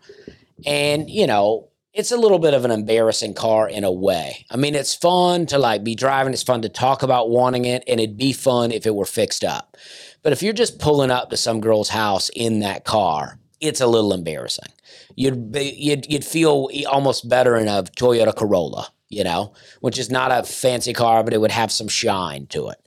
and 0.64 1.11
you 1.11 1.26
know 1.26 1.68
it's 1.92 2.12
a 2.12 2.16
little 2.16 2.38
bit 2.38 2.55
of 2.55 2.64
an 2.64 2.70
embarrassing 2.70 3.35
car 3.35 3.68
in 3.68 3.85
a 3.85 3.92
way 3.92 4.46
i 4.50 4.57
mean 4.57 4.74
it's 4.74 4.94
fun 4.94 5.46
to 5.46 5.59
like 5.59 5.83
be 5.85 5.94
driving 5.94 6.33
it's 6.33 6.42
fun 6.42 6.62
to 6.62 6.68
talk 6.68 7.03
about 7.03 7.31
wanting 7.31 7.64
it 7.64 7.83
and 7.87 8.00
it'd 8.00 8.16
be 8.16 8.33
fun 8.33 8.70
if 8.70 8.87
it 8.87 8.94
were 8.94 9.07
fixed 9.07 9.44
up 9.44 9.76
but 10.22 10.33
if 10.33 10.42
you're 10.42 10.53
just 10.53 10.79
pulling 10.79 11.11
up 11.11 11.31
to 11.31 11.37
some 11.37 11.61
girl's 11.61 11.90
house 11.90 12.29
in 12.31 12.61
that 12.61 12.85
car 12.85 13.40
it's 13.61 13.81
a 13.81 13.87
little 13.87 14.12
embarrassing. 14.12 14.72
You'd 15.14 15.53
be, 15.53 15.74
you'd 15.76 16.11
you'd 16.11 16.24
feel 16.24 16.68
almost 16.88 17.29
better 17.29 17.57
in 17.57 17.68
a 17.68 17.83
Toyota 17.83 18.35
Corolla, 18.35 18.88
you 19.09 19.22
know, 19.22 19.53
which 19.81 19.98
is 19.98 20.11
not 20.11 20.33
a 20.33 20.42
fancy 20.42 20.92
car, 20.92 21.22
but 21.22 21.35
it 21.35 21.40
would 21.40 21.50
have 21.50 21.70
some 21.70 21.88
shine 21.88 22.46
to 22.46 22.70
it. 22.70 22.79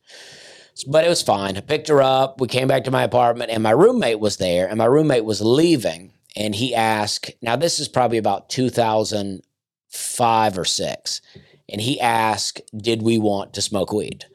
But 0.88 1.06
it 1.06 1.10
was 1.10 1.22
fine. 1.22 1.56
I 1.56 1.62
picked 1.62 1.88
her 1.90 2.02
up. 2.02 2.42
We 2.42 2.48
came 2.48 2.68
back 2.68 2.86
to 2.86 2.92
my 2.92 3.04
apartment, 3.04 3.52
and 3.52 3.62
my 3.62 3.72
roommate 3.72 4.20
was 4.20 4.38
there, 4.38 4.68
and 4.68 4.80
my 4.80 4.86
roommate 4.86 5.26
was 5.26 5.40
leaving, 5.40 6.12
and 6.36 6.56
he 6.56 6.76
asked. 6.76 7.32
Now 7.42 7.56
this 7.56 7.80
is 7.80 7.88
probably 7.88 8.18
about 8.18 8.50
2005 8.50 10.58
or 10.58 10.66
six, 10.66 11.22
and 11.70 11.82
he 11.82 12.00
asked, 12.00 12.62
"Did 12.76 13.02
we 13.02 13.18
want 13.18 13.54
to 13.54 13.62
smoke 13.62 13.94
weed?" 13.94 14.26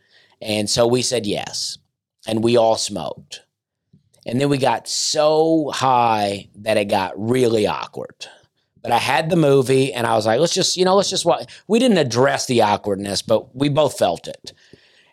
And 0.41 0.71
so 0.71 0.87
we 0.87 1.03
said 1.03 1.27
yes, 1.27 1.79
and 2.27 2.45
we 2.45 2.57
all 2.57 2.77
smoked. 2.77 3.43
And 4.27 4.41
then 4.41 4.51
we 4.51 4.59
got 4.59 4.87
so 4.87 5.71
high 5.75 6.49
that 6.57 6.77
it 6.77 6.87
got 6.87 7.15
really 7.17 7.67
awkward. 7.67 8.27
But 8.83 8.93
I 8.93 8.99
had 8.99 9.31
the 9.31 9.37
movie 9.37 9.93
and 9.93 10.07
I 10.07 10.15
was 10.15 10.27
like, 10.27 10.39
let's 10.39 10.55
just, 10.55 10.77
you 10.77 10.85
know, 10.85 10.97
let's 10.97 11.11
just 11.11 11.25
watch. 11.25 11.51
We 11.67 11.79
didn't 11.79 11.99
address 11.99 12.47
the 12.47 12.63
awkwardness, 12.63 13.23
but 13.23 13.55
we 13.57 13.71
both 13.71 13.99
felt 13.99 14.29
it. 14.29 14.53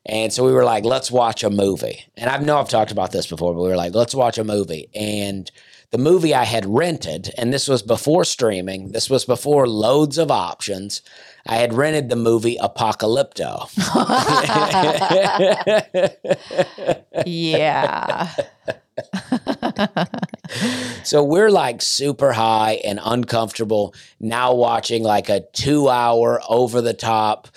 And 0.05 0.31
so 0.31 0.45
we 0.45 0.51
were 0.51 0.65
like, 0.65 0.83
let's 0.83 1.09
watch 1.09 1.43
a 1.43 1.49
movie. 1.49 2.05
And 2.15 2.29
I 2.29 2.37
know 2.37 2.57
I've 2.57 2.69
talked 2.69 2.91
about 2.91 3.11
this 3.11 3.25
before, 3.25 3.53
but 3.53 3.61
we 3.61 3.69
were 3.69 3.75
like, 3.75 3.95
let's 3.95 4.13
watch 4.13 4.37
a 4.37 4.43
movie. 4.43 4.89
And 4.93 5.49
the 5.91 5.97
movie 5.97 6.33
I 6.33 6.43
had 6.43 6.65
rented, 6.65 7.31
and 7.37 7.53
this 7.53 7.67
was 7.67 7.81
before 7.81 8.25
streaming, 8.25 8.91
this 8.91 9.09
was 9.09 9.25
before 9.25 9.67
loads 9.67 10.17
of 10.17 10.31
options. 10.31 11.01
I 11.47 11.57
had 11.57 11.73
rented 11.73 12.09
the 12.09 12.15
movie 12.15 12.57
Apocalypto. 12.57 13.69
yeah. 17.25 18.33
So 21.03 21.23
we're 21.23 21.51
like 21.51 21.81
super 21.81 22.31
high 22.31 22.81
and 22.83 22.99
uncomfortable 23.03 23.93
now 24.19 24.53
watching 24.53 25.03
like 25.03 25.29
a 25.29 25.41
two 25.53 25.89
hour 25.89 26.41
over 26.49 26.81
the 26.81 26.93
top, 26.93 27.47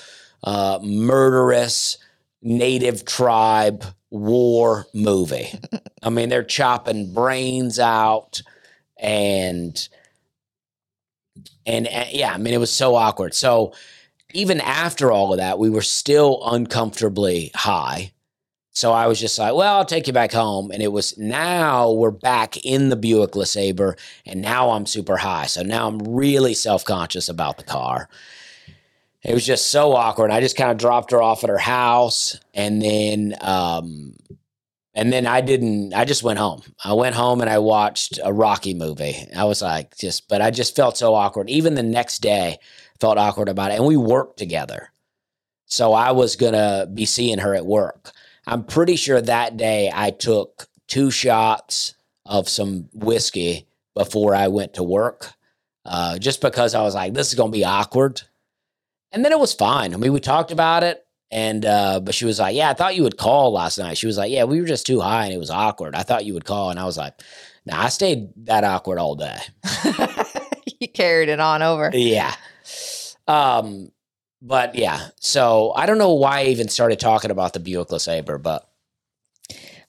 uh, 0.45 0.79
murderous 0.83 1.97
native 2.43 3.05
tribe 3.05 3.85
war 4.11 4.87
movie. 4.95 5.49
I 6.03 6.11
mean, 6.11 6.29
they're 6.29 6.43
chopping 6.43 7.13
brains 7.13 7.79
out 7.79 8.43
and, 8.97 9.89
and, 11.67 11.87
and 11.87 12.11
yeah, 12.13 12.33
I 12.33 12.39
mean, 12.39 12.55
it 12.55 12.61
was 12.61 12.73
so 12.73 12.95
awkward. 12.95 13.35
So 13.35 13.73
even 14.35 14.61
after 14.61 15.11
all 15.11 15.33
of 15.33 15.39
that, 15.39 15.59
we 15.59 15.71
were 15.71 15.83
still 15.83 16.41
uncomfortably 16.45 17.51
high. 17.55 18.13
So 18.79 18.93
I 18.93 19.09
was 19.09 19.19
just 19.19 19.39
like, 19.41 19.55
well, 19.55 19.77
I'll 19.77 19.85
take 19.85 20.07
you 20.07 20.13
back 20.13 20.31
home. 20.31 20.71
And 20.71 20.81
it 20.81 20.93
was 20.93 21.19
now 21.19 21.91
we're 21.91 22.13
back 22.13 22.65
in 22.65 22.91
the 22.91 22.97
Buick 22.97 23.33
LeSabre, 23.33 23.99
and 24.25 24.41
now 24.41 24.71
I'm 24.71 24.87
super 24.87 25.17
high. 25.17 25.47
So 25.47 25.63
now 25.63 25.89
I'm 25.89 25.99
really 25.99 26.55
self 26.55 26.85
conscious 26.85 27.29
about 27.29 27.59
the 27.59 27.65
car. 27.65 28.09
It 29.29 29.35
was 29.35 29.45
just 29.45 29.69
so 29.71 29.93
awkward. 29.93 30.31
I 30.31 30.41
just 30.41 30.57
kind 30.57 30.71
of 30.71 30.79
dropped 30.79 31.11
her 31.11 31.21
off 31.21 31.45
at 31.45 31.51
her 31.51 31.59
house, 31.59 32.41
and 32.55 32.81
then, 32.81 33.37
um, 33.43 34.15
and 34.95 35.13
then 35.13 35.27
I 35.27 35.43
didn't. 35.43 35.93
I 35.93 36.07
just 36.07 36.23
went 36.23 36.39
home. 36.39 36.63
I 36.83 36.95
went 36.95 37.15
home 37.15 37.43
and 37.43 37.51
I 37.51 37.59
watched 37.59 38.19
a 38.25 38.33
Rocky 38.33 38.73
movie. 38.73 39.29
I 39.37 39.45
was 39.45 39.61
like, 39.61 39.97
just, 39.99 40.29
but 40.29 40.41
I 40.41 40.51
just 40.51 40.75
felt 40.75 40.97
so 40.97 41.15
awkward. 41.15 41.51
Even 41.51 41.75
the 41.75 41.83
next 41.83 42.21
day, 42.21 42.57
felt 43.01 43.19
awkward 43.19 43.51
about 43.51 43.71
it. 43.71 43.75
And 43.75 43.85
we 43.85 43.99
worked 43.99 44.39
together, 44.39 44.91
so 45.67 45.93
I 45.93 46.13
was 46.13 46.35
gonna 46.37 46.87
be 46.93 47.05
seeing 47.05 47.39
her 47.39 47.55
at 47.55 47.67
work. 47.67 48.13
I'm 48.47 48.65
pretty 48.65 48.97
sure 48.97 49.21
that 49.21 49.59
day 49.59 49.93
I 49.95 50.11
took 50.11 50.69
two 50.87 51.11
shots 51.11 51.95
of 52.25 52.49
some 52.49 52.89
whiskey 52.95 53.67
before 53.95 54.35
I 54.35 54.49
went 54.49 54.75
to 54.75 54.83
work, 54.83 55.33
uh, 55.85 56.19
just 56.19 56.41
because 56.41 56.75
I 56.75 56.83
was 56.83 56.95
like, 56.95 57.13
this 57.13 57.29
is 57.29 57.35
going 57.35 57.53
to 57.53 57.59
be 57.59 57.65
awkward. 57.65 58.23
And 59.13 59.25
then 59.25 59.33
it 59.33 59.39
was 59.39 59.55
fine. 59.55 59.95
I 59.95 59.97
mean, 59.97 60.13
we 60.13 60.21
talked 60.21 60.51
about 60.51 60.83
it. 60.83 61.05
And, 61.31 61.65
uh, 61.67 62.01
but 62.01 62.15
she 62.15 62.25
was 62.25 62.39
like, 62.39 62.55
yeah, 62.57 62.71
I 62.71 62.75
thought 62.75 62.97
you 62.97 63.03
would 63.03 63.19
call 63.19 63.53
last 63.53 63.79
night. 63.79 63.99
She 63.99 64.07
was 64.07 64.17
like, 64.17 64.31
yeah, 64.31 64.45
we 64.45 64.61
were 64.61 64.67
just 64.67 64.87
too 64.87 65.01
high 65.01 65.27
and 65.27 65.35
it 65.35 65.39
was 65.39 65.51
awkward. 65.51 65.95
I 65.95 66.03
thought 66.03 66.25
you 66.25 66.33
would 66.35 66.47
call. 66.47 66.71
And 66.71 66.79
I 66.81 66.85
was 66.85 66.97
like, 66.97 67.21
nah, 67.67 67.83
I 67.83 67.89
stayed 67.91 68.31
that 68.47 68.65
awkward 68.65 68.99
all 68.99 69.15
day. 69.15 69.37
you 70.81 70.89
carried 70.89 71.29
it 71.29 71.39
on 71.39 71.63
over. 71.63 71.91
Yeah. 71.93 72.35
Um, 73.27 73.93
but 74.41 74.75
yeah, 74.75 75.09
so 75.21 75.73
I 75.75 75.85
don't 75.87 75.99
know 75.99 76.15
why 76.15 76.41
I 76.41 76.45
even 76.45 76.69
started 76.69 76.99
talking 77.01 77.31
about 77.31 77.53
the 77.53 77.61
Buick 77.61 77.89
LeSabre, 77.89 78.43
but 78.43 78.67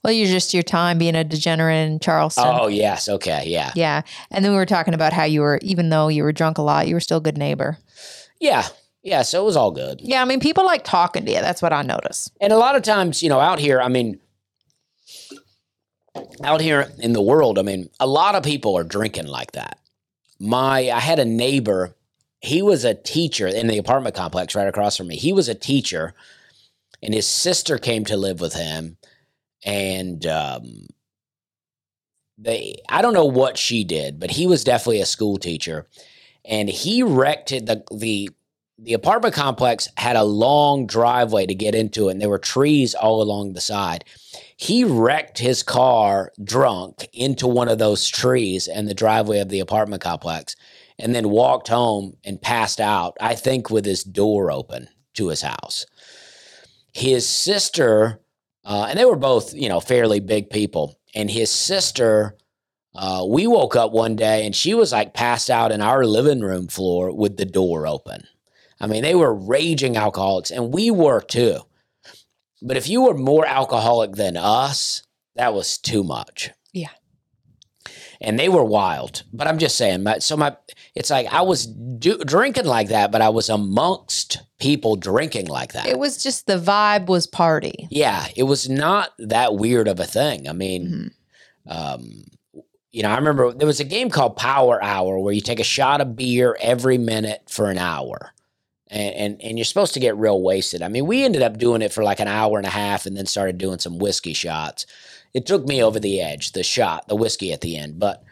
Well, 0.04 0.12
you're 0.12 0.28
just 0.28 0.54
your 0.54 0.64
time 0.64 0.98
being 0.98 1.16
a 1.16 1.24
degenerate 1.24 1.88
in 1.88 2.00
Charleston. 2.00 2.44
oh 2.48 2.68
yes, 2.68 3.08
okay, 3.08 3.44
yeah, 3.46 3.72
Yeah. 3.76 4.02
And 4.32 4.44
then 4.44 4.52
we 4.52 4.58
were 4.58 4.66
talking 4.66 4.94
about 4.94 5.14
how 5.14 5.24
you 5.24 5.42
were, 5.42 5.60
even 5.62 5.90
though 5.90 6.08
you 6.10 6.24
were 6.24 6.34
drunk 6.34 6.58
a 6.58 6.64
lot, 6.64 6.88
you 6.88 6.96
were 6.96 7.00
still 7.00 7.20
a 7.20 7.22
good 7.22 7.38
neighbor. 7.38 7.78
yeah, 8.42 8.68
yeah. 9.04 9.22
So 9.22 9.42
it 9.42 9.46
was 9.46 9.56
all 9.56 9.72
good. 9.72 10.02
Yeah. 10.02 10.22
I 10.22 10.26
mean, 10.26 10.40
people 10.40 10.66
like 10.66 10.84
talking 10.84 11.26
to 11.26 11.32
you. 11.32 11.42
That's 11.42 11.62
what 11.62 11.74
I 11.74 11.82
notice. 11.82 12.32
And 12.42 12.52
a 12.54 12.58
lot 12.58 12.76
of 12.76 12.84
times, 12.84 13.24
you 13.24 13.30
know, 13.30 13.40
out 13.40 13.60
here, 13.60 13.80
I 13.80 13.88
mean, 13.88 14.20
out 16.44 16.62
here 16.62 16.92
in 17.00 17.14
the 17.14 17.22
world, 17.22 17.58
I 17.60 17.62
mean, 17.62 17.90
a 18.00 18.08
lot 18.08 18.36
of 18.36 18.44
people 18.44 18.78
are 18.78 18.84
drinking 18.84 19.28
like 19.28 19.54
that. 19.54 19.80
My, 20.40 20.90
I 20.90 21.00
had 21.00 21.20
a 21.20 21.26
neighbor. 21.26 21.96
He 22.42 22.62
was 22.62 22.86
a 22.86 22.94
teacher 22.94 23.48
in 23.48 23.68
the 23.68 23.78
apartment 23.78 24.16
complex 24.16 24.56
right 24.56 24.68
across 24.68 24.98
from 24.98 25.08
me. 25.08 25.18
He 25.18 25.34
was 25.34 25.50
a 25.50 25.56
teacher, 25.56 26.14
and 27.04 27.14
his 27.14 27.28
sister 27.28 27.78
came 27.78 28.06
to 28.06 28.18
live 28.18 28.40
with 28.40 28.54
him. 28.54 28.98
And 29.66 30.26
um, 30.26 30.88
they, 32.38 32.76
I 32.88 33.02
don't 33.02 33.14
know 33.14 33.26
what 33.26 33.58
she 33.58 33.84
did, 33.84 34.20
but 34.20 34.32
he 34.32 34.48
was 34.48 34.64
definitely 34.64 35.02
a 35.02 35.06
school 35.06 35.38
teacher, 35.38 35.88
and 36.46 36.70
he 36.70 37.04
wrecked. 37.04 37.50
The 37.50 37.84
the 37.92 38.30
the 38.82 38.94
apartment 38.94 39.36
complex 39.36 39.90
had 39.98 40.16
a 40.16 40.24
long 40.24 40.88
driveway 40.88 41.46
to 41.46 41.54
get 41.54 41.76
into 41.76 42.08
it, 42.08 42.14
and 42.14 42.22
there 42.22 42.30
were 42.30 42.40
trees 42.40 42.96
all 42.96 43.22
along 43.22 43.54
the 43.54 43.62
side. 43.62 44.06
He 44.56 44.84
wrecked 44.84 45.38
his 45.38 45.64
car 45.64 46.32
drunk 46.44 47.08
into 47.12 47.48
one 47.48 47.68
of 47.68 47.78
those 47.78 48.08
trees 48.08 48.68
in 48.68 48.86
the 48.86 48.94
driveway 48.94 49.40
of 49.40 49.50
the 49.50 49.60
apartment 49.60 50.02
complex 50.02 50.56
and 50.98 51.14
then 51.14 51.30
walked 51.30 51.68
home 51.68 52.16
and 52.24 52.42
passed 52.42 52.80
out, 52.80 53.16
I 53.20 53.36
think 53.36 53.70
with 53.70 53.86
his 53.86 54.04
door 54.04 54.52
open 54.52 54.88
to 55.16 55.28
his 55.28 55.42
house. 55.42 55.86
His 56.94 57.28
sister, 57.28 58.22
uh, 58.66 58.88
and 58.90 59.00
they 59.00 59.06
were 59.06 59.16
both, 59.16 59.54
you 59.54 59.70
know, 59.70 59.80
fairly 59.80 60.20
big 60.20 60.50
people, 60.50 61.00
and 61.16 61.30
his 61.30 61.52
sister, 61.52 62.38
uh, 62.96 63.26
we 63.28 63.48
woke 63.48 63.76
up 63.76 63.92
one 63.92 64.16
day 64.16 64.46
and 64.46 64.56
she 64.56 64.74
was 64.74 64.92
like 64.92 65.14
passed 65.14 65.50
out 65.50 65.72
in 65.72 65.82
our 65.82 66.06
living 66.06 66.42
room 66.42 66.68
floor 66.68 67.14
with 67.16 67.38
the 67.38 67.46
door 67.46 67.88
open. 67.88 68.28
I 68.82 68.88
mean, 68.88 69.04
they 69.04 69.16
were 69.16 69.34
raging 69.34 69.98
alcoholics, 69.98 70.52
and 70.52 70.74
we 70.74 70.90
were 70.92 71.22
too. 71.22 71.60
But 72.62 72.78
if 72.78 72.88
you 72.90 73.02
were 73.04 73.14
more 73.18 73.46
alcoholic 73.46 74.14
than 74.14 74.38
us, 74.38 75.04
that 75.36 75.54
was 75.54 75.78
too 75.78 76.04
much. 76.04 76.52
Yeah. 76.74 76.90
And 78.22 78.38
they 78.38 78.50
were 78.50 78.64
wild. 78.66 79.24
But 79.32 79.48
I'm 79.48 79.58
just 79.58 79.78
saying, 79.78 80.04
my, 80.04 80.20
so 80.20 80.36
my, 80.36 80.56
it's 80.94 81.10
like 81.10 81.28
I 81.34 81.42
was 81.42 81.66
do, 81.66 82.18
drinking 82.18 82.66
like 82.66 82.90
that, 82.90 83.12
but 83.12 83.22
I 83.22 83.30
was 83.30 83.48
amongst 83.50 84.42
people 84.60 84.98
drinking 84.98 85.48
like 85.48 85.72
that. 85.74 85.88
It 85.88 85.98
was 85.98 86.22
just 86.22 86.46
the 86.48 86.58
vibe 86.58 87.08
was 87.08 87.28
party. 87.28 87.88
yeah, 87.90 88.28
it 88.36 88.44
was 88.44 88.68
not 88.70 89.12
that 89.20 89.56
weird 89.56 89.88
of 89.88 90.00
a 90.02 90.06
thing. 90.06 90.50
I 90.50 90.54
mean, 90.54 91.12
Mhm. 91.68 91.72
um, 91.72 92.24
you 92.92 93.04
know, 93.04 93.10
I 93.10 93.16
remember 93.16 93.54
there 93.54 93.68
was 93.68 93.80
a 93.80 93.84
game 93.86 94.10
called 94.10 94.36
Power 94.36 94.84
Hour 94.84 95.20
where 95.20 95.34
you 95.34 95.42
take 95.42 95.60
a 95.60 95.64
shot 95.64 96.02
of 96.02 96.16
beer 96.18 96.58
every 96.60 96.98
minute 96.98 97.44
for 97.48 97.70
an 97.70 97.78
hour. 97.78 98.32
And, 98.92 99.16
and 99.16 99.42
and 99.42 99.58
you're 99.58 99.66
supposed 99.66 99.94
to 99.94 100.00
get 100.00 100.18
real 100.18 100.42
wasted. 100.42 100.82
I 100.82 100.88
mean, 100.88 101.06
we 101.06 101.24
ended 101.24 101.44
up 101.44 101.58
doing 101.58 101.82
it 101.82 101.94
for 101.94 102.04
like 102.04 102.20
an 102.20 102.28
hour 102.28 102.58
and 102.58 102.66
a 102.66 102.72
half 102.72 103.06
and 103.06 103.16
then 103.16 103.28
started 103.28 103.58
doing 103.58 103.80
some 103.80 104.00
whiskey 104.00 104.34
shots. 104.34 104.86
It 105.34 105.46
took 105.46 105.66
me 105.68 105.84
over 105.84 106.00
the 106.00 106.20
edge, 106.22 106.54
the 106.54 106.64
shot, 106.64 107.08
the 107.08 107.16
whiskey 107.16 107.54
at 107.54 107.62
the 107.62 107.78
end. 107.78 108.00
But 108.00 108.24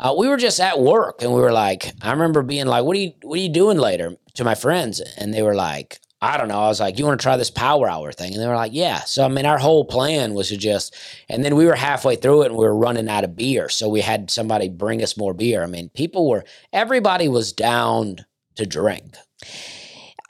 uh, 0.00 0.14
we 0.16 0.28
were 0.28 0.38
just 0.38 0.60
at 0.60 0.80
work 0.80 1.20
and 1.20 1.34
we 1.34 1.40
were 1.40 1.52
like, 1.52 1.92
I 2.00 2.10
remember 2.10 2.42
being 2.42 2.66
like, 2.66 2.84
What 2.84 2.96
are 2.96 3.00
you 3.00 3.12
what 3.22 3.38
are 3.38 3.42
you 3.42 3.50
doing 3.50 3.76
later? 3.76 4.16
to 4.34 4.44
my 4.44 4.54
friends. 4.54 5.00
And 5.00 5.32
they 5.32 5.42
were 5.42 5.54
like, 5.54 6.00
I 6.20 6.36
don't 6.36 6.48
know. 6.48 6.60
I 6.60 6.68
was 6.68 6.78
like, 6.78 6.98
you 6.98 7.04
want 7.04 7.20
to 7.20 7.22
try 7.22 7.36
this 7.36 7.50
power 7.50 7.88
hour 7.88 8.12
thing? 8.12 8.32
And 8.32 8.40
they 8.40 8.46
were 8.46 8.54
like, 8.54 8.72
yeah. 8.72 9.00
So, 9.00 9.24
I 9.24 9.28
mean, 9.28 9.44
our 9.44 9.58
whole 9.58 9.84
plan 9.84 10.34
was 10.34 10.48
to 10.48 10.56
just, 10.56 10.94
and 11.28 11.44
then 11.44 11.56
we 11.56 11.66
were 11.66 11.74
halfway 11.74 12.14
through 12.14 12.42
it 12.42 12.46
and 12.46 12.56
we 12.56 12.64
were 12.64 12.76
running 12.76 13.08
out 13.08 13.24
of 13.24 13.34
beer. 13.34 13.68
So 13.68 13.88
we 13.88 14.02
had 14.02 14.30
somebody 14.30 14.68
bring 14.68 15.02
us 15.02 15.16
more 15.16 15.34
beer. 15.34 15.64
I 15.64 15.66
mean, 15.66 15.88
people 15.90 16.28
were, 16.28 16.44
everybody 16.72 17.28
was 17.28 17.52
down 17.52 18.24
to 18.54 18.66
drink. 18.66 19.16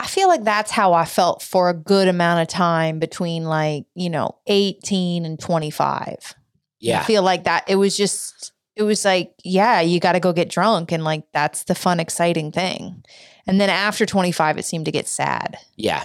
I 0.03 0.07
feel 0.07 0.27
like 0.27 0.43
that's 0.43 0.73
how 0.73 0.95
I 0.95 1.05
felt 1.05 1.43
for 1.43 1.69
a 1.69 1.75
good 1.75 2.09
amount 2.09 2.43
of 2.43 2.49
time 2.49 2.99
between 2.99 3.45
like, 3.45 3.85
you 3.95 4.11
know, 4.11 4.37
18 4.49 5.25
and 5.25 5.38
25. 5.38 6.35
Yeah. 6.81 7.01
I 7.01 7.05
feel 7.05 7.23
like 7.23 7.45
that 7.45 7.65
it 7.69 7.77
was 7.77 7.97
just 7.97 8.53
it 8.75 8.83
was 8.83 9.05
like, 9.05 9.33
yeah, 9.45 9.81
you 9.81 10.01
got 10.01 10.12
to 10.12 10.21
go 10.21 10.33
get 10.33 10.49
drunk 10.49 10.91
and 10.91 11.05
like 11.05 11.23
that's 11.33 11.65
the 11.65 11.77
fun 11.77 12.01
exciting 12.01 12.51
thing. 12.51 13.05
And 13.47 13.61
then 13.61 13.71
after 13.71 14.05
25 14.05 14.59
it 14.59 14.65
seemed 14.65 14.87
to 14.87 14.91
get 14.91 15.07
sad. 15.07 15.57
Yeah. 15.77 16.03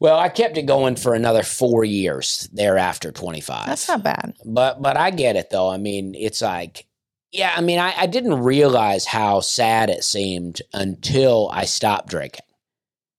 Well, 0.00 0.18
I 0.18 0.30
kept 0.30 0.56
it 0.56 0.62
going 0.62 0.96
for 0.96 1.12
another 1.12 1.42
four 1.42 1.84
years 1.84 2.48
thereafter 2.50 3.12
25. 3.12 3.66
That's 3.66 3.88
not 3.88 4.02
bad. 4.02 4.32
but 4.46 4.80
but 4.80 4.96
I 4.96 5.10
get 5.10 5.36
it 5.36 5.50
though. 5.50 5.68
I 5.68 5.76
mean, 5.76 6.14
it's 6.14 6.40
like, 6.40 6.86
yeah. 7.32 7.52
I 7.56 7.60
mean, 7.60 7.78
I, 7.78 7.94
I 7.96 8.06
didn't 8.06 8.42
realize 8.42 9.06
how 9.06 9.40
sad 9.40 9.90
it 9.90 10.04
seemed 10.04 10.62
until 10.72 11.50
I 11.52 11.64
stopped 11.64 12.08
drinking, 12.08 12.46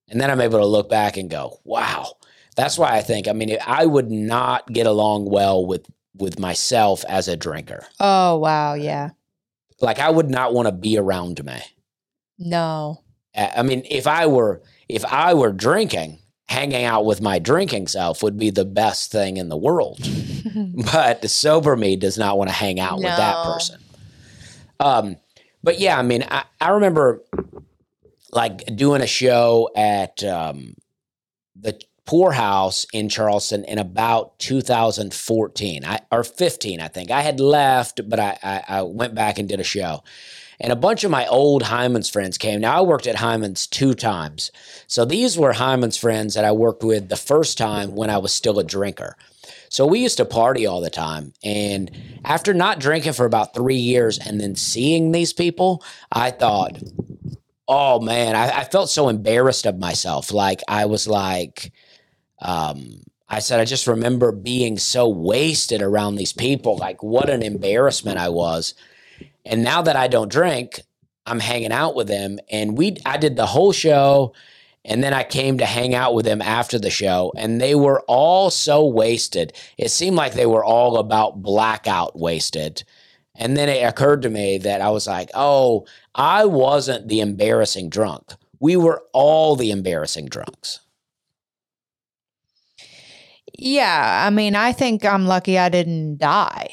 and 0.08 0.19
then 0.19 0.32
I'm 0.32 0.41
able 0.41 0.60
to 0.60 0.65
look 0.65 0.89
back 0.89 1.17
and 1.17 1.30
go, 1.30 1.60
wow. 1.63 2.13
That's 2.56 2.78
why 2.78 2.98
I 2.98 3.02
think. 3.02 3.30
I 3.30 3.32
mean, 3.32 3.56
I 3.65 3.86
would 3.86 4.12
not 4.12 4.67
get 4.74 4.86
along 4.86 5.30
well 5.30 5.65
with 5.65 5.86
with 6.15 6.39
myself 6.39 7.06
as 7.08 7.30
a 7.30 7.38
drinker. 7.38 7.86
Oh, 8.02 8.38
wow, 8.38 8.74
yeah. 8.74 9.12
Like 9.82 10.00
I 10.00 10.10
would 10.10 10.30
not 10.30 10.54
want 10.54 10.67
to 10.67 10.74
be 10.74 10.98
around 10.98 11.43
me. 11.45 11.62
No. 12.38 13.04
I 13.36 13.63
mean, 13.63 13.84
if 13.89 14.08
I 14.08 14.28
were 14.28 14.62
if 14.88 15.06
I 15.06 15.34
were 15.34 15.54
drinking, 15.54 16.19
hanging 16.48 16.84
out 16.84 17.06
with 17.06 17.22
my 17.22 17.39
drinking 17.39 17.88
self 17.88 18.24
would 18.24 18.38
be 18.38 18.50
the 18.50 18.65
best 18.65 19.12
thing 19.12 19.38
in 19.38 19.50
the 19.50 19.58
world. 19.58 20.00
but 20.91 21.22
the 21.22 21.30
sober 21.30 21.76
me 21.76 21.95
does 21.95 22.17
not 22.17 22.38
want 22.38 22.50
to 22.50 22.56
hang 22.56 22.80
out 22.80 22.98
with 22.98 23.06
that 23.06 23.45
person. 23.45 23.79
Um, 24.80 25.18
but 25.63 25.80
yeah, 25.80 25.98
I 25.98 26.02
mean, 26.02 26.24
I, 26.30 26.44
I 26.60 26.70
remember 26.72 27.24
like 28.32 28.76
doing 28.76 29.02
a 29.02 29.08
show 29.08 29.70
at 29.76 30.24
um, 30.24 30.76
the 31.56 31.80
Pour 32.06 32.32
House 32.34 32.86
in 32.92 33.10
Charleston 33.10 33.63
in 33.65 33.78
about 33.78 34.39
2014 34.39 35.86
I, 35.86 36.00
or 36.12 36.24
15, 36.24 36.80
I 36.80 36.88
think. 36.88 37.12
I 37.12 37.22
had 37.22 37.39
left, 37.39 38.08
but 38.10 38.20
I, 38.20 38.38
I, 38.42 38.63
I 38.68 38.82
went 38.82 39.13
back 39.13 39.38
and 39.38 39.48
did 39.48 39.60
a 39.60 39.63
show. 39.63 40.04
And 40.62 40.74
a 40.74 40.76
bunch 40.76 41.04
of 41.04 41.12
my 41.12 41.26
old 41.28 41.63
Hyman's 41.63 42.10
friends 42.10 42.38
came. 42.38 42.60
Now, 42.60 42.78
I 42.78 42.82
worked 42.82 43.08
at 43.08 43.15
Hyman's 43.15 43.65
two 43.65 43.94
times. 43.94 44.52
So 44.88 45.06
these 45.06 45.38
were 45.38 45.54
Hyman's 45.54 45.98
friends 45.98 46.34
that 46.34 46.44
I 46.44 46.52
worked 46.52 46.84
with 46.84 47.10
the 47.10 47.15
first 47.15 47.58
time 47.58 47.96
when 47.96 48.10
I 48.10 48.18
was 48.18 48.34
still 48.34 48.60
a 48.60 48.63
drinker. 48.63 49.15
So 49.70 49.86
we 49.86 50.00
used 50.00 50.18
to 50.18 50.26
party 50.26 50.66
all 50.66 50.82
the 50.82 50.90
time. 50.90 51.34
And 51.44 51.92
after 52.26 52.54
not 52.54 52.80
drinking 52.80 53.14
for 53.14 53.26
about 53.26 53.54
three 53.54 53.76
years 53.76 54.18
and 54.18 54.42
then 54.42 54.56
seeing 54.56 55.12
these 55.12 55.32
people, 55.32 55.84
I 56.12 56.32
thought, 56.32 56.78
oh 57.68 58.00
man, 58.00 58.36
I, 58.36 58.50
I 58.50 58.64
felt 58.66 58.90
so 58.90 59.10
embarrassed 59.10 59.66
of 59.66 59.78
myself. 59.78 60.34
Like 60.34 60.62
I 60.68 60.86
was 60.86 61.08
like, 61.08 61.72
um, 62.42 63.04
I 63.30 63.40
said, 63.40 63.60
I 63.60 63.66
just 63.66 63.86
remember 63.86 64.32
being 64.32 64.80
so 64.80 65.08
wasted 65.08 65.84
around 65.84 66.16
these 66.16 66.34
people. 66.34 66.78
Like 66.78 67.04
what 67.04 67.30
an 67.30 67.44
embarrassment 67.44 68.18
I 68.18 68.30
was. 68.30 68.74
And 69.46 69.64
now 69.64 69.84
that 69.84 69.96
I 69.96 70.08
don't 70.08 70.32
drink, 70.32 70.82
I'm 71.28 71.40
hanging 71.40 71.72
out 71.72 71.96
with 71.96 72.08
them. 72.08 72.40
And 72.50 72.76
we, 72.76 72.98
I 73.06 73.18
did 73.18 73.36
the 73.36 73.46
whole 73.46 73.72
show. 73.72 74.34
And 74.89 75.04
then 75.04 75.13
I 75.13 75.23
came 75.23 75.60
to 75.60 75.65
hang 75.65 75.93
out 75.93 76.15
with 76.15 76.25
them 76.25 76.41
after 76.41 76.80
the 76.80 76.89
show, 76.89 77.32
and 77.38 77.62
they 77.62 77.75
were 77.75 78.02
all 78.08 78.49
so 78.49 78.88
wasted. 78.88 79.54
It 79.78 79.89
seemed 79.89 80.15
like 80.15 80.34
they 80.34 80.47
were 80.47 80.65
all 80.65 80.97
about 80.97 81.43
blackout 81.43 82.17
wasted. 82.17 82.84
And 83.36 83.56
then 83.56 83.69
it 83.69 83.84
occurred 83.84 84.23
to 84.23 84.30
me 84.30 84.58
that 84.58 84.82
I 84.82 84.89
was 84.89 85.06
like, 85.06 85.30
oh, 85.36 85.86
I 86.15 86.45
wasn't 86.45 87.08
the 87.08 87.19
embarrassing 87.19 87.89
drunk. 87.89 88.34
We 88.60 88.75
were 88.75 89.04
all 89.13 89.56
the 89.56 89.69
embarrassing 89.69 90.25
drunks. 90.25 90.80
Yeah, 93.54 94.25
I 94.25 94.32
mean, 94.32 94.56
I 94.56 94.71
think 94.71 95.06
I'm 95.06 95.28
lucky 95.28 95.60
I 95.60 95.69
didn't 95.69 96.17
die. 96.17 96.69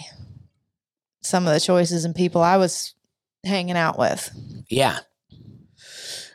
Some 1.20 1.46
of 1.46 1.52
the 1.52 1.60
choices 1.60 2.06
and 2.06 2.14
people 2.14 2.40
I 2.40 2.56
was 2.56 2.94
hanging 3.44 3.76
out 3.76 3.98
with. 3.98 4.30
Yeah. 4.68 5.00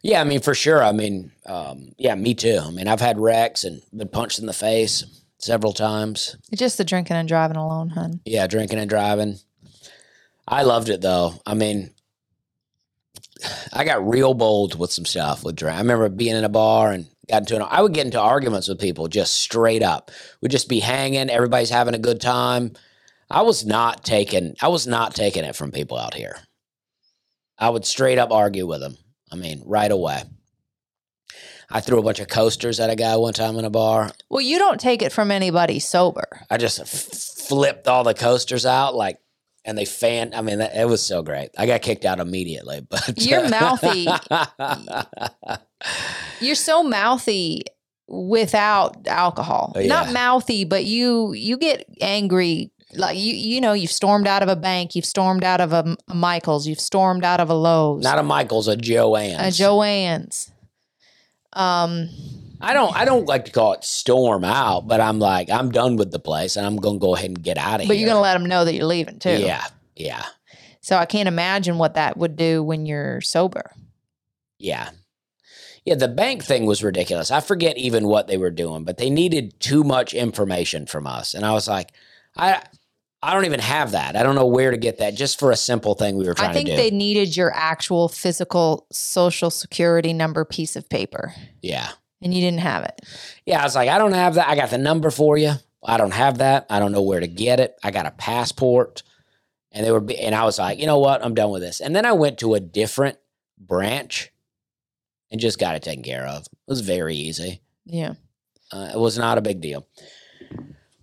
Yeah, 0.03 0.21
I 0.21 0.23
mean, 0.23 0.41
for 0.41 0.55
sure. 0.55 0.83
I 0.83 0.91
mean, 0.91 1.31
um, 1.45 1.91
yeah, 1.97 2.15
me 2.15 2.33
too. 2.33 2.59
I 2.63 2.71
mean, 2.71 2.87
I've 2.87 3.01
had 3.01 3.19
wrecks 3.19 3.63
and 3.63 3.81
been 3.95 4.07
punched 4.07 4.39
in 4.39 4.47
the 4.47 4.53
face 4.53 5.05
several 5.37 5.73
times. 5.73 6.37
Just 6.55 6.77
the 6.77 6.83
drinking 6.83 7.17
and 7.17 7.27
driving 7.27 7.57
alone, 7.57 7.89
hun. 7.89 8.21
Yeah, 8.25 8.47
drinking 8.47 8.79
and 8.79 8.89
driving. 8.89 9.37
I 10.47 10.63
loved 10.63 10.89
it 10.89 11.01
though. 11.01 11.35
I 11.45 11.53
mean, 11.53 11.91
I 13.73 13.83
got 13.83 14.07
real 14.07 14.33
bold 14.33 14.77
with 14.77 14.91
some 14.91 15.05
stuff 15.05 15.43
with 15.43 15.55
drink. 15.55 15.75
I 15.75 15.81
remember 15.81 16.09
being 16.09 16.35
in 16.35 16.43
a 16.43 16.49
bar 16.49 16.91
and 16.91 17.07
got 17.29 17.43
into 17.43 17.55
an. 17.55 17.67
I 17.69 17.81
would 17.81 17.93
get 17.93 18.05
into 18.05 18.19
arguments 18.19 18.67
with 18.67 18.79
people 18.79 19.07
just 19.07 19.35
straight 19.35 19.83
up. 19.83 20.11
We'd 20.41 20.51
just 20.51 20.69
be 20.69 20.79
hanging. 20.79 21.29
Everybody's 21.29 21.69
having 21.69 21.93
a 21.95 21.99
good 21.99 22.21
time. 22.21 22.73
I 23.29 23.43
was 23.43 23.65
not 23.65 24.03
taking. 24.03 24.55
I 24.61 24.67
was 24.67 24.87
not 24.87 25.15
taking 25.15 25.43
it 25.43 25.55
from 25.55 25.71
people 25.71 25.97
out 25.97 26.13
here. 26.13 26.37
I 27.57 27.69
would 27.69 27.85
straight 27.85 28.17
up 28.17 28.31
argue 28.31 28.67
with 28.67 28.81
them. 28.81 28.97
I 29.31 29.35
mean, 29.35 29.61
right 29.65 29.91
away. 29.91 30.23
I 31.69 31.79
threw 31.79 31.99
a 31.99 32.03
bunch 32.03 32.19
of 32.19 32.27
coasters 32.27 32.79
at 32.79 32.89
a 32.89 32.95
guy 32.95 33.15
one 33.15 33.33
time 33.33 33.57
in 33.57 33.63
a 33.63 33.69
bar. 33.69 34.11
Well, 34.29 34.41
you 34.41 34.59
don't 34.59 34.79
take 34.79 35.01
it 35.01 35.11
from 35.11 35.31
anybody 35.31 35.79
sober. 35.79 36.27
I 36.49 36.57
just 36.57 36.79
f- 36.81 36.87
flipped 36.89 37.87
all 37.87 38.03
the 38.03 38.13
coasters 38.13 38.65
out, 38.65 38.93
like, 38.93 39.19
and 39.63 39.77
they 39.77 39.85
fan. 39.85 40.33
I 40.33 40.41
mean, 40.41 40.57
that, 40.59 40.75
it 40.75 40.87
was 40.87 41.01
so 41.05 41.23
great. 41.23 41.49
I 41.57 41.65
got 41.67 41.81
kicked 41.81 42.03
out 42.03 42.19
immediately, 42.19 42.81
but 42.89 43.13
You're 43.17 43.45
uh, 43.45 43.49
mouthy. 43.49 44.07
You're 46.45 46.55
so 46.55 46.83
mouthy 46.83 47.63
without 48.07 49.07
alcohol. 49.07 49.71
Oh, 49.75 49.79
yeah. 49.79 49.87
Not 49.87 50.11
mouthy, 50.11 50.65
but 50.65 50.83
you 50.83 51.33
you 51.33 51.57
get 51.57 51.85
angry. 52.01 52.71
Like 52.95 53.17
you 53.17 53.33
you 53.33 53.61
know, 53.61 53.73
you've 53.73 53.91
stormed 53.91 54.27
out 54.27 54.43
of 54.43 54.49
a 54.49 54.55
bank, 54.55 54.95
you've 54.95 55.05
stormed 55.05 55.43
out 55.43 55.61
of 55.61 55.71
a, 55.73 55.95
a 56.07 56.15
Michaels, 56.15 56.67
you've 56.67 56.79
stormed 56.79 57.23
out 57.23 57.39
of 57.39 57.49
a 57.49 57.53
Lowe's, 57.53 58.03
Not 58.03 58.19
a 58.19 58.23
Michael's, 58.23 58.67
a 58.67 58.75
Joann's. 58.75 59.59
a 59.59 59.63
Joann's. 59.63 60.51
Um, 61.53 62.09
I 62.61 62.73
don't. 62.73 62.95
I 62.95 63.05
don't 63.05 63.25
like 63.25 63.45
to 63.45 63.51
call 63.51 63.73
it 63.73 63.83
storm 63.83 64.43
out, 64.43 64.87
but 64.87 65.01
I'm 65.01 65.19
like, 65.19 65.49
I'm 65.49 65.71
done 65.71 65.95
with 65.95 66.11
the 66.11 66.19
place, 66.19 66.55
and 66.55 66.65
I'm 66.65 66.77
gonna 66.77 66.99
go 66.99 67.15
ahead 67.15 67.29
and 67.29 67.41
get 67.43 67.57
out 67.57 67.75
of 67.75 67.79
but 67.79 67.81
here. 67.81 67.87
But 67.89 67.97
you're 67.97 68.09
gonna 68.09 68.21
let 68.21 68.33
them 68.33 68.45
know 68.45 68.63
that 68.65 68.73
you're 68.75 68.85
leaving 68.85 69.19
too. 69.19 69.37
Yeah, 69.39 69.65
yeah, 69.95 70.23
So 70.81 70.95
I 70.97 71.05
can't 71.05 71.27
imagine 71.27 71.77
what 71.77 71.95
that 71.95 72.17
would 72.17 72.35
do 72.35 72.61
when 72.63 72.85
you're 72.85 73.19
sober. 73.21 73.71
yeah, 74.59 74.91
yeah. 75.83 75.95
The 75.95 76.07
bank 76.07 76.43
thing 76.43 76.65
was 76.65 76.83
ridiculous. 76.83 77.31
I 77.31 77.39
forget 77.41 77.77
even 77.77 78.07
what 78.07 78.27
they 78.27 78.37
were 78.37 78.51
doing, 78.51 78.83
but 78.83 78.97
they 78.97 79.09
needed 79.09 79.59
too 79.59 79.83
much 79.83 80.13
information 80.13 80.85
from 80.85 81.07
us, 81.07 81.33
and 81.33 81.43
I 81.45 81.51
was 81.53 81.67
like, 81.67 81.89
I, 82.37 82.61
I 83.23 83.33
don't 83.33 83.45
even 83.45 83.59
have 83.59 83.91
that. 83.91 84.15
I 84.15 84.23
don't 84.23 84.35
know 84.35 84.47
where 84.47 84.71
to 84.71 84.77
get 84.77 84.97
that. 84.97 85.15
Just 85.15 85.39
for 85.39 85.51
a 85.51 85.55
simple 85.55 85.93
thing 85.93 86.17
we 86.17 86.25
were 86.25 86.33
trying 86.33 86.53
to 86.53 86.63
do. 86.63 86.71
I 86.71 86.75
think 86.75 86.91
they 86.91 86.95
needed 86.95 87.37
your 87.37 87.51
actual 87.53 88.09
physical 88.09 88.87
social 88.91 89.51
security 89.51 90.11
number 90.11 90.43
piece 90.43 90.75
of 90.75 90.89
paper, 90.89 91.33
yeah. 91.61 91.89
and 92.21 92.33
you 92.33 92.41
didn't 92.41 92.61
have 92.61 92.83
it. 92.83 93.01
Yeah, 93.45 93.61
I 93.61 93.63
was 93.63 93.75
like, 93.75 93.89
I 93.89 93.97
don't 93.97 94.13
have 94.13 94.35
that. 94.35 94.47
I 94.47 94.55
got 94.55 94.71
the 94.71 94.77
number 94.77 95.11
for 95.11 95.37
you. 95.37 95.53
I 95.83 95.97
don't 95.97 96.13
have 96.13 96.39
that. 96.39 96.65
I 96.69 96.79
don't 96.79 96.91
know 96.91 97.01
where 97.01 97.19
to 97.19 97.27
get 97.27 97.59
it. 97.59 97.75
I 97.83 97.91
got 97.91 98.05
a 98.05 98.11
passport. 98.11 99.03
And 99.71 99.85
they 99.85 99.91
were, 99.91 100.05
and 100.19 100.35
I 100.35 100.43
was 100.43 100.59
like, 100.59 100.79
you 100.79 100.85
know 100.85 100.99
what? 100.99 101.23
I'm 101.23 101.33
done 101.33 101.49
with 101.49 101.61
this. 101.61 101.79
And 101.79 101.95
then 101.95 102.05
I 102.05 102.11
went 102.11 102.39
to 102.39 102.55
a 102.55 102.59
different 102.59 103.17
branch 103.57 104.31
and 105.31 105.39
just 105.39 105.59
got 105.59 105.75
it 105.75 105.81
taken 105.81 106.03
care 106.03 106.27
of. 106.27 106.43
It 106.43 106.67
was 106.67 106.81
very 106.81 107.15
easy. 107.15 107.61
Yeah. 107.85 108.15
Uh, 108.71 108.91
it 108.93 108.99
was 108.99 109.17
not 109.17 109.37
a 109.37 109.41
big 109.41 109.61
deal. 109.61 109.87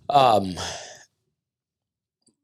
Um, 0.07 0.55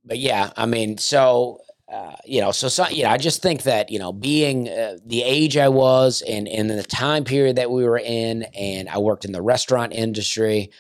but 0.06 0.20
yeah, 0.20 0.52
I 0.56 0.66
mean, 0.66 0.98
so 0.98 1.62
uh, 1.92 2.16
you 2.26 2.42
know, 2.42 2.52
so, 2.52 2.68
so 2.68 2.88
you 2.88 3.04
know, 3.04 3.10
I 3.10 3.18
just 3.18 3.42
think 3.42 3.64
that 3.64 3.92
you 3.92 4.00
know, 4.00 4.12
being 4.12 4.68
uh, 4.70 4.98
the 5.06 5.24
age 5.24 5.56
I 5.58 5.70
was 5.70 6.24
and 6.28 6.48
and 6.48 6.70
in 6.70 6.78
the 6.78 6.84
time 6.84 7.24
period 7.24 7.58
that 7.58 7.70
we 7.70 7.84
were 7.84 8.00
in, 8.00 8.44
and 8.58 8.90
I 8.90 8.98
worked 8.98 9.26
in 9.26 9.32
the 9.32 9.42
restaurant 9.42 9.94
industry, 9.94 10.72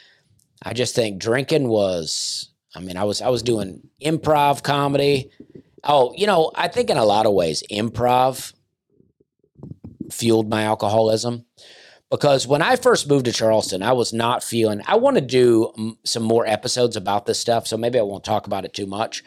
I 0.64 0.74
just 0.74 0.96
think 0.96 1.20
drinking 1.20 1.68
was. 1.68 2.50
I 2.76 2.80
mean, 2.82 2.98
I 2.98 3.04
was 3.04 3.22
I 3.22 3.30
was 3.30 3.44
doing 3.44 3.88
improv 4.04 4.64
comedy. 4.64 5.30
Oh, 5.84 6.14
you 6.18 6.26
know, 6.28 6.52
I 6.56 6.68
think 6.68 6.90
in 6.90 6.98
a 6.98 7.06
lot 7.06 7.26
of 7.26 7.34
ways, 7.34 7.64
improv 7.72 8.54
fueled 10.12 10.50
my 10.50 10.64
alcoholism 10.64 11.46
because 12.12 12.48
when 12.48 12.62
I 12.62 12.76
first 12.76 13.10
moved 13.10 13.26
to 13.26 13.32
Charleston, 13.32 13.82
I 13.82 13.94
was 13.94 14.14
not 14.14 14.44
feeling. 14.44 14.82
I 14.88 14.96
want 14.98 15.16
to 15.16 15.22
do 15.22 15.96
some 16.04 16.24
more 16.24 16.46
episodes 16.46 16.96
about 16.96 17.26
this 17.26 17.40
stuff, 17.40 17.68
so 17.68 17.78
maybe 17.78 18.00
I 18.00 18.04
won't 18.04 18.24
talk 18.24 18.48
about 18.48 18.66
it 18.66 18.74
too 18.74 18.86
much. 18.86 19.24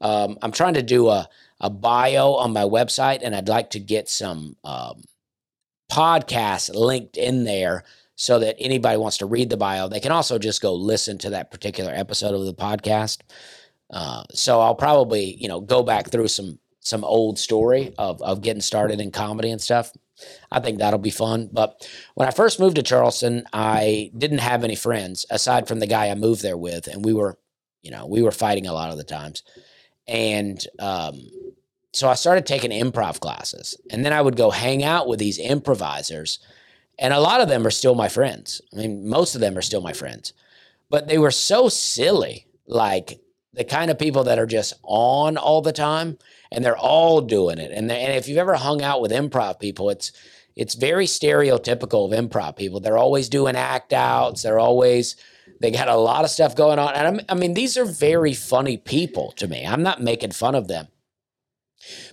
Um, 0.00 0.38
I'm 0.42 0.52
trying 0.52 0.74
to 0.74 0.82
do 0.82 1.08
a 1.08 1.28
a 1.60 1.68
bio 1.68 2.34
on 2.34 2.52
my 2.52 2.62
website, 2.62 3.20
and 3.22 3.34
I'd 3.34 3.48
like 3.48 3.70
to 3.70 3.80
get 3.80 4.08
some 4.08 4.56
um, 4.64 5.02
podcasts 5.92 6.74
linked 6.74 7.16
in 7.16 7.44
there 7.44 7.84
so 8.16 8.38
that 8.38 8.56
anybody 8.58 8.98
wants 8.98 9.16
to 9.18 9.26
read 9.26 9.48
the 9.48 9.56
bio, 9.56 9.88
they 9.88 9.98
can 9.98 10.12
also 10.12 10.38
just 10.38 10.60
go 10.60 10.74
listen 10.74 11.16
to 11.16 11.30
that 11.30 11.50
particular 11.50 11.90
episode 11.90 12.34
of 12.34 12.44
the 12.44 12.52
podcast. 12.52 13.20
Uh, 13.88 14.22
so 14.30 14.60
I'll 14.60 14.74
probably 14.74 15.34
you 15.36 15.48
know 15.48 15.60
go 15.60 15.82
back 15.82 16.10
through 16.10 16.28
some 16.28 16.58
some 16.80 17.02
old 17.02 17.38
story 17.38 17.94
of 17.98 18.20
of 18.22 18.42
getting 18.42 18.60
started 18.60 19.00
in 19.00 19.10
comedy 19.10 19.50
and 19.50 19.60
stuff. 19.60 19.92
I 20.50 20.60
think 20.60 20.78
that'll 20.78 20.98
be 20.98 21.10
fun. 21.10 21.48
But 21.52 21.88
when 22.14 22.28
I 22.28 22.32
first 22.32 22.60
moved 22.60 22.76
to 22.76 22.82
Charleston, 22.82 23.44
I 23.52 24.10
didn't 24.16 24.38
have 24.38 24.64
any 24.64 24.76
friends 24.76 25.26
aside 25.30 25.68
from 25.68 25.80
the 25.80 25.86
guy 25.86 26.08
I 26.08 26.14
moved 26.14 26.42
there 26.42 26.56
with, 26.56 26.86
and 26.86 27.04
we 27.04 27.12
were, 27.12 27.38
you 27.82 27.90
know, 27.90 28.06
we 28.06 28.22
were 28.22 28.30
fighting 28.30 28.66
a 28.66 28.72
lot 28.72 28.90
of 28.90 28.96
the 28.96 29.04
times. 29.04 29.42
And 30.06 30.64
um, 30.78 31.20
so 31.92 32.08
I 32.08 32.14
started 32.14 32.46
taking 32.46 32.70
improv 32.70 33.20
classes, 33.20 33.76
and 33.90 34.04
then 34.04 34.12
I 34.12 34.22
would 34.22 34.36
go 34.36 34.50
hang 34.50 34.82
out 34.82 35.08
with 35.08 35.18
these 35.18 35.38
improvisers, 35.38 36.38
and 36.98 37.12
a 37.12 37.20
lot 37.20 37.40
of 37.40 37.48
them 37.48 37.66
are 37.66 37.70
still 37.70 37.94
my 37.94 38.08
friends. 38.08 38.60
I 38.72 38.76
mean, 38.76 39.08
most 39.08 39.34
of 39.34 39.40
them 39.40 39.56
are 39.56 39.62
still 39.62 39.80
my 39.80 39.92
friends, 39.92 40.32
but 40.88 41.08
they 41.08 41.18
were 41.18 41.30
so 41.30 41.68
silly, 41.68 42.46
like 42.66 43.20
the 43.52 43.64
kind 43.64 43.90
of 43.90 43.98
people 43.98 44.24
that 44.24 44.38
are 44.38 44.46
just 44.46 44.74
on 44.82 45.36
all 45.36 45.62
the 45.62 45.72
time 45.72 46.18
and 46.52 46.64
they're 46.64 46.76
all 46.76 47.20
doing 47.20 47.58
it. 47.58 47.70
And, 47.72 47.90
and 47.90 48.12
if 48.14 48.28
you've 48.28 48.38
ever 48.38 48.54
hung 48.54 48.82
out 48.82 49.00
with 49.00 49.12
improv 49.12 49.60
people, 49.60 49.90
it's 49.90 50.12
it's 50.56 50.74
very 50.74 51.06
stereotypical 51.06 52.12
of 52.12 52.18
improv 52.18 52.56
people. 52.56 52.80
They're 52.80 52.98
always 52.98 53.28
doing 53.28 53.56
act 53.56 53.92
outs. 53.92 54.42
They're 54.42 54.58
always 54.58 55.16
they 55.60 55.70
got 55.70 55.88
a 55.88 55.96
lot 55.96 56.24
of 56.24 56.30
stuff 56.30 56.56
going 56.56 56.78
on. 56.78 56.94
And 56.94 57.06
I'm, 57.06 57.20
I 57.28 57.34
mean, 57.34 57.54
these 57.54 57.76
are 57.76 57.84
very 57.84 58.34
funny 58.34 58.76
people 58.76 59.32
to 59.32 59.46
me. 59.46 59.66
I'm 59.66 59.82
not 59.82 60.02
making 60.02 60.32
fun 60.32 60.54
of 60.54 60.68
them. 60.68 60.88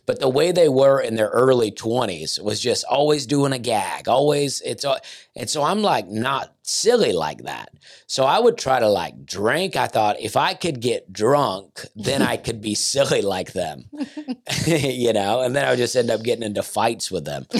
But 0.05 0.19
the 0.19 0.29
way 0.29 0.51
they 0.51 0.69
were 0.69 0.99
in 0.99 1.15
their 1.15 1.29
early 1.29 1.71
20s 1.71 2.41
was 2.41 2.59
just 2.59 2.83
always 2.85 3.25
doing 3.25 3.53
a 3.53 3.59
gag, 3.59 4.07
always 4.07 4.61
it's 4.61 4.85
uh, 4.85 4.99
and 5.35 5.49
so 5.49 5.63
I'm 5.63 5.81
like 5.81 6.07
not 6.07 6.53
silly 6.63 7.13
like 7.13 7.43
that. 7.43 7.69
So 8.07 8.23
I 8.23 8.39
would 8.39 8.57
try 8.57 8.79
to 8.79 8.89
like 8.89 9.25
drink. 9.25 9.75
I 9.75 9.87
thought 9.87 10.19
if 10.19 10.37
I 10.37 10.53
could 10.53 10.81
get 10.81 11.11
drunk, 11.11 11.85
then 11.95 12.21
I 12.21 12.37
could 12.37 12.61
be 12.61 12.75
silly 12.75 13.21
like 13.21 13.53
them. 13.53 13.85
you 14.65 15.13
know, 15.13 15.41
and 15.41 15.55
then 15.55 15.65
I 15.65 15.71
would 15.71 15.79
just 15.79 15.95
end 15.95 16.09
up 16.09 16.23
getting 16.23 16.43
into 16.43 16.63
fights 16.63 17.11
with 17.11 17.25
them. 17.25 17.45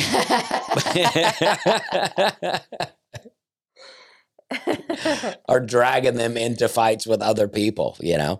or 5.50 5.60
dragging 5.60 6.16
them 6.16 6.38
into 6.38 6.70
fights 6.70 7.06
with 7.06 7.22
other 7.22 7.48
people, 7.48 7.98
you 8.00 8.18
know. 8.18 8.40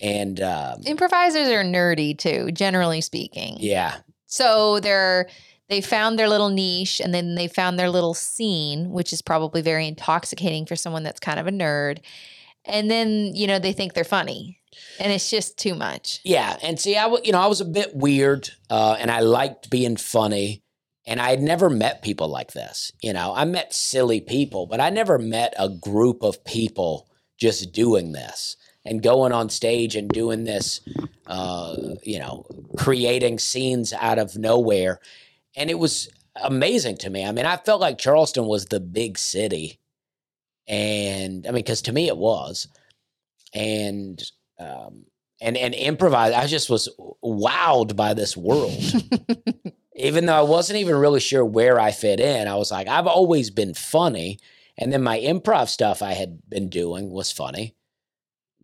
And 0.00 0.40
um, 0.40 0.82
improvisers 0.84 1.48
are 1.48 1.64
nerdy 1.64 2.16
too, 2.16 2.50
generally 2.52 3.00
speaking. 3.00 3.56
Yeah. 3.58 3.96
So 4.26 4.80
they're 4.80 5.28
they 5.68 5.80
found 5.80 6.18
their 6.18 6.28
little 6.28 6.50
niche 6.50 7.00
and 7.00 7.12
then 7.12 7.34
they 7.34 7.48
found 7.48 7.78
their 7.78 7.90
little 7.90 8.14
scene, 8.14 8.90
which 8.90 9.12
is 9.12 9.22
probably 9.22 9.62
very 9.62 9.86
intoxicating 9.86 10.66
for 10.66 10.76
someone 10.76 11.02
that's 11.02 11.20
kind 11.20 11.40
of 11.40 11.46
a 11.46 11.50
nerd. 11.50 11.98
And 12.64 12.90
then, 12.90 13.34
you 13.34 13.46
know, 13.46 13.58
they 13.58 13.72
think 13.72 13.94
they're 13.94 14.04
funny. 14.04 14.60
And 15.00 15.12
it's 15.12 15.30
just 15.30 15.58
too 15.58 15.74
much. 15.74 16.20
Yeah. 16.24 16.56
And 16.62 16.78
see, 16.78 16.96
I, 16.96 17.04
w- 17.04 17.22
you 17.24 17.32
know, 17.32 17.40
I 17.40 17.46
was 17.46 17.60
a 17.60 17.64
bit 17.64 17.94
weird 17.94 18.50
uh, 18.70 18.96
and 19.00 19.10
I 19.10 19.20
liked 19.20 19.70
being 19.70 19.96
funny. 19.96 20.62
And 21.08 21.20
I 21.20 21.30
had 21.30 21.40
never 21.40 21.70
met 21.70 22.02
people 22.02 22.28
like 22.28 22.52
this. 22.52 22.92
You 23.00 23.12
know, 23.12 23.32
I 23.34 23.44
met 23.44 23.72
silly 23.72 24.20
people, 24.20 24.66
but 24.66 24.80
I 24.80 24.90
never 24.90 25.18
met 25.18 25.54
a 25.58 25.68
group 25.68 26.22
of 26.22 26.44
people 26.44 27.08
just 27.38 27.72
doing 27.72 28.12
this 28.12 28.56
and 28.86 29.02
going 29.02 29.32
on 29.32 29.50
stage 29.50 29.96
and 29.96 30.08
doing 30.08 30.44
this, 30.44 30.80
uh, 31.26 31.76
you 32.04 32.18
know, 32.18 32.46
creating 32.78 33.38
scenes 33.38 33.92
out 33.92 34.18
of 34.18 34.36
nowhere. 34.36 35.00
And 35.56 35.68
it 35.68 35.78
was 35.78 36.08
amazing 36.40 36.98
to 36.98 37.10
me. 37.10 37.24
I 37.24 37.32
mean, 37.32 37.46
I 37.46 37.56
felt 37.56 37.80
like 37.80 37.98
Charleston 37.98 38.46
was 38.46 38.66
the 38.66 38.80
big 38.80 39.18
city. 39.18 39.80
And 40.68 41.46
I 41.46 41.50
mean, 41.50 41.64
because 41.64 41.82
to 41.82 41.92
me 41.92 42.06
it 42.06 42.16
was. 42.16 42.68
And, 43.52 44.22
um, 44.58 45.06
and, 45.40 45.56
and 45.56 45.74
improvise, 45.74 46.32
I 46.32 46.46
just 46.46 46.70
was 46.70 46.88
wowed 47.24 47.96
by 47.96 48.14
this 48.14 48.36
world. 48.36 48.80
even 49.96 50.26
though 50.26 50.38
I 50.38 50.42
wasn't 50.42 50.78
even 50.78 50.96
really 50.96 51.20
sure 51.20 51.44
where 51.44 51.80
I 51.80 51.90
fit 51.90 52.20
in, 52.20 52.46
I 52.46 52.54
was 52.54 52.70
like, 52.70 52.86
I've 52.86 53.06
always 53.06 53.50
been 53.50 53.74
funny. 53.74 54.38
And 54.78 54.92
then 54.92 55.02
my 55.02 55.18
improv 55.18 55.68
stuff 55.68 56.02
I 56.02 56.12
had 56.12 56.48
been 56.48 56.68
doing 56.68 57.10
was 57.10 57.32
funny 57.32 57.75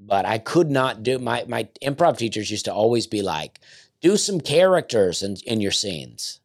but 0.07 0.27
I 0.27 0.39
could 0.39 0.71
not 0.71 1.03
do 1.03 1.19
my 1.19 1.45
my 1.47 1.69
improv 1.83 2.19
teachers 2.19 2.51
used 2.51 2.65
to 2.65 2.75
always 2.75 3.07
be 3.07 3.23
like, 3.23 3.61
do 4.01 4.17
some 4.17 4.41
characters 4.41 5.23
in, 5.23 5.37
in 5.47 5.61
your 5.61 5.71
scenes. 5.71 6.41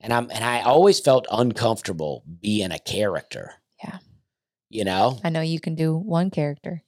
And 0.00 0.12
I'm 0.12 0.30
and 0.30 0.44
I 0.44 0.62
always 0.62 1.00
felt 1.00 1.26
uncomfortable 1.30 2.22
being 2.40 2.70
a 2.70 2.78
character. 2.78 3.54
Yeah. 3.82 3.98
You 4.70 4.84
know? 4.84 5.18
I 5.24 5.30
know 5.30 5.40
you 5.40 5.60
can 5.60 5.74
do 5.74 5.96
one 5.96 6.30
character. 6.30 6.82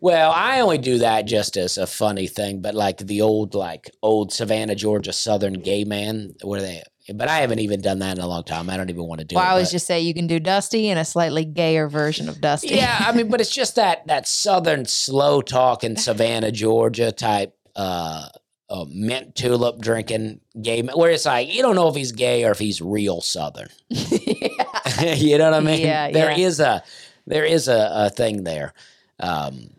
Well, 0.00 0.30
I 0.30 0.60
only 0.60 0.78
do 0.78 0.98
that 0.98 1.26
just 1.26 1.56
as 1.56 1.76
a 1.76 1.86
funny 1.86 2.28
thing, 2.28 2.60
but 2.60 2.74
like 2.74 2.98
the 2.98 3.22
old 3.22 3.54
like 3.54 3.90
old 4.02 4.32
Savannah, 4.32 4.74
Georgia 4.74 5.12
Southern 5.12 5.54
gay 5.54 5.84
man 5.84 6.34
where 6.42 6.60
they 6.60 6.82
but 7.14 7.28
I 7.28 7.38
haven't 7.38 7.58
even 7.60 7.80
done 7.80 7.98
that 8.00 8.18
in 8.18 8.22
a 8.22 8.26
long 8.26 8.44
time. 8.44 8.68
I 8.70 8.76
don't 8.76 8.90
even 8.90 9.04
want 9.04 9.20
to 9.20 9.24
do 9.24 9.36
well, 9.36 9.44
it. 9.44 9.48
I 9.48 9.50
always 9.50 9.68
but- 9.68 9.72
just 9.72 9.86
say 9.86 10.00
you 10.00 10.14
can 10.14 10.26
do 10.26 10.38
Dusty 10.38 10.88
and 10.88 10.98
a 10.98 11.04
slightly 11.04 11.44
gayer 11.44 11.88
version 11.88 12.28
of 12.28 12.40
Dusty. 12.40 12.74
Yeah, 12.74 12.96
I 13.00 13.12
mean, 13.12 13.28
but 13.28 13.40
it's 13.40 13.54
just 13.54 13.76
that 13.76 14.06
that 14.06 14.28
southern 14.28 14.84
slow 14.86 15.40
talking 15.42 15.96
Savannah, 15.96 16.52
Georgia 16.52 17.12
type 17.12 17.54
uh, 17.76 18.28
uh 18.70 18.84
mint 18.88 19.34
julep 19.34 19.78
drinking 19.78 20.40
gay 20.60 20.82
man, 20.82 20.96
where 20.96 21.10
it's 21.10 21.24
like 21.24 21.52
you 21.54 21.62
don't 21.62 21.74
know 21.74 21.88
if 21.88 21.94
he's 21.94 22.12
gay 22.12 22.44
or 22.44 22.50
if 22.50 22.58
he's 22.58 22.80
real 22.82 23.20
southern. 23.20 23.68
you 23.88 25.38
know 25.38 25.50
what 25.50 25.54
I 25.54 25.60
mean? 25.60 25.80
Yeah, 25.80 26.10
There 26.10 26.30
yeah. 26.30 26.46
is 26.46 26.60
a 26.60 26.82
there 27.26 27.44
is 27.44 27.68
a, 27.68 27.90
a 27.92 28.10
thing 28.10 28.44
there. 28.44 28.74
Um 29.20 29.70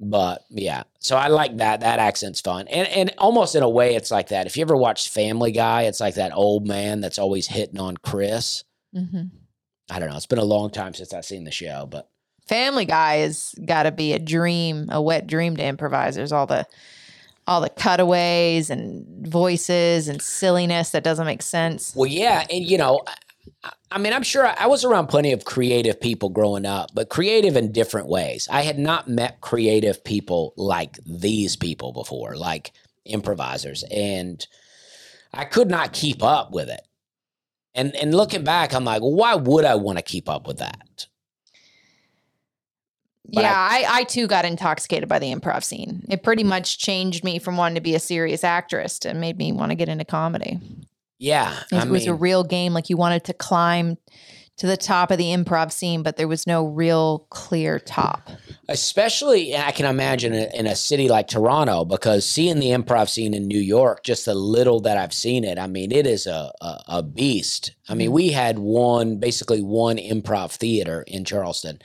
but 0.00 0.44
yeah, 0.50 0.84
so 0.98 1.16
I 1.16 1.28
like 1.28 1.58
that. 1.58 1.80
That 1.80 1.98
accent's 1.98 2.40
fun, 2.40 2.68
and 2.68 2.88
and 2.88 3.14
almost 3.18 3.54
in 3.54 3.62
a 3.62 3.68
way, 3.68 3.94
it's 3.94 4.10
like 4.10 4.28
that. 4.28 4.46
If 4.46 4.56
you 4.56 4.62
ever 4.62 4.76
watched 4.76 5.08
Family 5.08 5.52
Guy, 5.52 5.82
it's 5.82 6.00
like 6.00 6.14
that 6.14 6.32
old 6.34 6.66
man 6.66 7.00
that's 7.00 7.18
always 7.18 7.46
hitting 7.46 7.80
on 7.80 7.96
Chris. 7.98 8.64
hmm 8.92 9.24
I 9.90 9.98
don't 9.98 10.08
know. 10.08 10.16
It's 10.16 10.24
been 10.26 10.38
a 10.38 10.44
long 10.44 10.70
time 10.70 10.94
since 10.94 11.12
I've 11.12 11.26
seen 11.26 11.44
the 11.44 11.50
show, 11.50 11.86
but 11.90 12.08
Family 12.48 12.86
Guy 12.86 13.16
has 13.16 13.54
got 13.64 13.82
to 13.84 13.92
be 13.92 14.14
a 14.14 14.18
dream, 14.18 14.88
a 14.90 15.00
wet 15.00 15.26
dream 15.26 15.56
to 15.56 15.62
improvisers. 15.64 16.32
All 16.32 16.46
the 16.46 16.66
all 17.46 17.60
the 17.60 17.68
cutaways 17.68 18.70
and 18.70 19.26
voices 19.26 20.08
and 20.08 20.22
silliness 20.22 20.90
that 20.90 21.04
doesn't 21.04 21.26
make 21.26 21.42
sense. 21.42 21.94
Well, 21.94 22.08
yeah, 22.08 22.44
and 22.50 22.64
you 22.64 22.78
know, 22.78 23.02
I, 23.62 23.72
I 23.90 23.98
mean, 23.98 24.12
I'm 24.12 24.22
sure 24.22 24.46
I 24.46 24.66
was 24.66 24.84
around 24.84 25.08
plenty 25.08 25.32
of 25.32 25.44
creative 25.44 26.00
people 26.00 26.28
growing 26.28 26.66
up, 26.66 26.90
but 26.94 27.08
creative 27.08 27.56
in 27.56 27.72
different 27.72 28.08
ways. 28.08 28.48
I 28.50 28.62
had 28.62 28.78
not 28.78 29.08
met 29.08 29.40
creative 29.40 30.04
people 30.04 30.54
like 30.56 30.98
these 31.06 31.56
people 31.56 31.92
before, 31.92 32.36
like 32.36 32.72
improvisers, 33.04 33.84
and 33.90 34.46
I 35.32 35.44
could 35.44 35.68
not 35.68 35.92
keep 35.92 36.22
up 36.22 36.52
with 36.52 36.68
it. 36.68 36.82
And 37.74 37.94
and 37.96 38.14
looking 38.14 38.44
back, 38.44 38.72
I'm 38.72 38.84
like, 38.84 39.02
why 39.02 39.34
would 39.34 39.64
I 39.64 39.74
want 39.74 39.98
to 39.98 40.04
keep 40.04 40.28
up 40.28 40.46
with 40.46 40.58
that? 40.58 41.06
But 43.32 43.42
yeah, 43.42 43.56
I, 43.56 43.86
I 43.88 44.04
too 44.04 44.26
got 44.26 44.44
intoxicated 44.44 45.08
by 45.08 45.18
the 45.18 45.32
improv 45.32 45.64
scene. 45.64 46.04
It 46.10 46.22
pretty 46.22 46.44
much 46.44 46.78
changed 46.78 47.24
me 47.24 47.38
from 47.38 47.56
wanting 47.56 47.76
to 47.76 47.80
be 47.80 47.94
a 47.94 48.00
serious 48.00 48.44
actress 48.44 48.98
and 49.04 49.20
made 49.20 49.38
me 49.38 49.50
want 49.50 49.70
to 49.70 49.76
get 49.76 49.88
into 49.88 50.04
comedy. 50.04 50.60
Yeah, 51.18 51.56
It 51.70 51.76
I 51.76 51.84
was 51.84 52.06
a 52.06 52.14
real 52.14 52.44
game. 52.44 52.72
Like 52.72 52.90
you 52.90 52.96
wanted 52.96 53.24
to 53.24 53.32
climb 53.32 53.98
to 54.56 54.66
the 54.68 54.76
top 54.76 55.10
of 55.10 55.18
the 55.18 55.24
improv 55.24 55.72
scene, 55.72 56.02
but 56.02 56.16
there 56.16 56.28
was 56.28 56.46
no 56.46 56.64
real 56.64 57.26
clear 57.30 57.80
top. 57.80 58.30
Especially, 58.68 59.56
I 59.56 59.72
can 59.72 59.84
imagine 59.84 60.32
in 60.32 60.66
a 60.66 60.76
city 60.76 61.08
like 61.08 61.26
Toronto, 61.26 61.84
because 61.84 62.24
seeing 62.24 62.60
the 62.60 62.68
improv 62.68 63.08
scene 63.08 63.34
in 63.34 63.48
New 63.48 63.58
York, 63.58 64.04
just 64.04 64.26
the 64.26 64.34
little 64.34 64.80
that 64.80 64.96
I've 64.96 65.12
seen 65.12 65.42
it, 65.42 65.58
I 65.58 65.66
mean, 65.66 65.90
it 65.90 66.06
is 66.06 66.26
a, 66.26 66.52
a, 66.60 66.82
a 66.86 67.02
beast. 67.02 67.74
I 67.88 67.94
mean, 67.94 68.08
mm-hmm. 68.08 68.14
we 68.14 68.28
had 68.28 68.58
one, 68.60 69.18
basically 69.18 69.60
one 69.60 69.96
improv 69.96 70.52
theater 70.52 71.02
in 71.02 71.24
Charleston, 71.24 71.80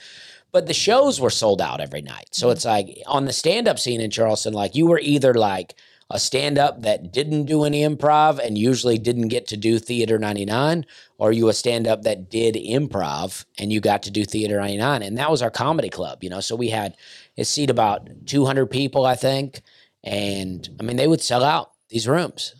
but 0.52 0.68
the 0.68 0.74
shows 0.74 1.20
were 1.20 1.32
sold 1.32 1.62
out 1.62 1.82
every 1.82 2.04
night. 2.04 2.30
So 2.32 2.48
mm-hmm. 2.48 2.54
it's 2.54 2.66
like 2.66 3.02
on 3.08 3.26
the 3.26 3.34
stand 3.34 3.68
up 3.68 3.80
scene 3.80 4.00
in 4.00 4.12
Charleston, 4.12 4.54
like 4.54 4.76
you 4.76 4.86
were 4.86 5.00
either 5.00 5.34
like, 5.34 5.74
a 6.12 6.20
stand 6.20 6.58
up 6.58 6.82
that 6.82 7.12
didn't 7.12 7.46
do 7.46 7.64
any 7.64 7.84
improv 7.84 8.40
and 8.40 8.58
usually 8.58 8.98
didn't 8.98 9.28
get 9.28 9.46
to 9.48 9.58
do 9.58 9.78
Theater 9.78 10.18
99, 10.18 10.86
or 11.18 11.32
you 11.32 11.50
a 11.50 11.54
stand 11.54 11.88
up 11.88 12.02
that 12.04 12.30
did 12.30 12.56
improv 12.56 13.46
and 13.60 13.72
you 13.72 13.80
got 13.80 14.02
to 14.04 14.12
do 14.12 14.26
Theater 14.26 14.60
99. 14.60 15.04
And 15.04 15.18
that 15.18 15.30
was 15.30 15.42
our 15.42 15.52
comedy 15.52 15.90
club, 15.90 16.24
you 16.24 16.30
know. 16.30 16.40
So 16.40 16.56
we 16.56 16.70
had 16.70 16.98
a 17.38 17.46
seat 17.46 17.70
about 17.70 18.10
200 18.26 18.66
people, 18.68 19.06
I 19.06 19.16
think. 19.16 19.62
And 20.04 20.68
I 20.80 20.84
mean, 20.84 20.98
they 20.98 21.08
would 21.08 21.22
sell 21.22 21.44
out 21.44 21.72
these 21.90 22.08
rooms. 22.08 22.56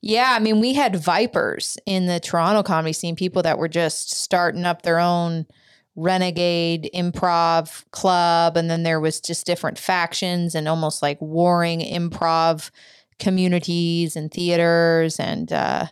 Yeah, 0.00 0.32
I 0.32 0.40
mean, 0.40 0.60
we 0.60 0.74
had 0.74 0.96
vipers 0.96 1.78
in 1.86 2.06
the 2.06 2.18
Toronto 2.18 2.62
comedy 2.62 2.92
scene, 2.92 3.14
people 3.14 3.42
that 3.42 3.58
were 3.58 3.68
just 3.68 4.10
starting 4.10 4.64
up 4.64 4.82
their 4.82 4.98
own 4.98 5.46
renegade 5.94 6.88
improv 6.94 7.84
club 7.90 8.56
and 8.56 8.70
then 8.70 8.82
there 8.82 9.00
was 9.00 9.20
just 9.20 9.44
different 9.44 9.78
factions 9.78 10.54
and 10.54 10.66
almost 10.66 11.02
like 11.02 11.20
warring 11.20 11.80
improv 11.80 12.70
communities 13.18 14.16
and 14.16 14.30
theaters 14.30 15.20
and 15.20 15.52
uh 15.52 15.86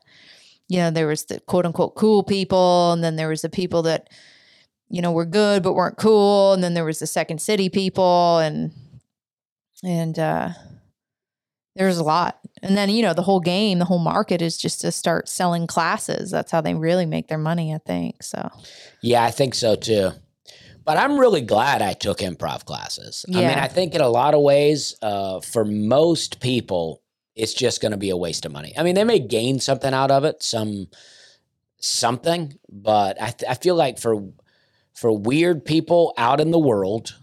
you 0.68 0.78
know 0.78 0.90
there 0.90 1.06
was 1.06 1.24
the 1.24 1.38
quote 1.40 1.66
unquote 1.66 1.94
cool 1.96 2.22
people 2.22 2.92
and 2.92 3.04
then 3.04 3.16
there 3.16 3.28
was 3.28 3.42
the 3.42 3.50
people 3.50 3.82
that 3.82 4.08
you 4.88 5.02
know 5.02 5.12
were 5.12 5.26
good 5.26 5.62
but 5.62 5.74
weren't 5.74 5.98
cool 5.98 6.54
and 6.54 6.64
then 6.64 6.72
there 6.72 6.84
was 6.84 6.98
the 6.98 7.06
second 7.06 7.40
city 7.40 7.68
people 7.68 8.38
and 8.38 8.72
and 9.84 10.18
uh 10.18 10.48
there's 11.76 11.98
a 11.98 12.04
lot 12.04 12.38
and 12.62 12.76
then 12.76 12.90
you 12.90 13.02
know 13.02 13.14
the 13.14 13.22
whole 13.22 13.40
game 13.40 13.78
the 13.78 13.84
whole 13.84 13.98
market 13.98 14.42
is 14.42 14.56
just 14.56 14.80
to 14.80 14.92
start 14.92 15.28
selling 15.28 15.66
classes 15.66 16.30
that's 16.30 16.52
how 16.52 16.60
they 16.60 16.74
really 16.74 17.06
make 17.06 17.28
their 17.28 17.38
money 17.38 17.74
i 17.74 17.78
think 17.78 18.22
so 18.22 18.50
Yeah, 19.02 19.24
I 19.24 19.30
think 19.30 19.54
so 19.54 19.76
too. 19.76 20.10
But 20.84 20.96
I'm 20.96 21.18
really 21.18 21.40
glad 21.42 21.82
I 21.82 21.92
took 21.92 22.18
improv 22.18 22.64
classes. 22.64 23.24
I 23.28 23.32
mean, 23.32 23.58
I 23.58 23.68
think 23.68 23.94
in 23.94 24.00
a 24.00 24.08
lot 24.08 24.34
of 24.34 24.40
ways, 24.40 24.94
uh, 25.02 25.40
for 25.40 25.64
most 25.64 26.40
people, 26.40 27.02
it's 27.36 27.54
just 27.54 27.80
going 27.80 27.92
to 27.92 27.98
be 27.98 28.10
a 28.10 28.16
waste 28.16 28.44
of 28.46 28.52
money. 28.52 28.72
I 28.76 28.82
mean, 28.82 28.94
they 28.94 29.04
may 29.04 29.18
gain 29.18 29.60
something 29.60 29.92
out 29.94 30.10
of 30.10 30.24
it, 30.24 30.42
some 30.42 30.88
something, 31.80 32.54
but 32.68 33.20
I, 33.20 33.30
th- 33.30 33.50
I 33.50 33.54
feel 33.54 33.74
like 33.74 33.98
for 33.98 34.32
for 34.94 35.16
weird 35.16 35.64
people 35.64 36.12
out 36.18 36.40
in 36.40 36.50
the 36.50 36.58
world 36.58 37.14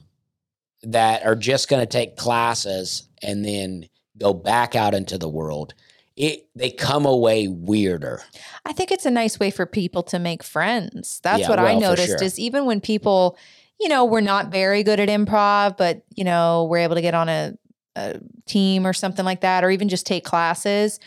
that 0.84 1.26
are 1.26 1.36
just 1.36 1.68
going 1.68 1.82
to 1.82 1.92
take 1.92 2.16
classes 2.16 3.08
and 3.22 3.44
then 3.44 3.88
go 4.18 4.34
back 4.34 4.76
out 4.76 4.94
into 4.94 5.18
the 5.18 5.30
world, 5.30 5.74
it 6.16 6.48
they 6.56 6.72
come 6.72 7.06
away 7.06 7.48
weirder. 7.48 8.22
I 8.66 8.74
think 8.74 8.92
it's 8.92 9.06
a 9.06 9.12
nice 9.12 9.40
way 9.40 9.52
for 9.52 9.66
people 9.66 10.04
to 10.04 10.20
make 10.20 10.44
friends. 10.44 11.20
That's 11.24 11.42
Yeah, 11.42 11.50
what 11.50 11.60
I 11.60 11.64
well, 11.64 11.80
for 11.80 11.88
noticed 11.90 12.08
sure. 12.08 12.24
is 12.24 12.40
even 12.40 12.66
when 12.66 12.82
people, 12.82 13.38
you 13.80 13.88
know, 13.88 14.06
were 14.06 14.22
not 14.22 14.52
very 14.52 14.84
good 14.84 15.00
at 15.00 15.10
improv, 15.10 15.78
but 15.78 16.04
you 16.16 16.24
know, 16.24 16.68
we're 16.70 16.80
able 16.80 16.96
to 16.96 17.02
get 17.02 17.14
on 17.14 17.30
a, 17.30 17.54
a 17.96 18.20
team 18.48 18.88
or 18.88 18.94
something 18.94 19.26
like 19.26 19.42
that, 19.42 19.64
or 19.64 19.70
even 19.70 19.90
just 19.90 20.08
take 20.08 20.26
classes, 20.26 21.00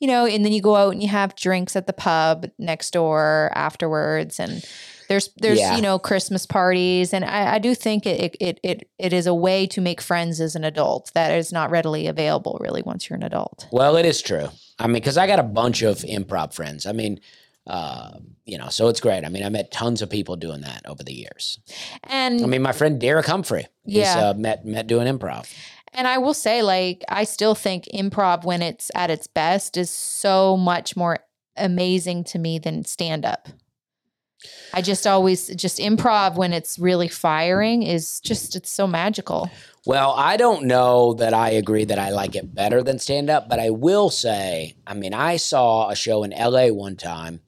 you 0.00 0.08
know, 0.08 0.26
and 0.26 0.44
then 0.44 0.52
you 0.52 0.60
go 0.60 0.74
out 0.74 0.92
and 0.92 1.02
you 1.02 1.08
have 1.08 1.36
drinks 1.36 1.76
at 1.76 1.86
the 1.86 1.92
pub 1.92 2.46
next 2.58 2.92
door 2.92 3.52
afterwards 3.54 4.40
and 4.40 4.64
there's 5.08 5.30
there's 5.36 5.58
Yeah. 5.58 5.76
you 5.76 5.82
know 5.82 5.98
Christmas 5.98 6.46
parties 6.46 7.12
and 7.12 7.24
I, 7.24 7.54
I 7.54 7.58
do 7.58 7.74
think 7.74 8.06
it, 8.06 8.36
it 8.40 8.60
it 8.62 8.88
it 8.98 9.12
is 9.12 9.26
a 9.26 9.34
way 9.34 9.66
to 9.68 9.80
make 9.80 10.00
friends 10.00 10.40
as 10.40 10.54
an 10.56 10.64
adult 10.64 11.10
that 11.14 11.32
is 11.36 11.52
not 11.52 11.70
readily 11.70 12.06
available 12.06 12.58
really 12.60 12.82
once 12.82 13.08
you're 13.08 13.16
an 13.16 13.22
adult. 13.22 13.66
Well, 13.72 13.96
it 13.96 14.06
is 14.06 14.20
true. 14.22 14.48
I 14.78 14.86
mean, 14.86 14.94
because 14.94 15.16
I 15.16 15.26
got 15.26 15.38
a 15.38 15.42
bunch 15.42 15.82
of 15.82 15.98
improv 15.98 16.52
friends. 16.52 16.84
I 16.86 16.92
mean, 16.92 17.20
uh, 17.66 18.18
you 18.44 18.58
know, 18.58 18.68
so 18.68 18.88
it's 18.88 19.00
great. 19.00 19.24
I 19.24 19.28
mean, 19.28 19.42
I 19.44 19.48
met 19.48 19.70
tons 19.72 20.02
of 20.02 20.10
people 20.10 20.36
doing 20.36 20.60
that 20.60 20.82
over 20.86 21.02
the 21.02 21.14
years. 21.14 21.58
And 22.04 22.42
I 22.42 22.46
mean, 22.46 22.62
my 22.62 22.72
friend 22.72 23.00
Derek 23.00 23.26
Humphrey, 23.26 23.66
he's 23.84 23.96
Yeah. 23.96 24.28
uh, 24.30 24.34
met 24.34 24.64
met 24.64 24.86
doing 24.86 25.06
improv. 25.06 25.52
And 25.94 26.06
I 26.06 26.18
will 26.18 26.34
say, 26.34 26.62
like, 26.62 27.02
I 27.08 27.24
still 27.24 27.54
think 27.54 27.84
improv 27.94 28.44
when 28.44 28.60
it's 28.60 28.90
at 28.94 29.10
its 29.10 29.26
best 29.26 29.76
is 29.78 29.90
so 29.90 30.56
much 30.56 30.94
more 30.94 31.20
amazing 31.56 32.22
to 32.24 32.38
me 32.38 32.58
than 32.58 32.84
stand 32.84 33.24
up. 33.24 33.48
I 34.72 34.82
just 34.82 35.06
always, 35.06 35.48
just 35.48 35.78
improv 35.78 36.36
when 36.36 36.52
it's 36.52 36.78
really 36.78 37.08
firing 37.08 37.82
is 37.82 38.20
just, 38.20 38.56
it's 38.56 38.70
so 38.70 38.86
magical. 38.86 39.50
Well, 39.86 40.14
I 40.16 40.36
don't 40.36 40.64
know 40.64 41.14
that 41.14 41.32
I 41.32 41.50
agree 41.50 41.84
that 41.84 41.98
I 41.98 42.10
like 42.10 42.34
it 42.34 42.54
better 42.54 42.82
than 42.82 42.98
stand 42.98 43.30
up, 43.30 43.48
but 43.48 43.60
I 43.60 43.70
will 43.70 44.10
say, 44.10 44.74
I 44.86 44.94
mean, 44.94 45.14
I 45.14 45.36
saw 45.36 45.88
a 45.88 45.94
show 45.94 46.24
in 46.24 46.30
LA 46.30 46.68
one 46.68 46.96
time. 46.96 47.40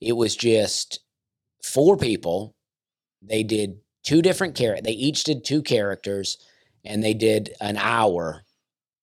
It 0.00 0.12
was 0.12 0.34
just 0.34 1.00
four 1.62 1.96
people. 1.96 2.56
They 3.20 3.42
did 3.42 3.78
two 4.02 4.22
different 4.22 4.54
characters. 4.54 4.84
They 4.84 4.92
each 4.92 5.24
did 5.24 5.44
two 5.44 5.62
characters, 5.62 6.38
and 6.84 7.02
they 7.02 7.14
did 7.14 7.54
an 7.60 7.76
hour 7.76 8.42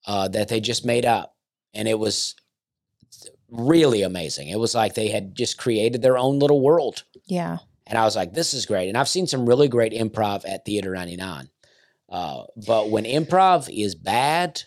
uh, 0.06 0.28
that 0.30 0.48
they 0.48 0.60
just 0.60 0.86
made 0.86 1.06
up, 1.06 1.36
and 1.74 1.88
it 1.88 2.00
was 2.00 2.36
really 3.52 4.02
amazing. 4.04 4.50
It 4.50 4.60
was 4.60 4.76
like 4.76 4.94
they 4.96 5.10
had 5.10 5.36
just 5.36 5.58
created 5.58 6.02
their 6.02 6.18
own 6.18 6.40
little 6.40 6.62
world. 6.62 7.04
Yeah. 7.26 7.58
And 7.88 7.98
I 7.98 8.04
was 8.06 8.16
like, 8.16 8.34
this 8.34 8.54
is 8.54 8.66
great. 8.66 8.88
And 8.90 8.98
I've 8.98 9.10
seen 9.10 9.26
some 9.28 9.46
really 9.48 9.68
great 9.68 9.94
improv 9.94 10.48
at 10.48 10.66
Theater 10.66 10.94
99. 10.94 11.50
Uh, 12.08 12.44
but 12.68 12.90
when 12.90 13.04
improv 13.06 13.70
is 13.72 13.96
bad, 13.96 14.64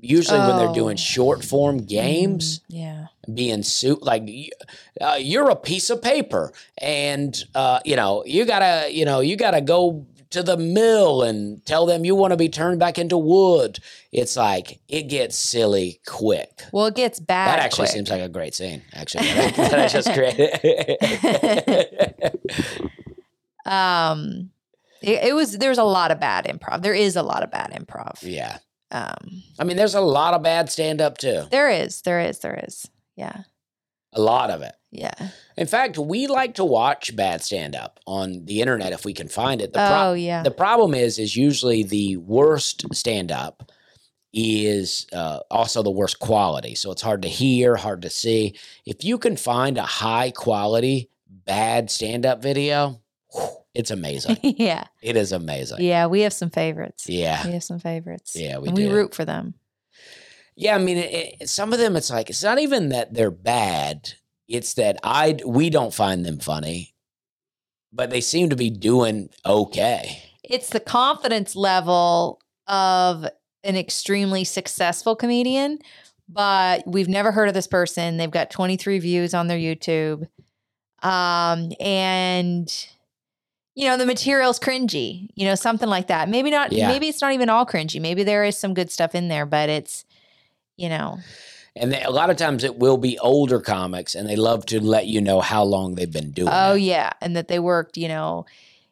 usually 0.00 0.38
when 0.38 0.56
they're 0.56 0.74
doing 0.74 0.94
Oh. 0.98 1.00
short 1.00 1.44
form 1.44 1.78
games, 1.78 2.60
Mm, 2.60 2.62
yeah. 2.68 3.06
being 3.32 3.62
suit 3.62 4.02
like 4.02 4.28
uh, 5.00 5.16
you're 5.18 5.48
a 5.50 5.56
piece 5.56 5.88
of 5.90 6.02
paper, 6.02 6.52
and 6.76 7.42
uh, 7.54 7.80
you 7.86 7.96
know 7.96 8.22
you 8.26 8.44
gotta 8.44 8.92
you 8.92 9.04
know 9.06 9.20
you 9.20 9.36
gotta 9.36 9.60
go 9.62 10.06
to 10.30 10.42
the 10.42 10.56
mill 10.56 11.22
and 11.22 11.64
tell 11.64 11.86
them 11.86 12.04
you 12.04 12.14
want 12.14 12.32
to 12.32 12.36
be 12.36 12.48
turned 12.48 12.78
back 12.80 12.98
into 12.98 13.16
wood. 13.16 13.78
It's 14.12 14.36
like 14.36 14.80
it 14.88 15.04
gets 15.04 15.36
silly 15.36 16.00
quick. 16.06 16.62
Well, 16.72 16.86
it 16.86 16.94
gets 16.94 17.18
bad. 17.20 17.48
That 17.48 17.58
actually 17.64 17.86
quick. 17.86 17.94
seems 17.94 18.10
like 18.10 18.20
a 18.22 18.28
great 18.28 18.54
scene. 18.54 18.82
Actually, 18.92 19.24
that 19.56 19.78
I, 19.78 19.88
just 19.88 20.12
created. 20.12 20.58
um, 23.66 24.50
it, 25.02 25.28
it 25.28 25.34
was, 25.34 25.58
there's 25.58 25.78
a 25.78 25.84
lot 25.84 26.10
of 26.10 26.20
bad 26.20 26.46
improv. 26.46 26.82
There 26.82 26.94
is 26.94 27.16
a 27.16 27.22
lot 27.22 27.42
of 27.42 27.50
bad 27.50 27.70
improv. 27.72 28.18
yeah, 28.22 28.58
Um, 28.90 29.42
I 29.58 29.64
mean, 29.64 29.76
there's 29.76 29.94
a 29.94 30.00
lot 30.00 30.34
of 30.34 30.42
bad 30.42 30.70
stand 30.70 31.00
up 31.00 31.18
too. 31.18 31.44
there 31.50 31.70
is, 31.70 32.02
there 32.02 32.20
is, 32.20 32.38
there 32.40 32.58
is. 32.66 32.88
Yeah. 33.16 33.42
A 34.18 34.20
lot 34.20 34.50
of 34.50 34.62
it. 34.62 34.74
Yeah. 34.90 35.14
In 35.56 35.66
fact, 35.66 35.96
we 35.96 36.26
like 36.26 36.54
to 36.54 36.64
watch 36.64 37.14
bad 37.14 37.42
stand 37.42 37.76
up 37.76 38.00
on 38.06 38.46
the 38.46 38.60
internet 38.60 38.92
if 38.92 39.04
we 39.04 39.12
can 39.12 39.28
find 39.28 39.60
it. 39.60 39.72
The 39.72 40.02
oh, 40.02 40.12
yeah. 40.14 40.42
The 40.42 40.50
problem 40.50 40.92
is, 40.92 41.18
is 41.18 41.36
usually 41.36 41.84
the 41.84 42.16
worst 42.16 42.84
stand 42.92 43.30
up 43.30 43.70
is 44.32 45.06
uh, 45.12 45.40
also 45.50 45.82
the 45.82 45.90
worst 45.90 46.18
quality. 46.18 46.74
So 46.74 46.90
it's 46.90 47.02
hard 47.02 47.22
to 47.22 47.28
hear, 47.28 47.76
hard 47.76 48.02
to 48.02 48.10
see. 48.10 48.58
If 48.84 49.04
you 49.04 49.18
can 49.18 49.36
find 49.36 49.78
a 49.78 49.82
high 49.82 50.32
quality 50.32 51.10
bad 51.28 51.90
stand 51.90 52.26
up 52.26 52.42
video, 52.42 53.00
whew, 53.32 53.48
it's 53.74 53.92
amazing. 53.92 54.38
yeah. 54.42 54.84
it 55.00 55.16
is 55.16 55.32
amazing. 55.32 55.78
Yeah. 55.80 56.06
We 56.06 56.22
have 56.22 56.32
some 56.32 56.50
favorites. 56.50 57.08
Yeah. 57.08 57.46
We 57.46 57.52
have 57.52 57.64
some 57.64 57.78
favorites. 57.78 58.32
Yeah, 58.34 58.58
we 58.58 58.68
and 58.68 58.76
we 58.76 58.84
do. 58.84 58.92
root 58.92 59.14
for 59.14 59.24
them. 59.24 59.54
Yeah, 60.60 60.74
I 60.74 60.78
mean, 60.78 60.96
it, 60.98 61.36
it- 61.40 61.48
some 61.48 61.72
of 61.72 61.78
them, 61.78 61.94
it's 61.96 62.10
like 62.10 62.28
it's 62.30 62.42
not 62.42 62.58
even 62.58 62.88
that 62.90 63.14
they're 63.14 63.30
bad. 63.30 64.14
It's 64.48 64.74
that 64.74 64.98
I 65.04 65.38
we 65.46 65.70
don't 65.70 65.94
find 65.94 66.24
them 66.26 66.38
funny, 66.38 66.94
but 67.92 68.10
they 68.10 68.20
seem 68.20 68.50
to 68.50 68.56
be 68.56 68.70
doing 68.70 69.30
okay. 69.46 70.22
It's 70.42 70.70
the 70.70 70.80
confidence 70.80 71.54
level 71.54 72.40
of 72.66 73.26
an 73.62 73.76
extremely 73.76 74.44
successful 74.44 75.14
comedian, 75.14 75.78
but 76.28 76.82
we've 76.86 77.08
never 77.08 77.30
heard 77.32 77.48
of 77.48 77.54
this 77.54 77.66
person. 77.66 78.16
They've 78.16 78.30
got 78.30 78.50
23 78.50 78.98
views 78.98 79.34
on 79.34 79.46
their 79.46 79.58
YouTube. 79.58 80.26
Um, 81.02 81.72
and 81.78 82.86
you 83.74 83.86
know, 83.86 83.96
the 83.96 84.06
material's 84.06 84.58
cringy, 84.58 85.28
you 85.36 85.44
know, 85.46 85.54
something 85.54 85.88
like 85.88 86.08
that. 86.08 86.28
Maybe 86.28 86.50
not, 86.50 86.72
Yeah. 86.72 86.88
maybe 86.88 87.06
it's 87.06 87.20
not 87.20 87.32
even 87.32 87.48
all 87.48 87.64
cringy. 87.64 88.00
Maybe 88.00 88.24
there 88.24 88.42
is 88.42 88.58
some 88.58 88.74
good 88.74 88.90
stuff 88.90 89.14
in 89.14 89.28
there, 89.28 89.46
but 89.46 89.68
it's, 89.68 90.04
you 90.78 90.88
know, 90.88 91.18
And 91.76 91.92
they, 91.92 92.02
a 92.02 92.10
lot 92.10 92.30
of 92.30 92.36
times 92.36 92.64
it 92.64 92.76
will 92.76 92.96
be 92.96 93.18
older 93.18 93.60
comics, 93.60 94.14
and 94.14 94.26
they 94.26 94.36
love 94.36 94.64
to 94.66 94.80
let 94.80 95.06
you 95.06 95.20
know 95.20 95.40
how 95.40 95.64
long 95.64 95.94
they've 95.94 96.10
been 96.10 96.30
doing. 96.30 96.48
oh 96.50 96.74
it. 96.74 96.82
yeah. 96.82 97.12
And 97.20 97.36
that 97.36 97.48
they 97.48 97.58
worked, 97.58 97.98
you 97.98 98.08
know, 98.08 98.46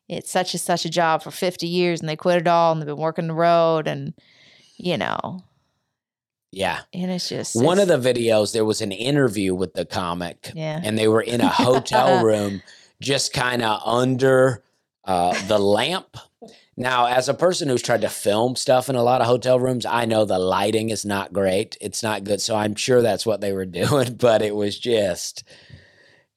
it's 0.09 0.31
such 0.31 0.53
and 0.53 0.61
such 0.61 0.85
a 0.85 0.91
job 0.91 1.23
for 1.23 1.31
50 1.31 1.67
years 1.67 2.01
and 2.01 2.09
they 2.09 2.17
quit 2.17 2.39
it 2.39 2.49
all 2.49 2.73
and 2.73 2.81
they've 2.81 2.87
been 2.87 2.97
working 2.97 3.27
the 3.27 3.35
road 3.35 3.89
and, 3.89 4.15
you 4.77 4.97
know, 4.97 5.43
yeah. 6.53 6.81
and 6.93 7.11
it's 7.11 7.29
just 7.29 7.61
One 7.61 7.79
of 7.79 7.89
the 7.89 7.99
videos, 7.99 8.53
there 8.53 8.65
was 8.65 8.81
an 8.81 8.93
interview 8.93 9.55
with 9.55 9.75
the 9.75 9.85
comic, 9.85 10.53
yeah 10.55 10.81
and 10.83 10.97
they 10.97 11.09
were 11.09 11.23
in 11.23 11.41
a 11.41 11.49
hotel 11.65 12.25
room 12.25 12.63
just 13.01 13.33
kind 13.33 13.63
of 13.63 13.81
under 13.85 14.63
uh, 15.05 15.35
the 15.49 15.59
lamp. 15.59 16.17
Now, 16.77 17.07
as 17.07 17.29
a 17.29 17.35
person 17.35 17.69
who's 17.69 17.83
tried 17.83 18.03
to 18.03 18.09
film 18.11 18.55
stuff 18.55 18.91
in 18.91 18.97
a 18.97 19.03
lot 19.03 19.23
of 19.23 19.27
hotel 19.27 19.59
rooms, 19.59 19.87
I 19.87 20.05
know 20.05 20.25
the 20.25 20.39
lighting 20.39 20.91
is 20.91 21.07
not 21.07 21.33
great. 21.33 21.77
It's 21.81 22.03
not 22.03 22.25
good. 22.25 22.41
So 22.43 22.55
I'm 22.55 22.75
sure 22.75 23.01
that's 23.01 23.25
what 23.25 23.41
they 23.41 23.53
were 23.53 23.65
doing, 23.67 24.15
but 24.15 24.43
it 24.43 24.55
was 24.55 24.79
just, 24.79 25.45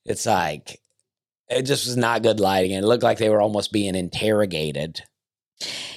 it's 0.04 0.24
like, 0.24 0.80
it 1.48 1.62
just 1.62 1.86
was 1.86 1.96
not 1.96 2.22
good 2.22 2.40
lighting. 2.40 2.72
And 2.72 2.84
it 2.84 2.88
looked 2.88 3.02
like 3.02 3.18
they 3.18 3.28
were 3.28 3.40
almost 3.40 3.72
being 3.72 3.94
interrogated. 3.94 5.02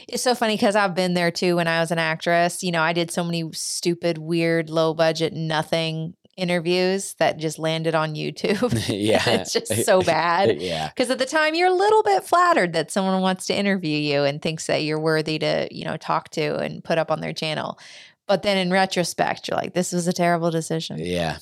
It's 0.09 0.23
so 0.23 0.35
funny 0.35 0.55
because 0.55 0.75
I've 0.75 0.95
been 0.95 1.13
there 1.13 1.31
too 1.31 1.55
when 1.55 1.67
I 1.67 1.79
was 1.79 1.91
an 1.91 1.99
actress. 1.99 2.63
You 2.63 2.71
know, 2.71 2.81
I 2.81 2.91
did 2.91 3.11
so 3.11 3.23
many 3.23 3.49
stupid, 3.53 4.17
weird, 4.17 4.69
low 4.69 4.93
budget, 4.93 5.33
nothing 5.33 6.15
interviews 6.37 7.15
that 7.19 7.37
just 7.37 7.59
landed 7.59 7.95
on 7.95 8.15
YouTube. 8.15 8.71
yeah. 8.89 9.27
it's 9.29 9.53
just 9.53 9.73
so 9.85 10.01
bad. 10.01 10.61
yeah. 10.61 10.89
Because 10.89 11.09
at 11.09 11.19
the 11.19 11.25
time 11.25 11.55
you're 11.55 11.69
a 11.69 11.73
little 11.73 12.03
bit 12.03 12.23
flattered 12.23 12.73
that 12.73 12.91
someone 12.91 13.21
wants 13.21 13.45
to 13.47 13.55
interview 13.55 13.97
you 13.97 14.23
and 14.23 14.41
thinks 14.41 14.67
that 14.67 14.83
you're 14.83 14.99
worthy 14.99 15.39
to, 15.39 15.67
you 15.71 15.85
know, 15.85 15.97
talk 15.97 16.29
to 16.29 16.57
and 16.57 16.83
put 16.83 16.97
up 16.97 17.11
on 17.11 17.21
their 17.21 17.33
channel. 17.33 17.79
But 18.27 18.43
then 18.43 18.57
in 18.57 18.71
retrospect, 18.71 19.47
you're 19.47 19.57
like, 19.57 19.73
this 19.73 19.91
was 19.91 20.07
a 20.07 20.13
terrible 20.13 20.49
decision. 20.49 20.97
Yeah. 20.99 21.37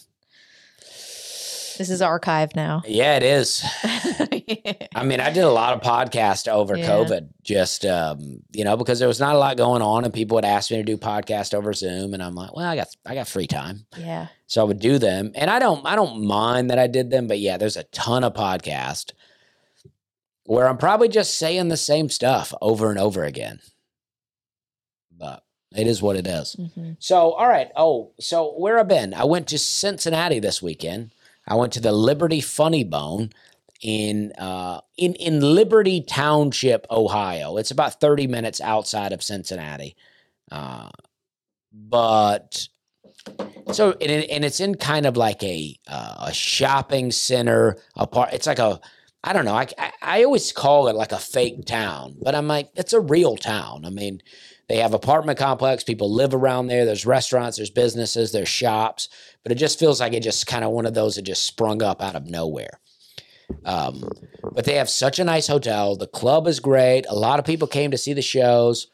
This 1.77 1.89
is 1.89 2.01
archived 2.01 2.55
now. 2.55 2.81
Yeah, 2.85 3.15
it 3.17 3.23
is. 3.23 3.63
I 4.95 5.03
mean, 5.03 5.19
I 5.19 5.31
did 5.31 5.43
a 5.43 5.49
lot 5.49 5.73
of 5.73 5.81
podcasts 5.81 6.47
over 6.47 6.75
Yeah. 6.77 6.87
COVID, 6.87 7.29
just 7.43 7.85
um, 7.85 8.41
you 8.51 8.63
know, 8.63 8.77
because 8.77 8.99
there 8.99 9.07
was 9.07 9.19
not 9.19 9.35
a 9.35 9.39
lot 9.39 9.57
going 9.57 9.81
on, 9.81 10.03
and 10.05 10.13
people 10.13 10.35
would 10.35 10.45
ask 10.45 10.71
me 10.71 10.77
to 10.77 10.83
do 10.83 10.97
podcast 10.97 11.53
over 11.53 11.73
Zoom, 11.73 12.13
and 12.13 12.21
I'm 12.21 12.35
like, 12.35 12.55
well, 12.55 12.65
I 12.67 12.75
got 12.75 12.87
I 13.05 13.15
got 13.15 13.27
free 13.27 13.47
time, 13.47 13.85
yeah. 13.97 14.27
so 14.47 14.61
I 14.61 14.65
would 14.65 14.79
do 14.79 14.97
them, 14.99 15.31
and 15.35 15.49
I 15.49 15.59
don't 15.59 15.85
I 15.85 15.95
don't 15.95 16.25
mind 16.25 16.69
that 16.69 16.79
I 16.79 16.87
did 16.87 17.09
them, 17.09 17.27
but 17.27 17.39
yeah, 17.39 17.57
there's 17.57 17.77
a 17.77 17.83
ton 17.85 18.23
of 18.23 18.33
podcast 18.33 19.11
where 20.45 20.67
I'm 20.67 20.77
probably 20.77 21.07
just 21.07 21.37
saying 21.37 21.67
the 21.69 21.77
same 21.77 22.09
stuff 22.09 22.53
over 22.61 22.89
and 22.89 22.99
over 22.99 23.23
again, 23.23 23.59
but 25.15 25.43
it 25.75 25.87
is 25.87 26.01
what 26.01 26.15
it 26.17 26.27
is. 26.27 26.55
Mhm. 26.59 26.97
So, 26.99 27.31
all 27.31 27.47
right. 27.47 27.69
Oh, 27.77 28.11
so 28.19 28.53
where 28.57 28.77
I've 28.79 28.87
been? 28.87 29.13
I 29.13 29.23
went 29.23 29.47
to 29.49 29.57
Cincinnati 29.57 30.39
this 30.39 30.61
weekend. 30.61 31.11
I 31.47 31.55
went 31.55 31.73
to 31.73 31.79
the 31.79 31.91
Liberty 31.91 32.41
Funny 32.41 32.83
Bone 32.83 33.31
in 33.81 34.31
uh, 34.33 34.81
in 34.97 35.15
in 35.15 35.41
Liberty 35.41 36.01
Township, 36.01 36.85
Ohio. 36.91 37.57
It's 37.57 37.71
about 37.71 37.99
thirty 37.99 38.27
minutes 38.27 38.61
outside 38.61 39.11
of 39.11 39.23
Cincinnati, 39.23 39.95
uh, 40.51 40.89
but 41.71 42.67
so 43.71 43.91
and, 43.91 44.11
it, 44.11 44.29
and 44.29 44.45
it's 44.45 44.59
in 44.59 44.75
kind 44.75 45.05
of 45.05 45.17
like 45.17 45.43
a 45.43 45.77
uh, 45.87 46.25
a 46.27 46.33
shopping 46.33 47.11
center. 47.11 47.77
A 47.95 48.07
part. 48.07 48.33
It's 48.33 48.47
like 48.47 48.59
a 48.59 48.79
I 49.23 49.33
don't 49.33 49.45
know. 49.45 49.55
I, 49.55 49.67
I 49.77 49.91
I 50.01 50.23
always 50.23 50.51
call 50.51 50.87
it 50.87 50.95
like 50.95 51.11
a 51.11 51.19
fake 51.19 51.65
town, 51.65 52.15
but 52.21 52.35
I'm 52.35 52.47
like 52.47 52.69
it's 52.75 52.93
a 52.93 52.99
real 52.99 53.35
town. 53.35 53.85
I 53.85 53.89
mean, 53.89 54.21
they 54.71 54.77
have 54.77 54.93
apartment 54.93 55.37
complex. 55.37 55.83
People 55.83 56.13
live 56.13 56.33
around 56.33 56.67
there. 56.67 56.85
There's 56.85 57.05
restaurants. 57.05 57.57
There's 57.57 57.69
businesses. 57.69 58.31
There's 58.31 58.47
shops. 58.47 59.09
But 59.43 59.51
it 59.51 59.55
just 59.55 59.77
feels 59.77 59.99
like 59.99 60.13
it 60.13 60.23
just 60.23 60.47
kind 60.47 60.63
of 60.63 60.71
one 60.71 60.85
of 60.85 60.93
those 60.93 61.17
that 61.17 61.23
just 61.23 61.45
sprung 61.45 61.83
up 61.83 62.01
out 62.01 62.15
of 62.15 62.27
nowhere. 62.27 62.79
Um, 63.65 64.07
but 64.53 64.63
they 64.63 64.75
have 64.75 64.89
such 64.89 65.19
a 65.19 65.25
nice 65.25 65.47
hotel. 65.47 65.97
The 65.97 66.07
club 66.07 66.47
is 66.47 66.61
great. 66.61 67.05
A 67.09 67.15
lot 67.15 67.37
of 67.37 67.43
people 67.43 67.67
came 67.67 67.91
to 67.91 67.97
see 67.97 68.13
the 68.13 68.21
shows. 68.21 68.87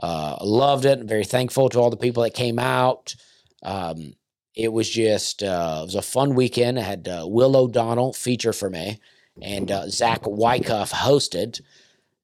Uh, 0.00 0.36
loved 0.40 0.84
it. 0.84 1.00
very 1.00 1.24
thankful 1.24 1.68
to 1.70 1.80
all 1.80 1.90
the 1.90 1.96
people 1.96 2.22
that 2.22 2.34
came 2.34 2.60
out. 2.60 3.16
Um, 3.64 4.12
it 4.54 4.72
was 4.72 4.88
just 4.88 5.42
uh, 5.42 5.80
it 5.82 5.86
was 5.86 5.96
a 5.96 6.02
fun 6.02 6.36
weekend. 6.36 6.78
I 6.78 6.82
had 6.82 7.08
uh, 7.08 7.24
Will 7.26 7.56
O'Donnell 7.56 8.12
feature 8.12 8.52
for 8.52 8.70
me, 8.70 9.00
and 9.42 9.68
uh, 9.68 9.88
Zach 9.88 10.20
Wyckoff 10.28 10.92
hosted, 10.92 11.60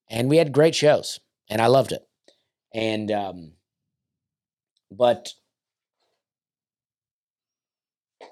and 0.08 0.28
we 0.28 0.36
had 0.36 0.52
great 0.52 0.76
shows, 0.76 1.18
and 1.48 1.60
I 1.60 1.66
loved 1.66 1.90
it. 1.90 2.06
And 2.72 3.10
um, 3.10 3.52
but 4.90 5.34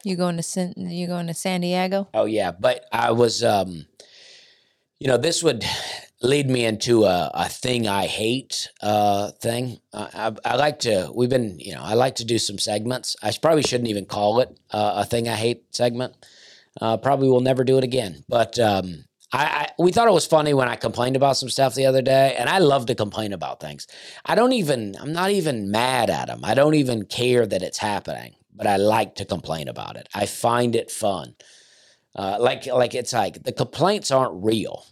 You 0.05 0.17
going 0.17 0.37
to 0.37 0.43
San, 0.43 0.75
you 0.77 1.07
going 1.07 1.27
to 1.27 1.35
San 1.35 1.61
Diego? 1.61 2.09
Oh 2.15 2.25
yeah, 2.25 2.53
but 2.53 2.85
I 2.93 3.11
was 3.13 3.43
um 3.43 3.87
you 5.01 5.07
know, 5.07 5.17
this 5.17 5.43
would 5.43 5.65
lead 6.23 6.51
me 6.51 6.65
into 6.65 7.05
a, 7.05 7.31
a 7.33 7.49
thing 7.49 7.87
I 7.87 8.07
hate 8.07 8.69
uh 8.83 9.31
thing. 9.33 9.81
I, 9.93 10.33
I 10.45 10.53
I 10.53 10.57
like 10.57 10.81
to 10.81 11.11
we've 11.15 11.29
been, 11.31 11.59
you 11.59 11.75
know, 11.75 11.83
I 11.83 11.95
like 11.95 12.17
to 12.17 12.25
do 12.25 12.39
some 12.39 12.59
segments. 12.59 13.17
I 13.23 13.33
probably 13.41 13.63
shouldn't 13.63 13.89
even 13.91 14.07
call 14.07 14.41
it 14.41 14.59
uh, 14.71 14.95
a 14.97 15.05
thing 15.05 15.29
I 15.29 15.37
hate 15.37 15.75
segment. 15.75 16.15
Uh 16.81 16.97
probably 16.97 17.29
will 17.29 17.41
never 17.41 17.65
do 17.65 17.79
it 17.79 17.85
again. 17.85 18.25
But 18.29 18.59
um 18.59 19.05
I, 19.33 19.45
I 19.45 19.69
we 19.79 19.93
thought 19.93 20.09
it 20.09 20.13
was 20.13 20.27
funny 20.27 20.55
when 20.55 20.69
I 20.69 20.77
complained 20.77 21.17
about 21.17 21.37
some 21.37 21.49
stuff 21.49 21.75
the 21.75 21.87
other 21.87 22.03
day, 22.03 22.35
and 22.39 22.49
I 22.49 22.59
love 22.59 22.87
to 22.87 22.95
complain 22.95 23.33
about 23.33 23.61
things. 23.61 23.87
I 24.25 24.35
don't 24.35 24.53
even 24.53 24.97
I'm 25.01 25.13
not 25.13 25.31
even 25.31 25.71
mad 25.71 26.11
at 26.11 26.29
them. 26.29 26.41
I 26.45 26.55
don't 26.55 26.75
even 26.75 27.05
care 27.05 27.47
that 27.47 27.63
it's 27.63 27.79
happening, 27.79 28.35
but 28.55 28.67
I 28.67 28.77
like 28.77 29.17
to 29.17 29.25
complain 29.25 29.69
about 29.69 29.97
it. 29.97 30.09
I 30.15 30.27
find 30.27 30.75
it 30.75 30.91
fun. 30.91 31.35
Uh, 32.17 32.39
like 32.41 32.67
like 32.67 32.95
it's 32.95 33.13
like 33.13 33.43
the 33.45 33.53
complaints 33.53 34.11
aren't 34.11 34.45
real. 34.45 34.87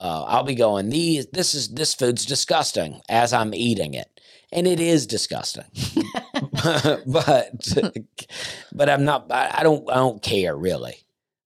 Uh, 0.00 0.24
I'll 0.24 0.44
be 0.44 0.54
going 0.54 0.88
these 0.88 1.26
this 1.26 1.54
is 1.54 1.68
this 1.68 1.94
food's 1.94 2.26
disgusting 2.26 3.00
as 3.08 3.32
I'm 3.32 3.54
eating 3.54 3.94
it, 3.94 4.20
and 4.52 4.66
it 4.66 4.80
is 4.80 5.06
disgusting. 5.06 5.64
but 7.06 7.68
but 8.72 8.90
I'm 8.90 9.04
not. 9.04 9.30
I, 9.30 9.58
I 9.58 9.62
don't 9.62 9.88
I 9.90 9.94
don't 9.94 10.22
care 10.22 10.56
really. 10.56 10.96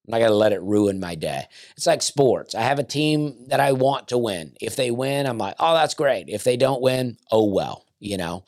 I'm 0.07 0.11
not 0.11 0.21
gonna 0.21 0.35
let 0.35 0.53
it 0.53 0.63
ruin 0.63 1.01
my 1.01 1.15
day. 1.15 1.47
It's 1.77 1.87
like 1.87 2.03
sports. 2.03 2.55
I 2.55 2.63
have 2.63 2.79
a 2.79 2.85
team 2.85 3.47
that 3.49 3.61
I 3.61 3.73
want 3.73 4.09
to 4.09 4.19
win. 4.19 4.55
If 4.61 4.77
they 4.77 4.91
win, 4.91 5.27
I'm 5.27 5.39
like, 5.39 5.57
oh, 5.59 5.75
that's 5.75 5.95
great. 5.95 6.29
If 6.29 6.45
they 6.45 6.57
don't 6.57 6.83
win, 6.83 7.17
oh 7.31 7.47
well. 7.47 7.85
You 8.01 8.19
know, 8.19 8.45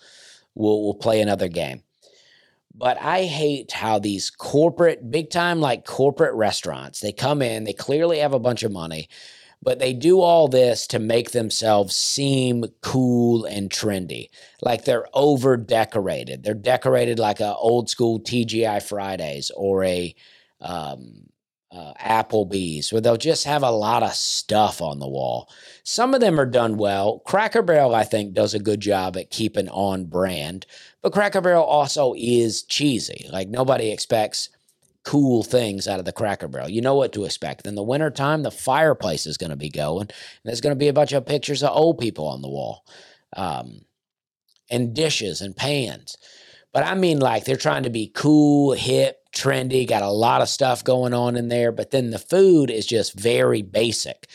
we'll 0.54 0.84
we'll 0.84 0.94
play 0.94 1.20
another 1.20 1.48
game. 1.48 1.82
But 2.74 3.00
I 3.00 3.24
hate 3.24 3.72
how 3.72 3.98
these 3.98 4.28
corporate, 4.28 5.10
big 5.10 5.30
time 5.30 5.60
like 5.60 5.86
corporate 5.86 6.34
restaurants, 6.34 7.00
they 7.00 7.12
come 7.12 7.40
in, 7.40 7.64
they 7.64 7.72
clearly 7.72 8.18
have 8.18 8.34
a 8.34 8.38
bunch 8.38 8.62
of 8.64 8.70
money, 8.70 9.08
but 9.62 9.78
they 9.78 9.94
do 9.94 10.20
all 10.20 10.46
this 10.46 10.86
to 10.88 10.98
make 10.98 11.30
themselves 11.30 11.96
seem 11.96 12.66
cool 12.82 13.46
and 13.46 13.70
trendy. 13.70 14.28
Like 14.60 14.84
they're 14.84 15.06
over 15.14 15.56
decorated. 15.56 16.42
They're 16.42 16.52
decorated 16.52 17.18
like 17.18 17.40
a 17.40 17.56
old 17.56 17.88
school 17.88 18.20
TGI 18.20 18.82
Fridays 18.82 19.50
or 19.56 19.82
a 19.82 20.14
um, 20.60 21.25
uh, 21.76 21.92
Applebee's, 22.00 22.92
where 22.92 23.02
they'll 23.02 23.16
just 23.16 23.44
have 23.44 23.62
a 23.62 23.70
lot 23.70 24.02
of 24.02 24.14
stuff 24.14 24.80
on 24.80 24.98
the 24.98 25.08
wall. 25.08 25.50
Some 25.82 26.14
of 26.14 26.20
them 26.20 26.40
are 26.40 26.46
done 26.46 26.78
well. 26.78 27.20
Cracker 27.20 27.62
Barrel, 27.62 27.94
I 27.94 28.04
think, 28.04 28.32
does 28.32 28.54
a 28.54 28.58
good 28.58 28.80
job 28.80 29.16
at 29.16 29.30
keeping 29.30 29.68
on 29.68 30.06
brand, 30.06 30.66
but 31.02 31.12
Cracker 31.12 31.40
Barrel 31.40 31.64
also 31.64 32.14
is 32.16 32.62
cheesy. 32.62 33.28
Like 33.30 33.48
nobody 33.48 33.90
expects 33.92 34.48
cool 35.04 35.44
things 35.44 35.86
out 35.86 35.98
of 35.98 36.04
the 36.04 36.12
Cracker 36.12 36.48
Barrel. 36.48 36.68
You 36.68 36.80
know 36.80 36.94
what 36.94 37.12
to 37.12 37.24
expect. 37.24 37.66
In 37.66 37.74
the 37.74 37.82
wintertime, 37.82 38.42
the 38.42 38.50
fireplace 38.50 39.26
is 39.26 39.36
going 39.36 39.50
to 39.50 39.56
be 39.56 39.70
going, 39.70 40.08
and 40.08 40.12
there's 40.44 40.62
going 40.62 40.74
to 40.74 40.78
be 40.78 40.88
a 40.88 40.94
bunch 40.94 41.12
of 41.12 41.26
pictures 41.26 41.62
of 41.62 41.76
old 41.76 41.98
people 41.98 42.26
on 42.26 42.42
the 42.42 42.48
wall, 42.48 42.84
um, 43.36 43.82
and 44.70 44.94
dishes 44.94 45.42
and 45.42 45.54
pans. 45.54 46.16
But 46.72 46.84
I 46.84 46.94
mean, 46.94 47.20
like 47.20 47.44
they're 47.44 47.56
trying 47.56 47.84
to 47.84 47.90
be 47.90 48.10
cool, 48.14 48.72
hip, 48.72 49.25
trendy, 49.36 49.86
got 49.86 50.02
a 50.02 50.10
lot 50.10 50.40
of 50.40 50.48
stuff 50.48 50.82
going 50.82 51.14
on 51.14 51.36
in 51.36 51.48
there, 51.48 51.70
but 51.70 51.90
then 51.90 52.10
the 52.10 52.18
food 52.18 52.70
is 52.70 52.86
just 52.86 53.18
very 53.18 53.62
basic. 53.62 54.26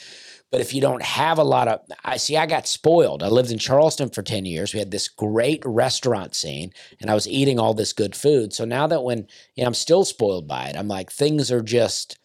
But 0.52 0.60
if 0.60 0.74
you 0.74 0.82
don't 0.82 1.02
have 1.02 1.38
a 1.38 1.44
lot 1.44 1.70
of, 1.70 1.80
I 2.04 2.18
see, 2.18 2.36
I 2.36 2.46
got 2.46 2.68
spoiled. 2.68 3.24
I 3.24 3.28
lived 3.30 3.52
in 3.52 3.58
Charleston 3.58 4.10
for 4.10 4.22
10 4.22 4.46
years. 4.46 4.74
We 4.74 4.80
had 4.80 4.92
this 4.92 5.08
great 5.08 5.64
restaurant 5.66 6.36
scene 6.36 6.74
and 7.00 7.10
I 7.10 7.14
was 7.14 7.28
eating 7.28 7.58
all 7.58 7.74
this 7.74 7.94
good 7.94 8.16
food. 8.16 8.52
So 8.54 8.66
now 8.66 8.86
that 8.88 9.04
when, 9.04 9.28
you 9.56 9.64
know, 9.64 9.68
I'm 9.68 9.74
still 9.74 10.04
spoiled 10.04 10.50
by 10.50 10.66
it, 10.66 10.76
I'm 10.76 10.90
like, 10.90 11.10
things 11.10 11.54
are 11.54 11.62
just, 11.62 12.20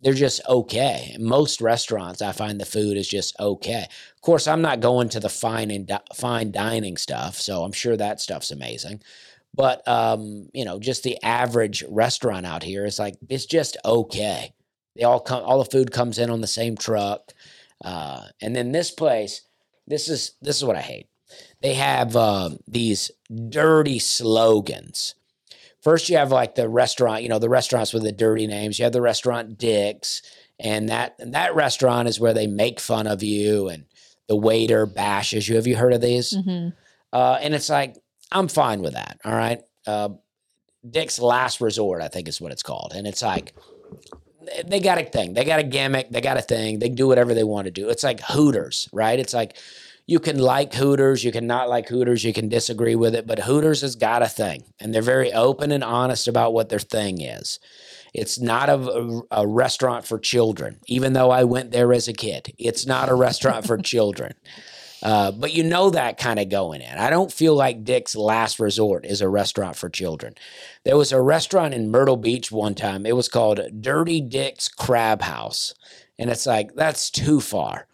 they're 0.00 0.14
just 0.14 0.40
okay. 0.48 1.14
Most 1.20 1.60
restaurants, 1.60 2.22
I 2.22 2.32
find 2.32 2.58
the 2.58 2.64
food 2.64 2.96
is 2.96 3.08
just 3.08 3.38
okay. 3.38 3.86
Of 4.14 4.22
course, 4.22 4.48
I'm 4.48 4.62
not 4.62 4.80
going 4.80 5.10
to 5.10 5.20
the 5.20 5.28
fine 5.28 5.70
and 5.70 5.86
di- 5.86 6.00
fine 6.14 6.52
dining 6.52 6.96
stuff, 6.96 7.36
so 7.36 7.62
I'm 7.62 7.72
sure 7.72 7.96
that 7.98 8.20
stuff's 8.20 8.50
amazing. 8.50 9.02
But 9.54 9.86
um, 9.88 10.48
you 10.54 10.64
know, 10.64 10.78
just 10.78 11.02
the 11.02 11.22
average 11.22 11.84
restaurant 11.88 12.46
out 12.46 12.62
here 12.62 12.84
is 12.84 12.98
like 12.98 13.16
it's 13.28 13.46
just 13.46 13.76
okay. 13.84 14.54
They 14.96 15.04
all 15.04 15.20
come, 15.20 15.42
all 15.44 15.62
the 15.62 15.70
food 15.70 15.92
comes 15.92 16.18
in 16.18 16.30
on 16.30 16.40
the 16.40 16.46
same 16.46 16.76
truck, 16.76 17.32
uh, 17.84 18.22
and 18.40 18.54
then 18.54 18.72
this 18.72 18.90
place, 18.90 19.42
this 19.86 20.08
is 20.08 20.32
this 20.40 20.56
is 20.56 20.64
what 20.64 20.76
I 20.76 20.82
hate. 20.82 21.08
They 21.62 21.74
have 21.74 22.16
uh, 22.16 22.50
these 22.66 23.10
dirty 23.48 23.98
slogans. 23.98 25.14
First, 25.82 26.08
you 26.08 26.16
have 26.16 26.30
like 26.30 26.54
the 26.54 26.68
restaurant, 26.68 27.22
you 27.22 27.28
know, 27.28 27.38
the 27.38 27.48
restaurants 27.48 27.92
with 27.92 28.02
the 28.02 28.12
dirty 28.12 28.46
names. 28.46 28.78
You 28.78 28.84
have 28.84 28.92
the 28.92 29.00
restaurant 29.00 29.58
Dick's, 29.58 30.22
and 30.58 30.88
that 30.90 31.16
and 31.18 31.34
that 31.34 31.54
restaurant 31.54 32.08
is 32.08 32.20
where 32.20 32.34
they 32.34 32.46
make 32.46 32.80
fun 32.80 33.06
of 33.06 33.22
you, 33.22 33.68
and 33.68 33.86
the 34.28 34.36
waiter 34.36 34.86
bashes 34.86 35.48
you. 35.48 35.56
Have 35.56 35.66
you 35.66 35.76
heard 35.76 35.94
of 35.94 36.00
these? 36.00 36.34
Mm-hmm. 36.34 36.68
Uh, 37.12 37.38
and 37.40 37.54
it's 37.54 37.70
like 37.70 37.96
I'm 38.32 38.48
fine 38.48 38.82
with 38.82 38.94
that. 38.94 39.20
All 39.24 39.34
right. 39.34 39.60
Uh, 39.86 40.10
Dick's 40.88 41.18
Last 41.18 41.60
Resort, 41.60 42.02
I 42.02 42.08
think 42.08 42.28
is 42.28 42.40
what 42.40 42.52
it's 42.52 42.62
called. 42.62 42.92
And 42.94 43.06
it's 43.06 43.22
like, 43.22 43.54
they 44.64 44.80
got 44.80 44.98
a 44.98 45.04
thing. 45.04 45.34
They 45.34 45.44
got 45.44 45.60
a 45.60 45.64
gimmick. 45.64 46.10
They 46.10 46.20
got 46.20 46.38
a 46.38 46.42
thing. 46.42 46.78
They 46.78 46.88
do 46.88 47.06
whatever 47.06 47.34
they 47.34 47.44
want 47.44 47.66
to 47.66 47.70
do. 47.70 47.88
It's 47.88 48.02
like 48.02 48.20
Hooters, 48.20 48.88
right? 48.92 49.18
It's 49.18 49.34
like 49.34 49.56
you 50.06 50.18
can 50.18 50.38
like 50.38 50.74
Hooters, 50.74 51.22
you 51.22 51.30
can 51.30 51.46
not 51.46 51.68
like 51.68 51.88
Hooters, 51.88 52.24
you 52.24 52.32
can 52.32 52.48
disagree 52.48 52.96
with 52.96 53.14
it, 53.14 53.26
but 53.26 53.40
Hooters 53.40 53.82
has 53.82 53.94
got 53.94 54.22
a 54.22 54.28
thing, 54.28 54.64
and 54.80 54.92
they're 54.92 55.02
very 55.02 55.32
open 55.32 55.70
and 55.70 55.84
honest 55.84 56.26
about 56.26 56.52
what 56.52 56.68
their 56.68 56.80
thing 56.80 57.20
is. 57.20 57.60
It's 58.12 58.40
not 58.40 58.68
a, 58.68 59.22
a 59.30 59.46
restaurant 59.46 60.04
for 60.04 60.18
children, 60.18 60.80
even 60.86 61.12
though 61.12 61.30
I 61.30 61.44
went 61.44 61.70
there 61.70 61.92
as 61.92 62.08
a 62.08 62.12
kid. 62.12 62.52
It's 62.58 62.86
not 62.86 63.08
a 63.08 63.14
restaurant 63.14 63.66
for 63.66 63.78
children. 63.94 64.34
Uh, 65.02 65.32
but 65.32 65.54
you 65.54 65.62
know 65.62 65.90
that 65.90 66.18
kind 66.18 66.38
of 66.38 66.48
going 66.48 66.82
in. 66.82 66.98
I 66.98 67.08
don't 67.08 67.32
feel 67.32 67.54
like 67.54 67.84
Dick's 67.84 68.14
Last 68.14 68.60
Resort 68.60 69.06
is 69.06 69.20
a 69.20 69.28
restaurant 69.28 69.76
for 69.76 69.88
children. 69.88 70.34
There 70.84 70.96
was 70.96 71.12
a 71.12 71.22
restaurant 71.22 71.72
in 71.72 71.90
Myrtle 71.90 72.16
Beach 72.16 72.52
one 72.52 72.74
time. 72.74 73.06
It 73.06 73.16
was 73.16 73.28
called 73.28 73.60
Dirty 73.80 74.20
Dick's 74.20 74.68
Crab 74.68 75.22
House. 75.22 75.74
And 76.18 76.28
it's 76.28 76.46
like, 76.46 76.74
that's 76.74 77.10
too 77.10 77.40
far. 77.40 77.86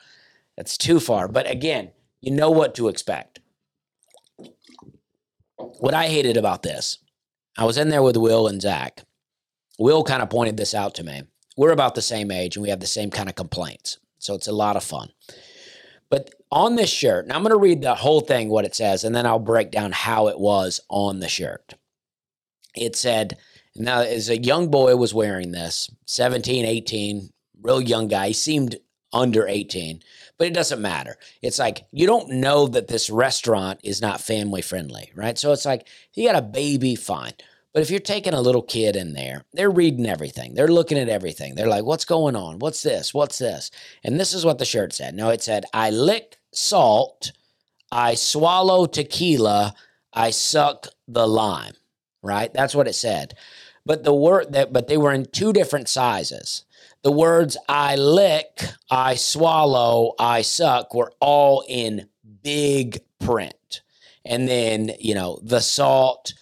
That's 0.57 0.77
too 0.77 0.99
far. 0.99 1.29
But 1.29 1.49
again, 1.49 1.93
you 2.21 2.33
know 2.33 2.51
what 2.51 2.75
to 2.75 2.89
expect. 2.89 3.41
What 5.57 5.95
I 5.95 6.09
hated 6.09 6.37
about 6.37 6.63
this, 6.63 6.99
I 7.57 7.65
was 7.65 7.79
in 7.79 7.89
there 7.89 8.03
with 8.03 8.17
Will 8.17 8.49
and 8.49 8.61
Zach. 8.61 9.05
Will 9.79 10.03
kind 10.03 10.23
of 10.23 10.31
pointed 10.31 10.57
this 10.57 10.75
out 10.75 10.95
to 10.97 11.05
me. 11.05 11.23
We're 11.57 11.71
about 11.71 11.95
the 11.95 12.03
same 12.03 12.31
age 12.31 12.57
and 12.57 12.63
we 12.63 12.71
have 12.71 12.81
the 12.81 12.87
same 12.87 13.11
kind 13.11 13.29
of 13.29 13.35
complaints. 13.35 13.99
So 14.19 14.35
it's 14.35 14.49
a 14.49 14.53
lot 14.53 14.77
of 14.77 14.83
fun. 14.83 15.11
But 16.09 16.35
on 16.51 16.77
this 16.77 16.91
shirt, 16.91 17.27
now 17.27 17.37
I'm 17.37 17.43
going 17.43 17.53
to 17.53 17.59
read 17.59 17.83
the 17.83 17.95
whole 17.95 18.21
thing, 18.21 18.49
what 18.49 18.65
it 18.65 18.75
says, 18.75 19.05
and 19.05 19.15
then 19.15 19.27
I'll 19.27 19.39
break 19.39 19.71
down 19.71 19.93
how 19.93 20.29
it 20.29 20.39
was 20.39 20.81
on 20.89 21.21
the 21.21 21.29
shirt. 21.29 21.75
It 22.75 22.95
said, 22.95 23.39
now 23.75 24.01
as 24.01 24.29
a 24.29 24.41
young 24.41 24.71
boy 24.71 24.97
was 24.97 25.15
wearing 25.15 25.53
this, 25.53 25.91
17, 26.07 26.65
18, 26.65 27.31
real 27.63 27.81
young 27.81 28.09
guy, 28.09 28.29
he 28.29 28.33
seemed 28.33 28.77
under 29.13 29.47
18, 29.47 30.03
but 30.39 30.47
it 30.47 30.55
doesn't 30.55 30.81
matter. 30.81 31.17
It's 31.43 31.59
like 31.59 31.87
you 31.91 32.07
don't 32.07 32.31
know 32.31 32.67
that 32.69 32.89
this 32.89 33.09
restaurant 33.09 33.81
is 33.83 34.03
not 34.03 34.21
family 34.21 34.63
friendly, 34.63 35.11
right? 35.15 35.39
So 35.39 35.53
it's 35.53 35.65
like 35.65 35.87
you 36.13 36.27
got 36.27 36.39
a 36.39 36.43
baby, 36.43 36.95
fine. 36.95 37.33
But 37.77 37.83
if 37.83 37.91
you're 37.91 38.01
taking 38.01 38.33
a 38.33 38.41
little 38.41 38.63
kid 38.63 38.97
in 38.97 39.13
there, 39.13 39.45
they're 39.53 39.69
reading 39.69 40.07
everything. 40.07 40.55
They're 40.55 40.67
looking 40.67 40.97
at 40.97 41.11
everything. 41.11 41.55
They're 41.55 41.69
like, 41.69 41.85
what's 41.85 42.07
going 42.07 42.35
on? 42.35 42.59
What's 42.59 42.83
this? 42.83 43.13
What's 43.13 43.37
this? 43.37 43.71
And 44.03 44.19
this 44.19 44.33
is 44.33 44.47
what 44.47 44.57
the 44.57 44.65
shirt 44.65 44.95
said. 44.95 45.15
No, 45.15 45.29
it 45.29 45.43
said, 45.43 45.67
I 45.75 45.91
lick 45.91 46.39
salt, 46.55 47.33
I 47.93 48.15
swallow 48.15 48.87
tequila, 48.87 49.75
I 50.11 50.31
suck 50.31 50.87
the 51.07 51.29
lime. 51.29 51.75
Right? 52.23 52.51
That's 52.51 52.75
what 52.75 52.89
it 52.89 52.95
said. 52.95 53.35
But 53.85 54.05
the 54.05 54.15
word 54.15 54.55
that 54.55 54.73
but 54.73 54.89
they 54.89 54.97
were 54.97 55.13
in 55.13 55.27
two 55.27 55.53
different 55.53 55.91
sizes. 55.91 56.65
The 57.03 57.13
words 57.13 57.59
I 57.69 57.97
lick, 57.97 58.63
I 58.91 59.17
swallow, 59.17 60.15
I 60.19 60.41
suck 60.41 60.95
were 60.95 61.13
all 61.21 61.63
in 61.69 62.09
big 62.43 63.01
print. 63.21 63.83
And 64.25 64.49
then, 64.49 64.93
you 64.99 65.15
know, 65.15 65.39
the 65.43 65.61
salt, 65.61 66.33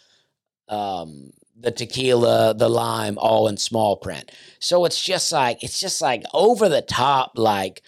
um, 0.68 1.30
the 1.58 1.70
tequila, 1.70 2.54
the 2.54 2.68
lime, 2.68 3.18
all 3.18 3.48
in 3.48 3.56
small 3.56 3.96
print. 3.96 4.30
So 4.58 4.84
it's 4.84 5.02
just 5.02 5.32
like 5.32 5.62
it's 5.62 5.80
just 5.80 6.00
like 6.00 6.24
over 6.32 6.68
the 6.68 6.82
top. 6.82 7.32
Like 7.36 7.82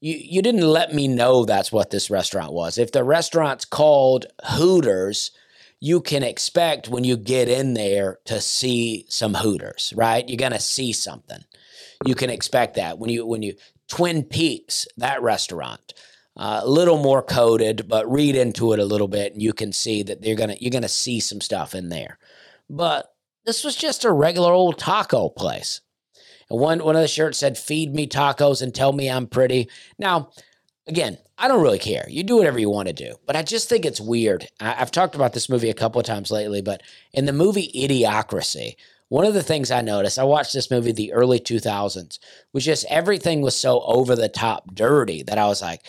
you 0.00 0.16
you 0.16 0.42
didn't 0.42 0.66
let 0.66 0.94
me 0.94 1.08
know 1.08 1.44
that's 1.44 1.72
what 1.72 1.90
this 1.90 2.10
restaurant 2.10 2.52
was. 2.52 2.78
If 2.78 2.92
the 2.92 3.04
restaurant's 3.04 3.64
called 3.64 4.26
Hooters, 4.44 5.30
you 5.80 6.00
can 6.00 6.22
expect 6.22 6.88
when 6.88 7.04
you 7.04 7.16
get 7.16 7.48
in 7.48 7.74
there 7.74 8.18
to 8.26 8.40
see 8.40 9.04
some 9.08 9.34
Hooters, 9.34 9.92
right? 9.96 10.28
You're 10.28 10.36
gonna 10.36 10.60
see 10.60 10.92
something. 10.92 11.44
You 12.04 12.14
can 12.14 12.30
expect 12.30 12.76
that 12.76 12.98
when 12.98 13.10
you 13.10 13.26
when 13.26 13.42
you 13.42 13.54
Twin 13.88 14.22
Peaks, 14.22 14.86
that 14.96 15.22
restaurant. 15.22 15.92
A 16.36 16.66
little 16.66 16.96
more 16.98 17.22
coded, 17.22 17.88
but 17.88 18.10
read 18.10 18.36
into 18.36 18.72
it 18.72 18.78
a 18.78 18.84
little 18.84 19.08
bit, 19.08 19.34
and 19.34 19.42
you 19.42 19.52
can 19.52 19.72
see 19.72 20.02
that 20.04 20.24
you're 20.24 20.36
gonna 20.36 20.56
you're 20.60 20.70
gonna 20.70 20.88
see 20.88 21.20
some 21.20 21.40
stuff 21.40 21.74
in 21.74 21.90
there. 21.90 22.18
But 22.70 23.12
this 23.44 23.64
was 23.64 23.76
just 23.76 24.04
a 24.04 24.12
regular 24.12 24.52
old 24.52 24.78
taco 24.78 25.28
place. 25.28 25.82
And 26.48 26.58
one 26.58 26.82
one 26.82 26.96
of 26.96 27.02
the 27.02 27.08
shirts 27.08 27.38
said, 27.38 27.58
"Feed 27.58 27.94
me 27.94 28.06
tacos 28.06 28.62
and 28.62 28.74
tell 28.74 28.92
me 28.92 29.10
I'm 29.10 29.26
pretty." 29.26 29.68
Now, 29.98 30.30
again, 30.86 31.18
I 31.36 31.48
don't 31.48 31.62
really 31.62 31.78
care. 31.78 32.06
You 32.08 32.22
do 32.22 32.36
whatever 32.36 32.58
you 32.58 32.70
want 32.70 32.88
to 32.88 32.94
do, 32.94 33.16
but 33.26 33.36
I 33.36 33.42
just 33.42 33.68
think 33.68 33.84
it's 33.84 34.00
weird. 34.00 34.48
I, 34.58 34.76
I've 34.78 34.90
talked 34.90 35.14
about 35.14 35.34
this 35.34 35.48
movie 35.48 35.70
a 35.70 35.74
couple 35.74 36.00
of 36.00 36.06
times 36.06 36.30
lately, 36.30 36.62
but 36.62 36.82
in 37.12 37.26
the 37.26 37.32
movie 37.32 37.70
Idiocracy, 37.74 38.76
one 39.08 39.26
of 39.26 39.34
the 39.34 39.42
things 39.42 39.70
I 39.70 39.82
noticed, 39.82 40.18
I 40.18 40.24
watched 40.24 40.54
this 40.54 40.70
movie 40.70 40.92
the 40.92 41.12
early 41.12 41.38
2000s, 41.38 42.18
was 42.54 42.64
just 42.64 42.86
everything 42.88 43.42
was 43.42 43.54
so 43.54 43.82
over 43.82 44.16
the 44.16 44.28
top 44.28 44.74
dirty 44.74 45.22
that 45.24 45.36
I 45.36 45.46
was 45.48 45.60
like, 45.60 45.82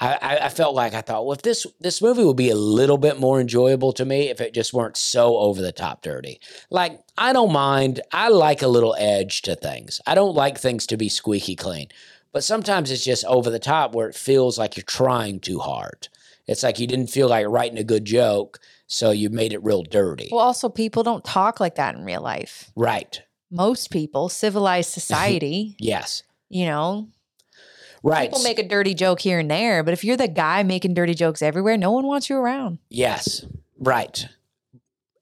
I, 0.00 0.38
I 0.42 0.48
felt 0.48 0.74
like 0.74 0.94
I 0.94 1.00
thought, 1.00 1.24
well, 1.26 1.34
if 1.34 1.42
this 1.42 1.66
this 1.80 2.00
movie 2.00 2.24
would 2.24 2.36
be 2.36 2.50
a 2.50 2.54
little 2.54 2.98
bit 2.98 3.18
more 3.18 3.40
enjoyable 3.40 3.92
to 3.94 4.04
me 4.04 4.28
if 4.28 4.40
it 4.40 4.54
just 4.54 4.72
weren't 4.72 4.96
so 4.96 5.36
over 5.38 5.60
the 5.60 5.72
top 5.72 6.02
dirty. 6.02 6.40
Like 6.70 7.00
I 7.16 7.32
don't 7.32 7.52
mind. 7.52 8.00
I 8.12 8.28
like 8.28 8.62
a 8.62 8.68
little 8.68 8.94
edge 8.98 9.42
to 9.42 9.54
things. 9.56 10.00
I 10.06 10.14
don't 10.14 10.34
like 10.34 10.58
things 10.58 10.86
to 10.88 10.96
be 10.96 11.08
squeaky 11.08 11.56
clean, 11.56 11.88
but 12.32 12.44
sometimes 12.44 12.90
it's 12.90 13.04
just 13.04 13.24
over 13.24 13.50
the 13.50 13.58
top 13.58 13.94
where 13.94 14.08
it 14.08 14.14
feels 14.14 14.58
like 14.58 14.76
you're 14.76 14.84
trying 14.84 15.40
too 15.40 15.58
hard. 15.58 16.08
It's 16.46 16.62
like 16.62 16.78
you 16.78 16.86
didn't 16.86 17.08
feel 17.08 17.28
like 17.28 17.46
writing 17.48 17.76
a 17.78 17.84
good 17.84 18.04
joke, 18.04 18.58
so 18.86 19.10
you 19.10 19.28
made 19.30 19.52
it 19.52 19.62
real 19.62 19.82
dirty. 19.82 20.28
Well, 20.30 20.40
also 20.40 20.68
people 20.68 21.02
don't 21.02 21.24
talk 21.24 21.60
like 21.60 21.74
that 21.74 21.94
in 21.94 22.04
real 22.04 22.22
life. 22.22 22.70
Right. 22.74 23.20
Most 23.50 23.90
people, 23.90 24.28
civilized 24.28 24.90
society, 24.92 25.76
Yes. 25.78 26.22
you 26.48 26.66
know, 26.66 27.08
Right. 28.02 28.30
people 28.30 28.42
make 28.42 28.58
a 28.58 28.66
dirty 28.66 28.94
joke 28.94 29.20
here 29.20 29.38
and 29.38 29.50
there, 29.50 29.82
but 29.82 29.92
if 29.92 30.04
you're 30.04 30.16
the 30.16 30.28
guy 30.28 30.62
making 30.62 30.94
dirty 30.94 31.14
jokes 31.14 31.42
everywhere, 31.42 31.76
no 31.76 31.90
one 31.90 32.06
wants 32.06 32.30
you 32.30 32.36
around. 32.36 32.78
Yes, 32.90 33.44
right. 33.78 34.26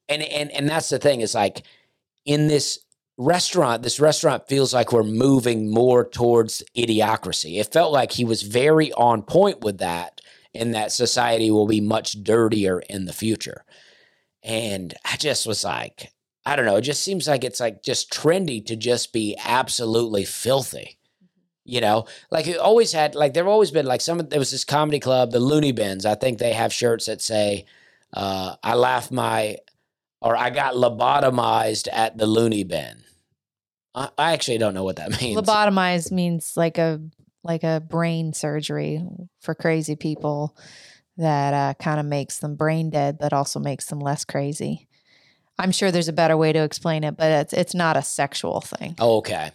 And 0.09 0.21
and 0.21 0.51
and 0.51 0.69
that's 0.69 0.89
the 0.89 0.99
thing 0.99 1.21
is 1.21 1.33
like 1.33 1.63
in 2.25 2.47
this 2.47 2.79
restaurant, 3.17 3.83
this 3.83 3.99
restaurant 3.99 4.47
feels 4.47 4.73
like 4.73 4.91
we're 4.91 5.03
moving 5.03 5.71
more 5.71 6.07
towards 6.07 6.63
idiocracy. 6.77 7.59
It 7.59 7.73
felt 7.73 7.91
like 7.91 8.11
he 8.11 8.23
was 8.23 8.43
very 8.43 8.93
on 8.93 9.23
point 9.23 9.61
with 9.61 9.79
that, 9.79 10.21
and 10.53 10.73
that 10.73 10.91
society 10.91 11.49
will 11.51 11.67
be 11.67 11.81
much 11.81 12.23
dirtier 12.23 12.79
in 12.89 13.05
the 13.05 13.13
future. 13.13 13.65
And 14.43 14.93
I 15.03 15.17
just 15.17 15.47
was 15.47 15.63
like, 15.63 16.11
I 16.45 16.55
don't 16.55 16.65
know, 16.65 16.77
it 16.77 16.81
just 16.81 17.03
seems 17.03 17.27
like 17.27 17.43
it's 17.43 17.59
like 17.59 17.83
just 17.83 18.11
trendy 18.11 18.65
to 18.67 18.75
just 18.75 19.11
be 19.11 19.35
absolutely 19.43 20.23
filthy. 20.23 20.96
You 21.67 21.81
know, 21.81 22.05
like 22.31 22.47
it 22.47 22.57
always 22.57 22.93
had, 22.93 23.13
like 23.13 23.33
there've 23.33 23.45
always 23.45 23.71
been 23.71 23.85
like 23.85 23.99
some. 23.99 24.19
There 24.19 24.39
was 24.39 24.51
this 24.51 24.63
comedy 24.63 25.01
club, 25.01 25.31
the 25.31 25.41
Looney 25.41 25.73
Bins. 25.73 26.05
I 26.05 26.15
think 26.15 26.39
they 26.39 26.53
have 26.53 26.71
shirts 26.71 27.07
that 27.07 27.21
say, 27.21 27.65
uh, 28.13 28.55
"I 28.63 28.75
laugh 28.75 29.11
my," 29.11 29.57
or 30.21 30.37
"I 30.37 30.49
got 30.49 30.75
lobotomized 30.75 31.89
at 31.91 32.17
the 32.17 32.25
Looney 32.25 32.63
Bin." 32.63 33.03
I, 33.93 34.09
I 34.17 34.31
actually 34.31 34.59
don't 34.59 34.75
know 34.75 34.85
what 34.85 34.95
that 34.95 35.09
means. 35.21 35.37
Lobotomize 35.41 36.09
means 36.09 36.53
like 36.55 36.77
a 36.77 37.01
like 37.43 37.63
a 37.63 37.81
brain 37.85 38.31
surgery 38.31 39.03
for 39.41 39.53
crazy 39.53 39.97
people 39.97 40.55
that 41.17 41.53
uh, 41.53 41.73
kind 41.83 41.99
of 41.99 42.05
makes 42.05 42.39
them 42.39 42.55
brain 42.55 42.89
dead, 42.91 43.17
but 43.19 43.33
also 43.33 43.59
makes 43.59 43.87
them 43.87 43.99
less 43.99 44.23
crazy. 44.23 44.86
I'm 45.59 45.71
sure 45.71 45.91
there's 45.91 46.07
a 46.07 46.13
better 46.13 46.37
way 46.37 46.53
to 46.53 46.63
explain 46.63 47.03
it, 47.03 47.17
but 47.17 47.31
it's 47.31 47.53
it's 47.53 47.73
not 47.73 47.97
a 47.97 48.01
sexual 48.01 48.61
thing. 48.61 48.95
Oh, 48.99 49.17
okay. 49.17 49.51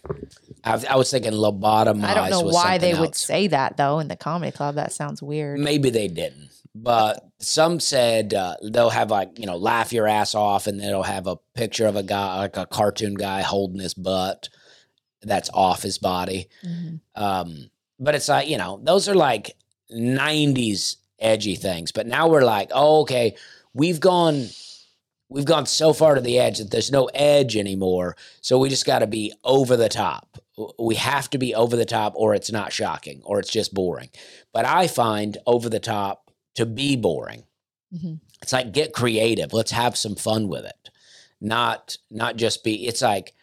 I, 0.63 0.83
I 0.89 0.95
was 0.95 1.09
thinking 1.11 1.31
lobotomized. 1.33 2.03
I 2.03 2.13
don't 2.13 2.29
know 2.29 2.41
why 2.41 2.77
they 2.77 2.91
something 2.91 3.01
would 3.01 3.15
say 3.15 3.47
that 3.47 3.77
though 3.77 3.99
in 3.99 4.07
the 4.07 4.15
comedy 4.15 4.51
club. 4.51 4.75
That 4.75 4.91
sounds 4.91 5.21
weird. 5.21 5.59
Maybe 5.59 5.89
they 5.89 6.07
didn't, 6.07 6.49
but 6.75 7.25
some 7.39 7.79
said 7.79 8.33
uh, 8.33 8.55
they'll 8.63 8.89
have 8.89 9.11
like 9.11 9.39
you 9.39 9.45
know 9.45 9.55
laugh 9.57 9.93
your 9.93 10.07
ass 10.07 10.35
off, 10.35 10.67
and 10.67 10.79
then 10.79 10.89
it'll 10.89 11.03
have 11.03 11.27
a 11.27 11.37
picture 11.53 11.85
of 11.87 11.95
a 11.95 12.03
guy 12.03 12.37
like 12.39 12.57
a 12.57 12.65
cartoon 12.65 13.13
guy 13.13 13.41
holding 13.41 13.79
his 13.79 13.93
butt 13.93 14.49
that's 15.21 15.49
off 15.53 15.81
his 15.83 15.97
body. 15.97 16.49
Mhm. 16.65 16.99
Um, 17.15 17.69
but 17.97 18.15
it's 18.15 18.27
like 18.27 18.49
you 18.49 18.57
know 18.57 18.79
those 18.83 19.07
are 19.07 19.15
like 19.15 19.55
'90s 19.93 20.97
edgy 21.19 21.55
things, 21.55 21.93
but 21.93 22.07
now 22.07 22.27
we're 22.27 22.43
like, 22.43 22.69
oh, 22.73 23.01
okay, 23.01 23.35
we've 23.73 24.01
gone. 24.01 24.47
We've 25.33 25.45
gone 25.45 25.65
so 25.65 25.93
far 25.93 26.15
to 26.15 26.21
the 26.21 26.37
edge 26.37 26.59
that 26.59 26.69
there's 26.69 26.91
no 26.91 27.05
edge 27.13 27.57
anymore. 27.57 28.15
So 28.41 28.59
we 28.59 28.69
just 28.69 28.85
got 28.85 28.99
to 28.99 29.07
be 29.07 29.33
over 29.43 29.75
the 29.75 29.89
top. 29.89 30.37
We 30.77 30.95
have 30.95 31.29
to 31.31 31.39
be 31.39 31.55
over 31.55 31.75
the 31.75 31.85
top, 31.85 32.13
or 32.15 32.35
it's 32.35 32.51
not 32.51 32.71
shocking, 32.71 33.21
or 33.25 33.39
it's 33.39 33.49
just 33.49 33.73
boring. 33.73 34.09
But 34.53 34.65
I 34.65 34.85
find 34.87 35.37
over 35.47 35.69
the 35.69 35.79
top 35.79 36.29
to 36.55 36.65
be 36.67 36.95
boring. 36.95 37.45
Mhm. 37.93 38.19
It's 38.43 38.53
like 38.53 38.71
get 38.73 38.93
creative. 38.93 39.53
Let's 39.53 39.71
have 39.71 39.97
some 39.97 40.15
fun 40.15 40.47
with 40.47 40.65
it. 40.65 40.89
Not 41.41 41.97
not 42.11 42.35
just 42.35 42.63
be. 42.63 42.87
It's 42.87 43.01
like 43.01 43.33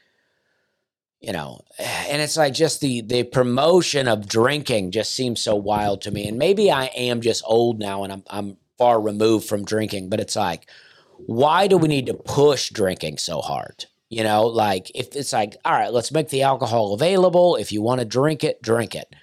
you 1.20 1.32
know, 1.32 1.60
and 1.78 2.22
it's 2.22 2.36
like 2.36 2.54
just 2.54 2.80
the 2.80 3.00
the 3.02 3.24
promotion 3.24 4.08
of 4.08 4.28
drinking 4.28 4.90
just 4.92 5.12
seems 5.14 5.40
so 5.40 5.54
wild 5.56 6.02
to 6.02 6.10
me. 6.10 6.28
And 6.28 6.38
maybe 6.38 6.70
I 6.70 6.86
am 6.86 7.20
just 7.20 7.42
old 7.46 7.78
now, 7.78 8.04
and 8.04 8.12
I'm 8.12 8.22
I'm 8.28 8.56
far 8.78 9.00
removed 9.00 9.48
from 9.48 9.64
drinking. 9.64 10.08
But 10.08 10.20
it's 10.20 10.36
like, 10.36 10.68
why 11.26 11.66
do 11.66 11.76
we 11.78 11.88
need 11.88 12.06
to 12.06 12.14
push 12.14 12.70
drinking 12.70 13.18
so 13.18 13.40
hard? 13.40 13.86
You 14.08 14.24
know, 14.24 14.46
like 14.46 14.90
if 14.94 15.14
it's 15.14 15.32
like, 15.32 15.56
all 15.64 15.72
right, 15.72 15.92
let's 15.92 16.10
make 16.12 16.28
the 16.30 16.42
alcohol 16.42 16.94
available. 16.94 17.56
If 17.56 17.70
you 17.70 17.80
want 17.82 18.00
to 18.00 18.04
drink 18.04 18.42
it, 18.42 18.60
drink 18.62 18.94
it. 18.94 19.14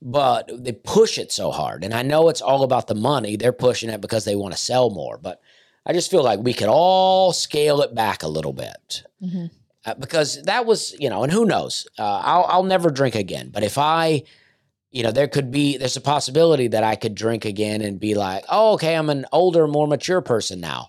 But 0.00 0.50
they 0.52 0.72
push 0.72 1.18
it 1.18 1.30
so 1.30 1.52
hard. 1.52 1.84
And 1.84 1.94
I 1.94 2.02
know 2.02 2.28
it's 2.28 2.40
all 2.40 2.64
about 2.64 2.88
the 2.88 2.94
money. 2.96 3.36
They're 3.36 3.52
pushing 3.52 3.88
it 3.90 4.00
because 4.00 4.24
they 4.24 4.34
want 4.34 4.52
to 4.54 4.60
sell 4.60 4.90
more. 4.90 5.16
But 5.18 5.40
I 5.86 5.92
just 5.92 6.10
feel 6.10 6.24
like 6.24 6.40
we 6.40 6.52
could 6.52 6.68
all 6.68 7.32
scale 7.32 7.82
it 7.82 7.94
back 7.94 8.22
a 8.24 8.28
little 8.28 8.52
bit. 8.52 9.04
hmm 9.20 9.46
Uh, 9.84 9.94
because 9.94 10.42
that 10.42 10.66
was, 10.66 10.94
you 10.98 11.08
know, 11.10 11.22
and 11.22 11.32
who 11.32 11.44
knows? 11.44 11.86
Uh, 11.98 12.20
I'll, 12.24 12.44
I'll 12.44 12.62
never 12.64 12.90
drink 12.90 13.14
again. 13.14 13.50
But 13.52 13.62
if 13.62 13.78
I, 13.78 14.22
you 14.92 15.02
know, 15.02 15.10
there 15.10 15.26
could 15.26 15.50
be, 15.50 15.78
there's 15.78 15.96
a 15.96 16.02
possibility 16.02 16.68
that 16.68 16.84
I 16.84 16.96
could 16.96 17.14
drink 17.14 17.44
again 17.46 17.80
and 17.80 17.98
be 17.98 18.14
like, 18.14 18.44
oh, 18.50 18.74
okay, 18.74 18.94
I'm 18.94 19.10
an 19.10 19.24
older, 19.32 19.66
more 19.66 19.88
mature 19.88 20.20
person 20.20 20.60
now. 20.60 20.88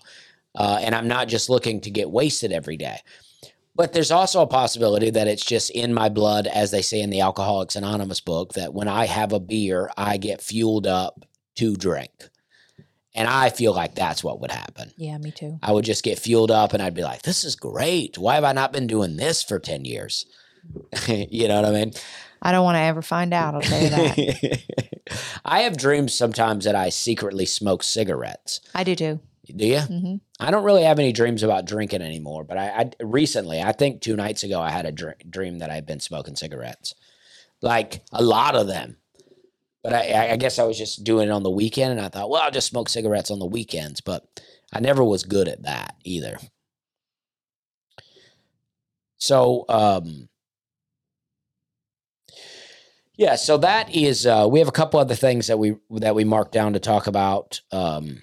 Uh, 0.54 0.78
and 0.80 0.94
I'm 0.94 1.08
not 1.08 1.26
just 1.26 1.50
looking 1.50 1.80
to 1.80 1.90
get 1.90 2.10
wasted 2.10 2.52
every 2.52 2.76
day. 2.76 2.98
But 3.74 3.92
there's 3.92 4.12
also 4.12 4.40
a 4.40 4.46
possibility 4.46 5.10
that 5.10 5.26
it's 5.26 5.44
just 5.44 5.70
in 5.70 5.92
my 5.92 6.08
blood, 6.08 6.46
as 6.46 6.70
they 6.70 6.82
say 6.82 7.00
in 7.00 7.10
the 7.10 7.22
Alcoholics 7.22 7.74
Anonymous 7.74 8.20
book, 8.20 8.52
that 8.52 8.72
when 8.72 8.86
I 8.86 9.06
have 9.06 9.32
a 9.32 9.40
beer, 9.40 9.90
I 9.96 10.16
get 10.16 10.40
fueled 10.40 10.86
up 10.86 11.24
to 11.56 11.74
drink. 11.74 12.12
And 13.16 13.26
I 13.26 13.48
feel 13.48 13.72
like 13.72 13.94
that's 13.94 14.22
what 14.22 14.40
would 14.40 14.50
happen. 14.50 14.92
Yeah, 14.96 15.18
me 15.18 15.30
too. 15.30 15.58
I 15.62 15.72
would 15.72 15.84
just 15.84 16.04
get 16.04 16.18
fueled 16.18 16.50
up 16.50 16.72
and 16.72 16.82
I'd 16.82 16.94
be 16.94 17.02
like, 17.02 17.22
this 17.22 17.42
is 17.42 17.56
great. 17.56 18.18
Why 18.18 18.34
have 18.34 18.44
I 18.44 18.52
not 18.52 18.72
been 18.72 18.86
doing 18.86 19.16
this 19.16 19.42
for 19.42 19.58
10 19.58 19.84
years? 19.84 20.26
you 21.08 21.48
know 21.48 21.60
what 21.60 21.64
I 21.64 21.70
mean? 21.70 21.92
I 22.44 22.52
don't 22.52 22.62
want 22.64 22.76
to 22.76 22.80
ever 22.80 23.00
find 23.02 23.32
out. 23.32 23.54
I'll 23.54 23.62
tell 23.62 23.82
you 23.82 23.88
that. 23.88 24.60
I 25.44 25.60
have 25.62 25.76
dreams 25.76 26.14
sometimes 26.14 26.66
that 26.66 26.74
I 26.74 26.90
secretly 26.90 27.46
smoke 27.46 27.82
cigarettes. 27.82 28.60
I 28.74 28.84
do 28.84 28.94
too. 28.94 29.20
Do 29.46 29.66
you? 29.66 29.80
hmm 29.80 30.14
I 30.40 30.50
don't 30.50 30.64
really 30.64 30.82
have 30.84 30.98
any 30.98 31.12
dreams 31.12 31.42
about 31.42 31.64
drinking 31.64 32.02
anymore, 32.02 32.44
but 32.44 32.58
I, 32.58 32.68
I 32.68 32.90
recently, 33.04 33.62
I 33.62 33.72
think 33.72 34.00
two 34.00 34.16
nights 34.16 34.42
ago, 34.42 34.60
I 34.60 34.70
had 34.70 34.84
a 34.84 34.92
dr- 34.92 35.30
dream 35.30 35.58
that 35.60 35.70
I'd 35.70 35.86
been 35.86 36.00
smoking 36.00 36.36
cigarettes, 36.36 36.94
like 37.62 38.02
a 38.12 38.22
lot 38.22 38.56
of 38.56 38.66
them. 38.66 38.96
But 39.82 39.92
I, 39.92 40.32
I 40.32 40.36
guess 40.36 40.58
I 40.58 40.64
was 40.64 40.76
just 40.78 41.04
doing 41.04 41.28
it 41.28 41.32
on 41.32 41.42
the 41.44 41.50
weekend, 41.50 41.92
and 41.92 42.00
I 42.00 42.08
thought, 42.08 42.30
well, 42.30 42.42
I'll 42.42 42.50
just 42.50 42.68
smoke 42.68 42.88
cigarettes 42.88 43.30
on 43.30 43.38
the 43.38 43.46
weekends. 43.46 44.00
But 44.00 44.26
I 44.72 44.80
never 44.80 45.04
was 45.04 45.24
good 45.24 45.46
at 45.46 45.62
that 45.62 45.94
either. 46.04 46.38
So, 49.18 49.64
um, 49.68 50.28
yeah, 53.16 53.36
so 53.36 53.58
that 53.58 53.94
is. 53.94 54.26
Uh, 54.26 54.46
we 54.50 54.58
have 54.58 54.68
a 54.68 54.72
couple 54.72 55.00
other 55.00 55.14
things 55.14 55.46
that 55.46 55.58
we 55.58 55.76
that 55.90 56.14
we 56.14 56.24
marked 56.24 56.52
down 56.52 56.72
to 56.72 56.80
talk 56.80 57.06
about. 57.06 57.60
Um, 57.72 58.22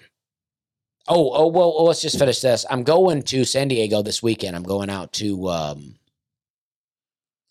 Oh, 1.08 1.32
oh 1.34 1.46
well, 1.48 1.84
let's 1.84 2.00
just 2.00 2.18
finish 2.18 2.40
this. 2.40 2.64
I'm 2.70 2.84
going 2.84 3.22
to 3.22 3.44
San 3.44 3.68
Diego 3.68 4.02
this 4.02 4.22
weekend. 4.22 4.54
I'm 4.54 4.62
going 4.62 4.88
out 4.88 5.12
to 5.14 5.48
um, 5.48 5.94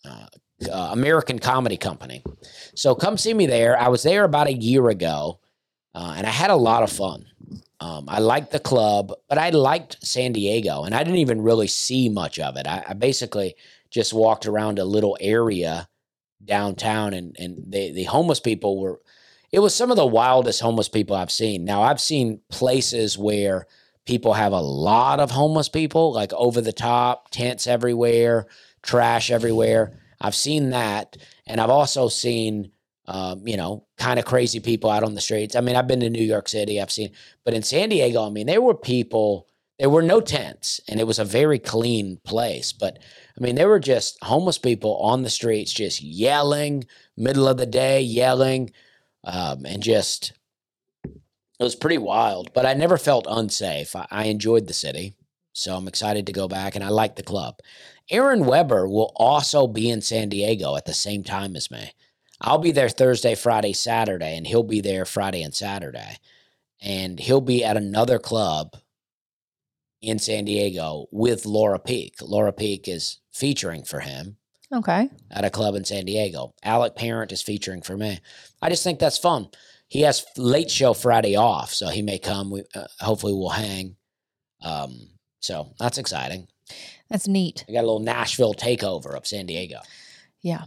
uh, 0.04 0.26
uh, 0.70 0.88
American 0.92 1.38
Comedy 1.38 1.76
Company. 1.76 2.22
So 2.74 2.94
come 2.94 3.18
see 3.18 3.34
me 3.34 3.46
there. 3.46 3.78
I 3.78 3.88
was 3.88 4.02
there 4.02 4.24
about 4.24 4.46
a 4.46 4.54
year 4.54 4.88
ago, 4.88 5.38
uh, 5.94 6.14
and 6.16 6.26
I 6.26 6.30
had 6.30 6.50
a 6.50 6.56
lot 6.56 6.82
of 6.82 6.90
fun. 6.90 7.26
Um, 7.78 8.06
I 8.08 8.20
liked 8.20 8.52
the 8.52 8.60
club, 8.60 9.12
but 9.28 9.38
I 9.38 9.50
liked 9.50 10.04
San 10.06 10.32
Diego, 10.32 10.84
and 10.84 10.94
I 10.94 11.04
didn't 11.04 11.18
even 11.18 11.42
really 11.42 11.66
see 11.66 12.08
much 12.08 12.38
of 12.38 12.56
it. 12.56 12.66
I, 12.66 12.84
I 12.88 12.94
basically 12.94 13.54
just 13.90 14.14
walked 14.14 14.46
around 14.46 14.78
a 14.78 14.84
little 14.84 15.18
area 15.20 15.88
downtown, 16.44 17.14
and 17.14 17.36
and 17.38 17.64
the 17.68 17.92
the 17.92 18.04
homeless 18.04 18.40
people 18.40 18.80
were 18.80 19.00
it 19.52 19.58
was 19.58 19.74
some 19.74 19.90
of 19.90 19.96
the 19.96 20.06
wildest 20.06 20.60
homeless 20.62 20.88
people 20.88 21.14
I've 21.14 21.30
seen. 21.30 21.64
Now, 21.64 21.82
I've 21.82 22.00
seen 22.00 22.40
places 22.48 23.18
where 23.18 23.66
people 24.06 24.32
have 24.32 24.52
a 24.52 24.60
lot 24.60 25.20
of 25.20 25.30
homeless 25.30 25.68
people, 25.68 26.12
like 26.12 26.32
over 26.32 26.60
the 26.60 26.72
top, 26.72 27.30
tents 27.30 27.66
everywhere, 27.66 28.46
trash 28.82 29.30
everywhere. 29.30 29.98
I've 30.20 30.34
seen 30.34 30.70
that. 30.70 31.18
And 31.46 31.60
I've 31.60 31.70
also 31.70 32.08
seen, 32.08 32.72
um, 33.06 33.46
you 33.46 33.58
know, 33.58 33.84
kind 33.98 34.18
of 34.18 34.24
crazy 34.24 34.58
people 34.58 34.88
out 34.90 35.04
on 35.04 35.14
the 35.14 35.20
streets. 35.20 35.54
I 35.54 35.60
mean, 35.60 35.76
I've 35.76 35.88
been 35.88 36.00
to 36.00 36.10
New 36.10 36.24
York 36.24 36.48
City, 36.48 36.80
I've 36.80 36.90
seen, 36.90 37.10
but 37.44 37.52
in 37.52 37.62
San 37.62 37.90
Diego, 37.90 38.26
I 38.26 38.30
mean, 38.30 38.46
there 38.46 38.62
were 38.62 38.74
people, 38.74 39.48
there 39.78 39.90
were 39.90 40.02
no 40.02 40.20
tents, 40.20 40.80
and 40.88 41.00
it 41.00 41.06
was 41.06 41.18
a 41.18 41.24
very 41.24 41.58
clean 41.58 42.18
place. 42.24 42.72
But 42.72 42.98
I 43.36 43.40
mean, 43.40 43.54
there 43.54 43.68
were 43.68 43.80
just 43.80 44.18
homeless 44.22 44.58
people 44.58 44.96
on 44.98 45.22
the 45.22 45.30
streets, 45.30 45.72
just 45.72 46.02
yelling, 46.02 46.84
middle 47.16 47.48
of 47.48 47.56
the 47.56 47.66
day, 47.66 48.00
yelling 48.00 48.70
um, 49.24 49.64
and 49.66 49.82
just 49.82 50.32
it 51.58 51.62
was 51.62 51.76
pretty 51.76 51.98
wild. 51.98 52.52
But 52.54 52.66
I 52.66 52.74
never 52.74 52.98
felt 52.98 53.26
unsafe. 53.28 53.94
I, 53.94 54.06
I 54.10 54.24
enjoyed 54.24 54.66
the 54.66 54.72
city, 54.74 55.14
so 55.52 55.76
I'm 55.76 55.88
excited 55.88 56.26
to 56.26 56.32
go 56.32 56.48
back, 56.48 56.74
and 56.74 56.84
I 56.84 56.88
like 56.88 57.16
the 57.16 57.22
club. 57.22 57.56
Aaron 58.10 58.44
Weber 58.44 58.88
will 58.88 59.12
also 59.16 59.66
be 59.66 59.88
in 59.88 60.00
San 60.00 60.28
Diego 60.28 60.76
at 60.76 60.86
the 60.86 60.94
same 60.94 61.22
time 61.22 61.56
as 61.56 61.70
me. 61.70 61.92
I'll 62.40 62.58
be 62.58 62.72
there 62.72 62.88
Thursday, 62.88 63.36
Friday, 63.36 63.72
Saturday, 63.72 64.36
and 64.36 64.46
he'll 64.46 64.64
be 64.64 64.80
there 64.80 65.04
Friday 65.04 65.42
and 65.42 65.54
Saturday. 65.54 66.16
And 66.80 67.20
he'll 67.20 67.40
be 67.40 67.62
at 67.64 67.76
another 67.76 68.18
club 68.18 68.76
in 70.02 70.18
San 70.18 70.44
Diego 70.44 71.06
with 71.10 71.46
Laura 71.46 71.78
Peak. 71.78 72.16
Laura 72.20 72.52
Peak 72.52 72.88
is 72.88 73.20
featuring 73.32 73.84
for 73.84 74.00
him 74.00 74.36
Okay. 74.72 75.08
at 75.30 75.44
a 75.44 75.50
club 75.50 75.74
in 75.74 75.84
San 75.84 76.04
Diego. 76.04 76.54
Alec 76.64 76.96
Parent 76.96 77.32
is 77.32 77.40
featuring 77.40 77.80
for 77.82 77.96
me. 77.96 78.18
I 78.60 78.68
just 78.68 78.82
think 78.84 78.98
that's 78.98 79.18
fun. 79.18 79.48
He 79.88 80.00
has 80.02 80.24
late 80.36 80.70
show 80.70 80.92
Friday 80.94 81.36
off, 81.36 81.72
so 81.72 81.88
he 81.88 82.02
may 82.02 82.18
come. 82.18 82.50
We 82.50 82.64
uh, 82.74 82.86
hopefully 83.00 83.32
we'll 83.34 83.50
hang. 83.50 83.96
Um, 84.62 85.08
so 85.40 85.74
that's 85.78 85.98
exciting. 85.98 86.48
That's 87.10 87.28
neat. 87.28 87.64
We 87.68 87.74
got 87.74 87.80
a 87.80 87.86
little 87.86 87.98
Nashville 88.00 88.54
takeover 88.54 89.14
of 89.16 89.26
San 89.26 89.46
Diego, 89.46 89.80
Yeah. 90.40 90.64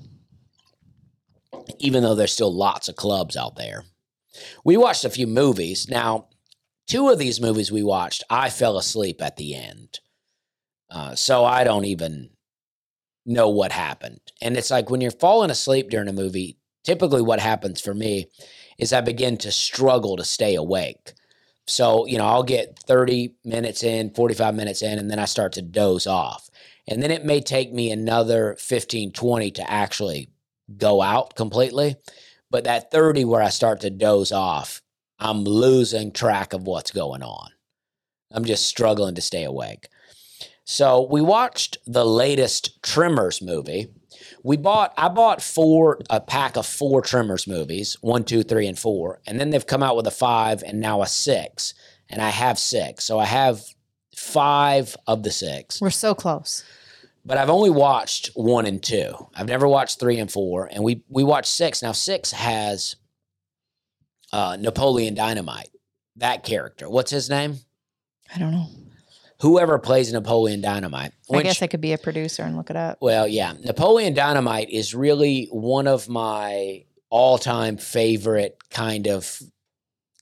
even 1.80 2.04
though 2.04 2.14
there's 2.16 2.32
still 2.34 2.54
lots 2.54 2.88
of 2.90 2.96
clubs 2.96 3.36
out 3.36 3.56
there. 3.56 3.84
We 4.64 4.78
watched 4.78 5.06
a 5.06 5.10
few 5.10 5.28
movies. 5.28 5.88
Now, 5.90 6.28
two 6.88 7.10
of 7.10 7.20
these 7.20 7.42
movies 7.42 7.72
we 7.72 7.84
watched, 7.84 8.24
I 8.30 8.50
fell 8.50 8.78
asleep 8.78 9.22
at 9.22 9.38
the 9.38 9.56
end. 9.56 10.00
Uh, 10.90 11.16
so 11.16 11.44
I 11.46 11.64
don't 11.64 11.86
even 11.86 12.30
know 13.26 13.50
what 13.50 13.72
happened. 13.72 14.20
And 14.42 14.56
it's 14.56 14.72
like 14.72 14.90
when 14.90 15.02
you're 15.02 15.12
falling 15.12 15.50
asleep 15.50 15.90
during 15.90 16.08
a 16.08 16.14
movie, 16.14 16.58
typically 16.84 17.22
what 17.22 17.40
happens 17.40 17.82
for 17.82 17.94
me 17.94 18.28
is 18.78 18.94
I 18.94 19.02
begin 19.02 19.38
to 19.38 19.52
struggle 19.52 20.18
to 20.18 20.24
stay 20.24 20.56
awake. 20.56 21.14
So, 21.68 22.06
you 22.06 22.18
know, 22.18 22.26
I'll 22.26 22.44
get 22.44 22.78
30 22.86 23.36
minutes 23.44 23.84
in, 23.84 24.12
45 24.12 24.54
minutes 24.54 24.84
in, 24.84 25.00
and 25.00 25.10
then 25.10 25.18
I 25.18 25.26
start 25.26 25.54
to 25.54 25.64
doze 25.64 26.06
off. 26.06 26.50
And 26.88 27.02
then 27.02 27.10
it 27.10 27.26
may 27.26 27.42
take 27.42 27.74
me 27.74 27.92
another 27.92 28.56
15, 28.60 29.12
20 29.12 29.52
to 29.52 29.72
actually 29.72 30.30
go 30.78 31.02
out 31.02 31.36
completely. 31.36 31.96
But 32.52 32.66
that 32.66 32.92
30 32.92 33.26
where 33.26 33.42
I 33.42 33.50
start 33.50 33.82
to 33.82 33.90
doze 33.90 34.32
off, 34.32 34.82
I'm 35.20 35.44
losing 35.44 36.12
track 36.12 36.54
of 36.54 36.64
what's 36.68 36.92
going 36.92 37.24
on. 37.24 37.50
I'm 38.32 38.46
just 38.46 38.66
struggling 38.66 39.16
to 39.16 39.22
stay 39.22 39.44
awake. 39.44 39.88
So 40.66 41.08
we 41.10 41.22
watched 41.22 41.78
the 41.86 42.06
latest 42.06 42.82
Tremors 42.82 43.42
movie. 43.42 43.88
We 44.44 44.58
bought 44.58 44.94
I 44.98 45.10
bought 45.10 45.42
four 45.42 46.00
a 46.10 46.20
pack 46.20 46.58
of 46.58 46.66
four 46.66 47.02
Tremors 47.02 47.48
movies, 47.48 47.98
one, 48.02 48.24
two, 48.24 48.44
three, 48.44 48.68
and 48.68 48.78
four, 48.78 49.22
and 49.28 49.40
then 49.40 49.52
they've 49.52 49.66
come 49.66 49.84
out 49.84 49.96
with 49.96 50.08
a 50.08 50.12
five 50.12 50.64
and 50.64 50.80
now 50.80 51.02
a 51.02 51.08
six, 51.08 51.74
and 52.10 52.22
I 52.22 52.30
have 52.30 52.58
six, 52.58 53.06
so 53.06 53.20
I 53.20 53.26
have 53.26 53.62
five 54.16 54.96
of 55.08 55.24
the 55.24 55.32
six. 55.32 55.80
We're 55.82 55.90
so 55.92 56.16
close. 56.16 56.64
But 57.24 57.38
I've 57.38 57.50
only 57.50 57.72
watched 57.72 58.32
one 58.36 58.66
and 58.66 58.82
two. 58.82 59.14
I've 59.36 59.48
never 59.48 59.68
watched 59.68 60.00
three 60.00 60.20
and 60.20 60.32
four, 60.32 60.68
and 60.72 60.84
we 60.84 61.04
we 61.10 61.24
watched 61.24 61.52
six. 61.52 61.82
Now 61.82 61.92
six 61.92 62.32
has 62.32 62.96
uh, 64.32 64.58
Napoleon 64.60 65.16
Dynamite, 65.16 65.70
that 66.18 66.44
character. 66.44 66.90
What's 66.90 67.12
his 67.12 67.30
name? 67.30 67.60
I 68.34 68.40
don't 68.40 68.52
know. 68.52 68.68
Whoever 69.42 69.78
plays 69.80 70.12
Napoleon 70.12 70.62
Dynamite. 70.62 71.12
I 71.32 71.44
guess 71.44 71.62
I 71.62 71.68
could 71.68 71.82
be 71.82 71.94
a 71.94 71.98
producer 71.98 72.44
and 72.44 72.56
look 72.56 72.70
it 72.70 72.78
up. 72.78 72.98
Well, 73.02 73.28
yeah. 73.28 73.54
Napoleon 73.64 74.14
Dynamite 74.14 74.70
is 74.70 74.96
really 74.96 75.48
one 75.52 75.88
of 75.88 76.08
my 76.08 76.86
all 77.10 77.38
time 77.38 77.78
favorite 77.78 78.58
kind 78.70 79.08
of 79.08 79.40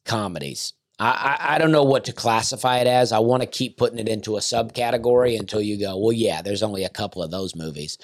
comedies. 0.06 0.74
I, 1.00 1.38
I, 1.40 1.56
I 1.56 1.58
don't 1.58 1.72
know 1.72 1.84
what 1.84 2.06
to 2.06 2.14
classify 2.14 2.80
it 2.80 2.88
as. 2.88 3.12
I 3.12 3.20
want 3.20 3.42
to 3.42 3.48
keep 3.48 3.78
putting 3.78 4.00
it 4.00 4.08
into 4.10 4.36
a 4.36 4.40
subcategory 4.40 5.40
until 5.40 5.62
you 5.62 5.80
go, 5.80 5.98
well, 5.98 6.12
yeah, 6.12 6.42
there's 6.42 6.64
only 6.64 6.84
a 6.84 6.90
couple 6.90 7.24
of 7.24 7.32
those 7.32 7.56
movies. 7.56 7.98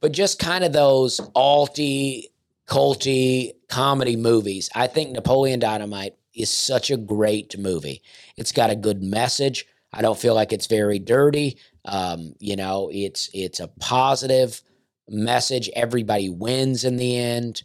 But 0.00 0.12
just 0.12 0.38
kind 0.38 0.64
of 0.64 0.72
those 0.72 1.20
alty, 1.34 2.24
culty 2.66 3.52
comedy 3.68 4.16
movies. 4.16 4.70
I 4.74 4.86
think 4.86 5.10
Napoleon 5.10 5.60
Dynamite 5.60 6.16
is 6.34 6.50
such 6.50 6.90
a 6.90 6.96
great 6.96 7.58
movie. 7.58 8.02
It's 8.36 8.52
got 8.52 8.70
a 8.70 8.76
good 8.76 9.02
message. 9.02 9.66
I 9.92 10.02
don't 10.02 10.18
feel 10.18 10.34
like 10.34 10.52
it's 10.52 10.66
very 10.66 10.98
dirty. 10.98 11.58
Um, 11.84 12.34
you 12.38 12.56
know, 12.56 12.90
it's 12.92 13.30
it's 13.32 13.60
a 13.60 13.68
positive 13.68 14.60
message. 15.08 15.70
Everybody 15.76 16.30
wins 16.30 16.84
in 16.84 16.96
the 16.96 17.16
end, 17.16 17.62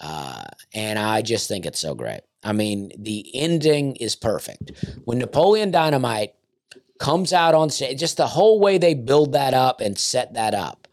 uh, 0.00 0.44
and 0.74 0.98
I 0.98 1.22
just 1.22 1.48
think 1.48 1.64
it's 1.64 1.78
so 1.78 1.94
great. 1.94 2.20
I 2.42 2.52
mean, 2.52 2.90
the 2.98 3.30
ending 3.34 3.96
is 3.96 4.16
perfect. 4.16 4.72
When 5.04 5.18
Napoleon 5.18 5.70
Dynamite 5.70 6.34
comes 6.98 7.32
out 7.32 7.54
on 7.54 7.70
stage. 7.70 7.98
Just 7.98 8.16
the 8.16 8.26
whole 8.26 8.60
way 8.60 8.78
they 8.78 8.94
build 8.94 9.32
that 9.32 9.54
up 9.54 9.80
and 9.80 9.98
set 9.98 10.34
that 10.34 10.54
up. 10.54 10.83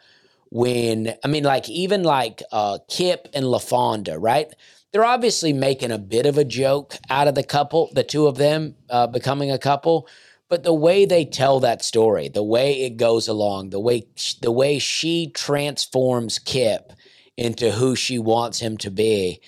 When 0.52 1.16
I 1.24 1.28
mean, 1.28 1.44
like 1.44 1.70
even 1.70 2.04
like 2.04 2.44
uh, 2.52 2.80
Kip 2.90 3.30
and 3.34 3.46
LaFawnduh, 3.46 4.18
right? 4.20 4.54
They're 4.92 5.06
obviously 5.06 5.54
making 5.54 5.92
a 5.92 5.98
bit 5.98 6.26
of 6.26 6.38
a 6.38 6.44
joke 6.44 6.98
out 7.10 7.30
of 7.30 7.36
the 7.36 7.44
couple, 7.44 7.90
the 7.94 8.04
two 8.04 8.28
of 8.28 8.38
them 8.38 8.76
uh, 8.90 9.08
becoming 9.08 9.50
a 9.50 9.58
couple. 9.58 10.08
But 10.50 10.64
the 10.64 10.74
way 10.74 11.06
they 11.06 11.24
tell 11.24 11.62
that 11.62 11.82
story, 11.82 12.28
the 12.28 12.44
way 12.44 12.82
it 12.82 12.98
goes 12.98 13.30
along, 13.30 13.70
the 13.70 13.80
way 13.80 14.04
the 14.42 14.52
way 14.52 14.80
she 14.80 15.32
transforms 15.32 16.40
Kip 16.40 16.92
into 17.38 17.72
who 17.72 17.96
she 17.96 18.20
wants 18.20 18.60
him 18.60 18.78
to 18.80 18.92
be, 18.92 19.40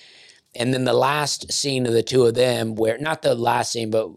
and 0.54 0.72
then 0.72 0.84
the 0.84 0.94
last 0.94 1.52
scene 1.52 1.84
of 1.84 1.92
the 1.92 2.02
two 2.02 2.24
of 2.24 2.34
them, 2.34 2.74
where 2.74 2.96
not 2.96 3.20
the 3.20 3.34
last 3.34 3.72
scene, 3.72 3.90
but 3.90 4.08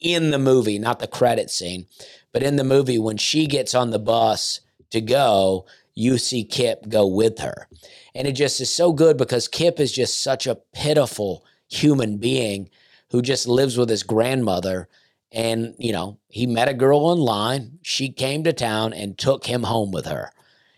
in 0.00 0.30
the 0.30 0.38
movie, 0.38 0.78
not 0.78 1.00
the 1.00 1.08
credit 1.08 1.50
scene, 1.50 1.86
but 2.32 2.44
in 2.44 2.54
the 2.54 2.62
movie 2.62 2.98
when 2.98 3.16
she 3.16 3.48
gets 3.48 3.74
on 3.74 3.90
the 3.90 3.98
bus 3.98 4.60
to 4.90 5.00
go, 5.00 5.66
you 5.98 6.16
see 6.16 6.44
Kip 6.44 6.88
go 6.88 7.08
with 7.08 7.40
her. 7.40 7.66
And 8.14 8.28
it 8.28 8.32
just 8.32 8.60
is 8.60 8.70
so 8.70 8.92
good 8.92 9.16
because 9.16 9.48
Kip 9.48 9.80
is 9.80 9.90
just 9.90 10.22
such 10.22 10.46
a 10.46 10.54
pitiful 10.72 11.44
human 11.68 12.18
being 12.18 12.70
who 13.10 13.20
just 13.20 13.48
lives 13.48 13.76
with 13.76 13.88
his 13.88 14.04
grandmother. 14.04 14.88
And, 15.32 15.74
you 15.76 15.90
know, 15.92 16.18
he 16.28 16.46
met 16.46 16.68
a 16.68 16.74
girl 16.74 17.00
online. 17.00 17.80
She 17.82 18.10
came 18.10 18.44
to 18.44 18.52
town 18.52 18.92
and 18.92 19.18
took 19.18 19.46
him 19.46 19.64
home 19.64 19.90
with 19.90 20.06
her. 20.06 20.30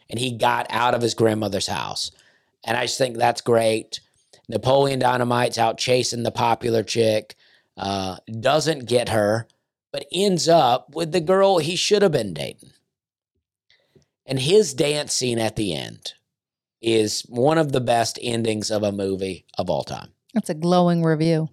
And 0.09 0.19
he 0.19 0.39
got 0.39 0.67
out 0.71 0.95
of 0.95 1.03
his 1.03 1.13
grandmother's 1.13 1.67
house. 1.67 2.13
And 2.65 2.79
I 2.79 2.85
just 2.85 2.97
think 2.97 3.19
that's 3.19 3.43
great. 3.43 4.01
Napoleon 4.49 5.01
Dynamite's 5.01 5.59
out 5.59 5.77
chasing 5.77 6.23
the 6.23 6.31
popular 6.31 6.83
chick, 6.83 7.37
uh, 7.77 8.17
doesn't 8.41 8.87
get 8.87 9.11
her, 9.11 9.47
but 9.93 10.07
ends 10.11 10.49
up 10.49 10.95
with 10.95 11.13
the 11.13 11.21
girl 11.21 11.59
he 11.59 11.77
should 11.77 12.01
have 12.01 12.13
been 12.13 12.33
dating. 12.33 12.73
And 14.31 14.39
his 14.39 14.73
dance 14.75 15.13
scene 15.13 15.41
at 15.41 15.57
the 15.57 15.75
end 15.75 16.15
is 16.81 17.23
one 17.29 17.59
of 17.59 17.73
the 17.73 17.81
best 17.81 18.17
endings 18.23 18.71
of 18.71 18.85
a 18.85 18.93
movie 18.93 19.45
of 19.59 19.69
all 19.69 19.83
time. 19.83 20.13
That's 20.33 20.49
a 20.49 20.55
glowing 20.55 21.03
review. 21.03 21.49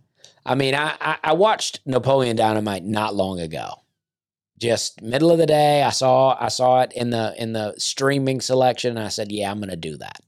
I 0.46 0.54
mean, 0.54 0.76
I, 0.76 0.96
I, 1.02 1.18
I 1.24 1.34
watched 1.34 1.80
Napoleon 1.88 2.36
Dynamite 2.38 2.86
not 2.86 3.16
long 3.16 3.40
ago. 3.40 3.82
Just 4.60 5.02
middle 5.02 5.32
of 5.32 5.40
the 5.40 5.48
day, 5.48 5.82
I 5.84 5.90
saw 5.90 6.38
I 6.40 6.48
saw 6.50 6.82
it 6.82 6.92
in 6.94 7.10
the 7.10 7.36
in 7.38 7.54
the 7.54 7.76
streaming 7.78 8.42
selection. 8.42 8.98
And 8.98 9.06
I 9.06 9.10
said, 9.10 9.32
"Yeah, 9.32 9.52
I'm 9.52 9.60
going 9.60 9.70
to 9.70 9.76
do 9.76 9.98
that." 9.98 10.22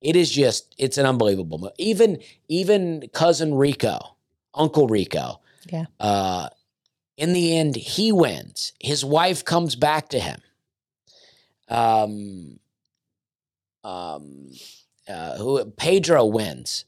It 0.00 0.16
is 0.16 0.30
just 0.30 0.74
it's 0.78 0.96
an 0.96 1.04
unbelievable 1.04 1.58
movie. 1.58 1.74
Even 1.76 2.18
even 2.48 3.10
cousin 3.12 3.54
Rico, 3.54 4.16
Uncle 4.54 4.86
Rico, 4.88 5.40
Yeah. 5.70 5.84
Uh, 5.98 6.48
in 7.18 7.34
the 7.34 7.58
end, 7.58 7.76
he 7.76 8.10
wins. 8.10 8.72
His 8.80 9.04
wife 9.04 9.44
comes 9.44 9.76
back 9.76 10.08
to 10.10 10.18
him. 10.18 10.40
Um, 11.70 12.58
um, 13.84 14.50
uh, 15.08 15.36
who 15.38 15.64
Pedro 15.64 16.26
wins. 16.26 16.84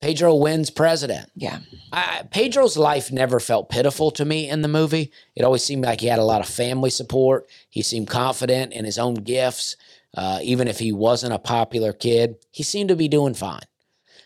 Pedro 0.00 0.34
wins 0.36 0.70
president. 0.70 1.30
Yeah. 1.34 1.60
I, 1.92 2.22
Pedro's 2.30 2.76
life 2.76 3.10
never 3.10 3.40
felt 3.40 3.70
pitiful 3.70 4.10
to 4.12 4.24
me 4.24 4.48
in 4.48 4.62
the 4.62 4.68
movie. 4.68 5.10
It 5.34 5.42
always 5.42 5.64
seemed 5.64 5.84
like 5.84 6.00
he 6.00 6.06
had 6.06 6.18
a 6.18 6.24
lot 6.24 6.40
of 6.40 6.48
family 6.48 6.90
support. 6.90 7.48
He 7.70 7.82
seemed 7.82 8.08
confident 8.08 8.72
in 8.72 8.84
his 8.84 8.98
own 8.98 9.14
gifts. 9.14 9.76
Uh, 10.14 10.38
even 10.42 10.68
if 10.68 10.78
he 10.78 10.92
wasn't 10.92 11.32
a 11.32 11.38
popular 11.38 11.92
kid, 11.92 12.36
he 12.50 12.62
seemed 12.62 12.88
to 12.90 12.96
be 12.96 13.08
doing 13.08 13.34
fine. 13.34 13.64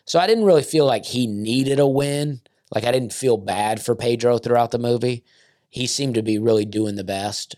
So 0.04 0.18
I 0.18 0.26
didn't 0.26 0.44
really 0.44 0.62
feel 0.62 0.86
like 0.86 1.04
he 1.04 1.26
needed 1.26 1.78
a 1.78 1.86
win. 1.86 2.40
Like 2.74 2.84
I 2.84 2.92
didn't 2.92 3.12
feel 3.12 3.36
bad 3.36 3.80
for 3.80 3.94
Pedro 3.94 4.38
throughout 4.38 4.72
the 4.72 4.78
movie. 4.78 5.24
He 5.68 5.86
seemed 5.86 6.14
to 6.16 6.22
be 6.22 6.38
really 6.38 6.64
doing 6.64 6.96
the 6.96 7.04
best. 7.04 7.56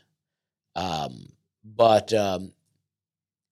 Um, 0.76 1.32
but 1.64 2.12
um, 2.12 2.52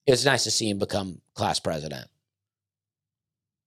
it 0.07 0.11
was 0.13 0.25
nice 0.25 0.45
to 0.45 0.51
see 0.51 0.69
him 0.71 0.79
become 0.79 1.21
class 1.35 1.61
president. 1.61 2.07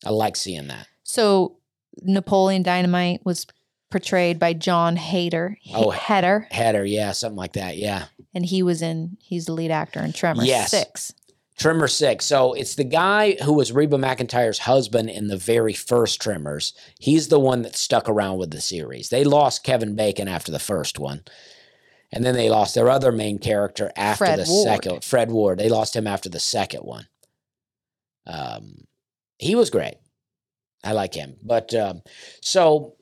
I 0.05 0.09
like 0.09 0.35
seeing 0.35 0.67
that. 0.67 0.87
So 1.03 1.57
Napoleon 2.01 2.63
Dynamite 2.63 3.25
was 3.25 3.45
portrayed 3.89 4.39
by 4.39 4.53
Jon 4.53 4.97
Hader. 4.97 5.55
Oh, 5.73 5.91
Heder, 5.91 6.47
Header, 6.51 6.83
yeah, 6.85 7.11
something 7.11 7.37
like 7.37 7.53
that. 7.53 7.77
Yeah. 7.77 8.05
and 8.33 8.45
he 8.45 8.63
was 8.63 8.81
in. 8.81 9.17
He's 9.21 9.45
the 9.45 9.53
lead 9.53 9.71
actor 9.71 9.99
in 9.99 10.13
Tremor 10.13 10.43
Yes. 10.43 10.71
Six. 10.71 11.13
Tremor 11.59 11.87
Six. 11.87 12.25
So 12.25 12.53
it's 12.53 12.73
the 12.75 12.83
guy 12.83 13.33
who 13.43 13.53
was 13.53 13.71
Reba 13.71 13.97
McEntire's 13.97 14.57
husband 14.59 15.11
in 15.11 15.27
the 15.27 15.37
very 15.37 15.73
first 15.73 16.19
Tremors. 16.19 16.73
He's 16.99 17.27
the 17.27 17.39
one 17.39 17.61
that 17.61 17.75
stuck 17.75 18.09
around 18.09 18.39
with 18.39 18.49
the 18.49 18.59
series. 18.59 19.09
They 19.09 19.23
lost 19.23 19.63
Kevin 19.63 19.95
Bacon 19.95 20.27
after 20.27 20.51
the 20.51 20.57
first 20.59 20.97
one. 20.97 21.21
And 22.13 22.23
then 22.23 22.35
they 22.35 22.49
lost 22.49 22.75
their 22.75 22.89
other 22.89 23.11
main 23.11 23.39
character 23.39 23.91
after 23.95 24.25
Fred 24.25 24.39
the 24.39 24.45
Ward. 24.47 24.67
second 24.67 25.03
Fred 25.03 25.31
Ward. 25.31 25.59
They 25.59 25.69
lost 25.69 25.95
him 25.95 26.07
after 26.07 26.29
the 26.29 26.39
second 26.39 26.81
one. 26.81 27.07
Um 28.25 28.85
he 29.39 29.55
was 29.55 29.69
great. 29.69 29.95
I 30.83 30.93
like 30.93 31.13
him. 31.13 31.35
But 31.43 31.73
um 31.73 32.03
so 32.41 32.95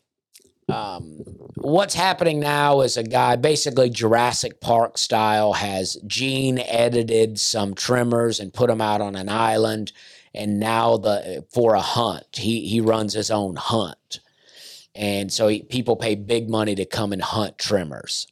um, 0.72 1.18
what's 1.56 1.94
happening 1.96 2.40
now 2.40 2.82
is 2.82 2.98
a 2.98 3.04
guy, 3.04 3.36
basically 3.36 3.90
Jurassic 3.90 4.62
Park 4.62 4.98
style, 4.98 5.54
has 5.54 5.98
gene 6.08 6.60
edited 6.60 7.40
some 7.40 7.74
tremors 7.74 8.40
and 8.40 8.54
put 8.54 8.68
them 8.68 8.82
out 8.82 9.02
on 9.02 9.16
an 9.16 9.28
island, 9.28 9.92
and 10.34 10.60
now 10.60 10.98
the 10.98 11.46
for 11.52 11.76
a 11.76 11.82
hunt, 11.82 12.38
he 12.38 12.68
he 12.68 12.80
runs 12.80 13.14
his 13.14 13.30
own 13.30 13.58
hunt, 13.58 14.22
and 14.96 15.32
so 15.32 15.48
he, 15.48 15.62
people 15.64 15.96
pay 15.96 16.16
big 16.16 16.50
money 16.50 16.76
to 16.76 16.86
come 16.86 17.12
and 17.12 17.22
hunt 17.22 17.58
tremors. 17.58 18.28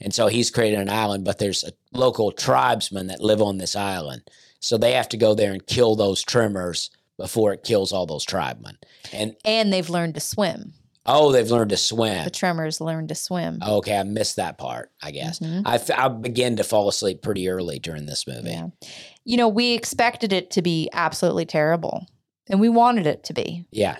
And 0.00 0.14
so 0.14 0.28
he's 0.28 0.50
created 0.50 0.78
an 0.78 0.88
island, 0.90 1.24
but 1.24 1.38
there's 1.38 1.64
a 1.64 1.72
local 1.92 2.30
tribesmen 2.32 3.08
that 3.08 3.20
live 3.20 3.42
on 3.42 3.58
this 3.58 3.74
island. 3.76 4.22
So 4.60 4.76
they 4.78 4.92
have 4.92 5.08
to 5.10 5.16
go 5.16 5.34
there 5.34 5.52
and 5.52 5.66
kill 5.66 5.96
those 5.96 6.22
tremors 6.22 6.90
before 7.16 7.52
it 7.52 7.64
kills 7.64 7.92
all 7.92 8.06
those 8.06 8.24
tribesmen. 8.24 8.78
And 9.12 9.34
And 9.44 9.72
they've 9.72 9.90
learned 9.90 10.14
to 10.14 10.20
swim. 10.20 10.74
Oh, 11.10 11.32
they've 11.32 11.50
learned 11.50 11.70
to 11.70 11.76
swim. 11.78 12.24
The 12.24 12.30
Tremors 12.30 12.82
learned 12.82 13.08
to 13.08 13.14
swim. 13.14 13.60
Okay, 13.66 13.96
I 13.96 14.02
missed 14.02 14.36
that 14.36 14.58
part. 14.58 14.90
I 15.02 15.10
guess 15.10 15.38
Mhm. 15.38 15.62
I, 15.64 16.04
I 16.04 16.08
began 16.08 16.56
to 16.56 16.64
fall 16.64 16.86
asleep 16.86 17.22
pretty 17.22 17.48
early 17.48 17.78
during 17.78 18.04
this 18.04 18.26
movie. 18.26 18.50
Yeah. 18.50 18.66
You 19.24 19.38
know, 19.38 19.48
we 19.48 19.72
expected 19.72 20.32
it 20.34 20.50
to 20.52 20.60
be 20.62 20.90
absolutely 20.92 21.46
terrible, 21.46 22.06
and 22.50 22.60
we 22.60 22.68
wanted 22.68 23.06
it 23.06 23.24
to 23.24 23.32
be. 23.32 23.64
Yeah, 23.70 23.96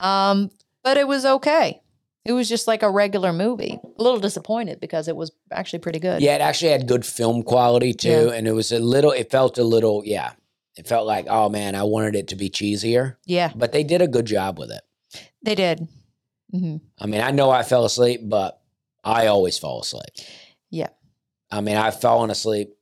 Um, 0.00 0.50
but 0.82 0.96
it 0.96 1.06
was 1.06 1.24
okay. 1.24 1.80
It 2.28 2.32
was 2.32 2.46
just 2.48 2.66
like 2.68 2.82
a 2.82 2.90
regular 2.90 3.32
movie. 3.32 3.80
A 3.98 4.02
little 4.02 4.20
disappointed 4.20 4.80
because 4.80 5.08
it 5.08 5.16
was 5.16 5.32
actually 5.50 5.78
pretty 5.78 5.98
good. 5.98 6.20
yeah. 6.20 6.34
It 6.34 6.42
actually 6.42 6.72
had 6.72 6.86
good 6.86 7.06
film 7.06 7.42
quality 7.42 7.94
too, 7.94 8.30
and 8.34 8.46
it 8.46 8.52
was 8.52 8.70
a 8.70 8.78
little. 8.78 9.12
It 9.12 9.30
felt 9.30 9.56
a 9.56 9.64
little. 9.64 10.02
Yeah, 10.04 10.32
it 10.76 10.86
felt 10.86 11.06
like 11.06 11.26
oh 11.28 11.48
man, 11.48 11.74
I 11.74 11.84
wanted 11.84 12.14
it 12.14 12.28
to 12.28 12.36
be 12.36 12.50
cheesier, 12.50 13.16
Yeah, 13.24 13.50
but 13.56 13.72
they 13.72 13.82
did 13.82 14.02
a 14.02 14.06
good 14.08 14.26
job 14.26 14.58
with 14.58 14.70
it. 14.70 14.82
they 15.42 15.54
did. 15.54 15.88
Mm-hmm. 16.54 16.76
I 16.98 17.06
mean, 17.06 17.20
I 17.22 17.30
know 17.30 17.50
I 17.50 17.62
fell 17.62 17.84
asleep, 17.86 18.20
but 18.24 18.60
I 19.02 19.26
always 19.28 19.58
fall 19.58 19.80
asleep. 19.80 20.12
Yeah. 20.70 20.88
I 21.50 21.62
mean, 21.62 21.76
I've 21.76 21.98
fallen 22.00 22.30
asleep. 22.30 22.74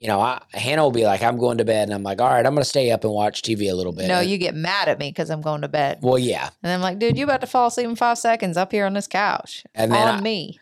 You 0.00 0.08
know, 0.08 0.20
I, 0.20 0.42
Hannah 0.52 0.82
will 0.82 0.90
be 0.90 1.04
like, 1.04 1.22
"I'm 1.22 1.38
going 1.38 1.58
to 1.58 1.64
bed," 1.64 1.88
and 1.88 1.94
I'm 1.94 2.02
like, 2.02 2.20
"All 2.20 2.28
right, 2.28 2.44
I'm 2.44 2.52
going 2.54 2.62
to 2.62 2.68
stay 2.68 2.90
up 2.90 3.04
and 3.04 3.12
watch 3.12 3.42
TV 3.42 3.70
a 3.70 3.74
little 3.74 3.92
bit." 3.92 4.08
No, 4.08 4.20
you 4.20 4.36
get 4.38 4.54
mad 4.54 4.88
at 4.88 4.98
me 4.98 5.10
because 5.10 5.30
I'm 5.30 5.40
going 5.40 5.62
to 5.62 5.68
bed. 5.68 6.00
Well, 6.02 6.18
yeah, 6.18 6.50
And 6.62 6.72
I'm 6.72 6.80
like, 6.80 6.98
dude, 6.98 7.16
you 7.16 7.24
about 7.24 7.40
to 7.40 7.46
fall 7.46 7.68
asleep 7.68 7.86
in 7.86 7.96
five 7.96 8.18
seconds 8.18 8.56
up 8.56 8.72
here 8.72 8.86
on 8.86 8.92
this 8.94 9.06
couch. 9.06 9.64
And 9.74 9.92
then 9.92 10.08
on 10.08 10.18
I- 10.18 10.20
me. 10.20 10.58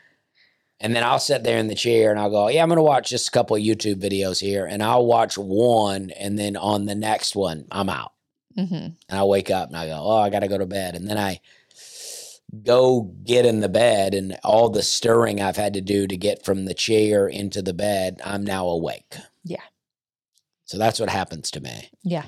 And 0.82 0.96
then 0.96 1.04
I'll 1.04 1.20
sit 1.20 1.44
there 1.44 1.58
in 1.58 1.68
the 1.68 1.76
chair 1.76 2.10
and 2.10 2.18
I'll 2.18 2.28
go, 2.28 2.48
yeah, 2.48 2.60
I'm 2.60 2.68
going 2.68 2.76
to 2.76 2.82
watch 2.82 3.08
just 3.10 3.28
a 3.28 3.30
couple 3.30 3.54
of 3.54 3.62
YouTube 3.62 4.02
videos 4.02 4.40
here. 4.40 4.66
And 4.66 4.82
I'll 4.82 5.06
watch 5.06 5.38
one. 5.38 6.10
And 6.10 6.36
then 6.36 6.56
on 6.56 6.86
the 6.86 6.96
next 6.96 7.36
one, 7.36 7.66
I'm 7.70 7.88
out. 7.88 8.10
Mm-hmm. 8.58 8.74
And 8.74 8.96
I 9.08 9.22
wake 9.22 9.48
up 9.48 9.68
and 9.68 9.76
I 9.76 9.86
go, 9.86 9.94
oh, 9.96 10.18
I 10.18 10.28
got 10.28 10.40
to 10.40 10.48
go 10.48 10.58
to 10.58 10.66
bed. 10.66 10.96
And 10.96 11.08
then 11.08 11.18
I 11.18 11.40
go 12.64 13.14
get 13.24 13.46
in 13.46 13.60
the 13.60 13.68
bed 13.68 14.14
and 14.14 14.38
all 14.44 14.68
the 14.68 14.82
stirring 14.82 15.40
I've 15.40 15.56
had 15.56 15.74
to 15.74 15.80
do 15.80 16.06
to 16.06 16.16
get 16.16 16.44
from 16.44 16.66
the 16.66 16.74
chair 16.74 17.26
into 17.26 17.62
the 17.62 17.72
bed, 17.72 18.20
I'm 18.24 18.44
now 18.44 18.66
awake. 18.66 19.16
Yeah. 19.44 19.62
So 20.64 20.78
that's 20.78 21.00
what 21.00 21.08
happens 21.08 21.50
to 21.52 21.60
me. 21.60 21.90
Yeah. 22.02 22.24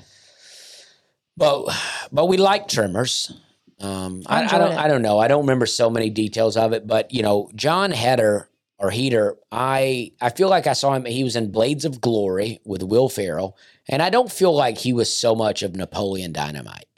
But 1.37 1.67
but 2.11 2.27
we 2.27 2.37
like 2.37 2.67
Tremors. 2.67 3.31
Um, 3.79 4.23
I 4.25 4.43
I, 4.43 4.45
I 4.45 4.57
don't 4.57 4.71
it. 4.71 4.77
I 4.77 4.87
don't 4.87 5.01
know. 5.01 5.19
I 5.19 5.27
don't 5.27 5.41
remember 5.41 5.65
so 5.65 5.89
many 5.89 6.09
details 6.09 6.55
of 6.55 6.73
it, 6.73 6.87
but 6.87 7.13
you 7.13 7.21
know, 7.21 7.49
Jon 7.55 7.91
Heder 7.91 8.49
or 8.77 8.89
Heater, 8.89 9.37
I 9.51 10.13
I 10.21 10.29
feel 10.29 10.49
like 10.49 10.67
I 10.67 10.73
saw 10.73 10.93
him. 10.93 11.05
He 11.05 11.23
was 11.23 11.35
in 11.35 11.51
Blades 11.51 11.85
of 11.85 12.01
Glory 12.01 12.61
with 12.65 12.83
Will 12.83 13.09
Ferrell, 13.09 13.57
and 13.89 14.01
I 14.01 14.09
don't 14.09 14.31
feel 14.31 14.55
like 14.55 14.77
he 14.77 14.93
was 14.93 15.11
so 15.11 15.35
much 15.35 15.61
of 15.61 15.75
Napoleon 15.75 16.31
Dynamite. 16.31 16.94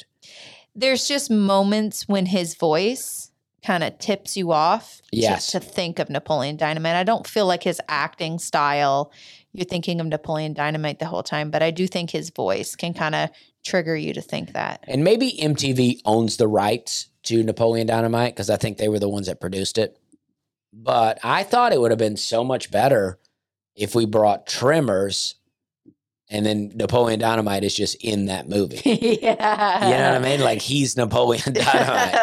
There's 0.78 1.08
just 1.08 1.30
moments 1.32 2.08
when 2.08 2.28
his 2.28 2.56
voice 2.56 3.32
kind 3.66 3.84
of 3.84 3.98
tips 3.98 4.38
you 4.38 4.52
off 4.52 4.98
to- 5.12 5.18
Yes. 5.18 5.52
to, 5.52 5.60
think 5.60 6.00
of 6.00 6.10
Napoleon 6.10 6.56
Dynamite. 6.56 6.96
I 6.96 7.04
don't 7.04 7.28
feel 7.28 7.46
like 7.48 7.64
his 7.64 7.82
acting 7.90 8.38
style, 8.40 9.12
you're 9.52 9.66
thinking 9.66 10.00
of 10.00 10.08
Napoleon 10.08 10.54
Dynamite 10.54 11.00
the 11.00 11.06
whole 11.08 11.24
time, 11.24 11.50
but 11.52 11.64
I 11.64 11.72
do 11.72 11.88
think 11.88 12.12
his 12.12 12.30
voice 12.30 12.76
can 12.76 12.94
kind 12.94 13.16
of 13.16 13.30
trigger 13.66 13.96
you 13.96 14.14
to 14.14 14.22
think 14.22 14.54
that. 14.54 14.86
And 14.88 15.04
maybe 15.04 15.32
MTV 15.42 16.02
owns 16.06 16.38
the 16.38 16.48
rights 16.48 17.08
to 17.24 17.44
Napoleon 17.44 17.88
Dynamite 17.88 18.36
because 18.36 18.50
I 18.50 18.56
think 18.58 18.78
they 18.78 18.88
were 18.88 19.00
the 19.00 19.10
ones 19.10 19.26
that 19.28 19.42
produced 19.42 19.78
it. 19.78 19.98
but 20.72 21.18
I 21.24 21.42
thought 21.44 21.74
it 21.74 21.82
would 21.82 21.92
have 21.92 21.98
been 21.98 22.18
so 22.18 22.44
much 22.44 22.70
better 22.70 23.18
if 23.76 23.96
we 23.96 24.06
brought 24.06 24.46
Tremors 24.46 25.36
and 26.30 26.46
then 26.46 26.72
Napoleon 26.76 27.20
Dynamite 27.20 27.64
is 27.64 27.74
just 27.74 27.96
in 28.04 28.26
that 28.26 28.50
movie. 28.50 28.82
yeah. 29.22 29.88
You 29.88 29.94
know 29.94 30.12
what 30.14 30.16
I 30.16 30.20
mean? 30.20 30.42
Like 30.42 30.62
he's 30.62 30.98
Napoleon 30.98 31.54
Dynamite. 31.54 32.14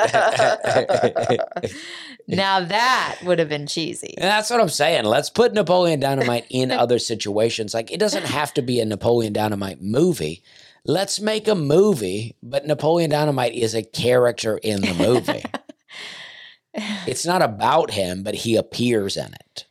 now 2.29 2.61
that 2.65 3.19
would 3.25 3.39
have 3.39 3.49
been 3.49 3.67
cheesy. 3.67 4.15
And 4.19 4.25
that's 4.25 4.51
what 4.51 4.61
I'm 4.61 4.69
saying. 4.69 5.05
Let's 5.05 5.31
put 5.31 5.55
Napoleon 5.55 6.01
Dynamite 6.01 6.47
in 6.51 6.71
other 6.73 6.99
situations. 6.99 7.73
Like 7.73 7.91
it 7.91 7.99
doesn't 7.99 8.27
have 8.27 8.53
to 8.55 8.63
be 8.63 8.81
a 8.81 8.85
Napoleon 8.85 9.33
Dynamite 9.33 9.81
movie. 9.81 10.43
Let's 10.85 11.19
make 11.19 11.49
a 11.49 11.55
movie, 11.55 12.37
but 12.43 12.67
Napoleon 12.67 13.11
Dynamite 13.11 13.55
is 13.55 13.75
a 13.75 13.83
character 13.83 14.59
in 14.59 14.83
the 14.83 14.93
movie. 14.93 15.43
it's 17.07 17.25
not 17.25 17.41
about 17.41 17.93
him, 17.93 18.23
but 18.23 18.35
he 18.35 18.57
appears 18.57 19.17
in 19.17 19.33
it. 19.33 19.65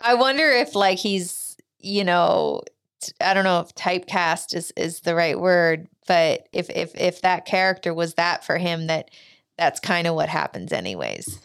I 0.00 0.14
wonder 0.14 0.50
if 0.50 0.74
like 0.74 0.98
he's, 0.98 1.58
you 1.78 2.04
know, 2.04 2.62
I 3.20 3.34
don't 3.34 3.44
know 3.44 3.60
if 3.60 3.74
typecast 3.74 4.54
is 4.54 4.72
is 4.76 5.00
the 5.00 5.14
right 5.14 5.38
word, 5.38 5.88
but 6.06 6.48
if 6.52 6.70
if 6.70 6.94
if 6.94 7.22
that 7.22 7.46
character 7.46 7.92
was 7.92 8.14
that 8.14 8.44
for 8.44 8.58
him 8.58 8.86
that 8.88 9.10
that's 9.58 9.80
kind 9.80 10.06
of 10.06 10.14
what 10.14 10.28
happens 10.28 10.72
anyways 10.72 11.38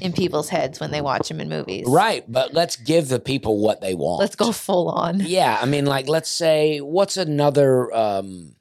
in 0.00 0.12
people's 0.12 0.48
heads 0.48 0.80
when 0.80 0.90
they 0.90 1.00
watch 1.00 1.30
him 1.30 1.40
in 1.40 1.48
movies. 1.48 1.86
Right, 1.88 2.24
but 2.30 2.54
let's 2.54 2.76
give 2.76 3.08
the 3.08 3.20
people 3.20 3.58
what 3.58 3.80
they 3.80 3.94
want. 3.94 4.20
Let's 4.20 4.36
go 4.36 4.52
full 4.52 4.88
on. 4.88 5.20
Yeah, 5.20 5.58
I 5.60 5.66
mean, 5.66 5.86
like, 5.86 6.08
let's 6.08 6.30
say, 6.30 6.78
what's 6.78 7.16
another, 7.16 7.92
um, 7.94 8.54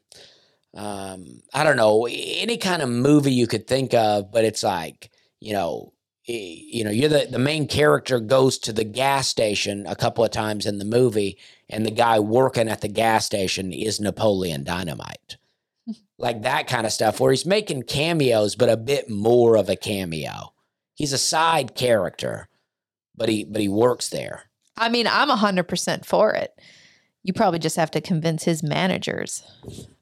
um, 0.73 1.41
I 1.53 1.63
don't 1.63 1.77
know, 1.77 2.07
any 2.07 2.57
kind 2.57 2.81
of 2.81 2.89
movie 2.89 3.33
you 3.33 3.47
could 3.47 3.67
think 3.67 3.93
of, 3.93 4.31
but 4.31 4.43
it's 4.43 4.63
like, 4.63 5.09
you 5.39 5.53
know, 5.53 5.93
you 6.25 6.83
know, 6.83 6.91
you're 6.91 7.09
the 7.09 7.27
the 7.29 7.39
main 7.39 7.67
character 7.67 8.19
goes 8.19 8.59
to 8.59 8.71
the 8.71 8.83
gas 8.83 9.27
station 9.27 9.87
a 9.87 9.95
couple 9.95 10.23
of 10.23 10.29
times 10.29 10.67
in 10.67 10.77
the 10.77 10.85
movie, 10.85 11.39
and 11.69 11.85
the 11.85 11.91
guy 11.91 12.19
working 12.19 12.67
at 12.67 12.81
the 12.81 12.87
gas 12.87 13.25
station 13.25 13.71
is 13.71 13.99
Napoleon 13.99 14.63
Dynamite. 14.63 15.37
Like 16.21 16.41
that 16.41 16.67
kind 16.67 16.85
of 16.85 16.91
stuff, 16.91 17.21
where 17.21 17.31
he's 17.31 17.45
making 17.45 17.83
cameos, 17.83 18.57
but 18.57 18.67
a 18.67 18.75
bit 18.75 19.09
more 19.09 19.55
of 19.55 19.69
a 19.69 19.77
cameo. 19.77 20.53
He's 20.93 21.13
a 21.13 21.17
side 21.17 21.75
character, 21.75 22.49
but 23.15 23.29
he 23.29 23.45
but 23.45 23.61
he 23.61 23.69
works 23.69 24.09
there. 24.09 24.49
I 24.75 24.89
mean, 24.89 25.07
I'm 25.07 25.29
100% 25.29 26.05
for 26.05 26.33
it. 26.33 26.51
You 27.23 27.31
probably 27.31 27.59
just 27.59 27.77
have 27.77 27.91
to 27.91 28.01
convince 28.01 28.43
his 28.43 28.61
managers 28.61 29.43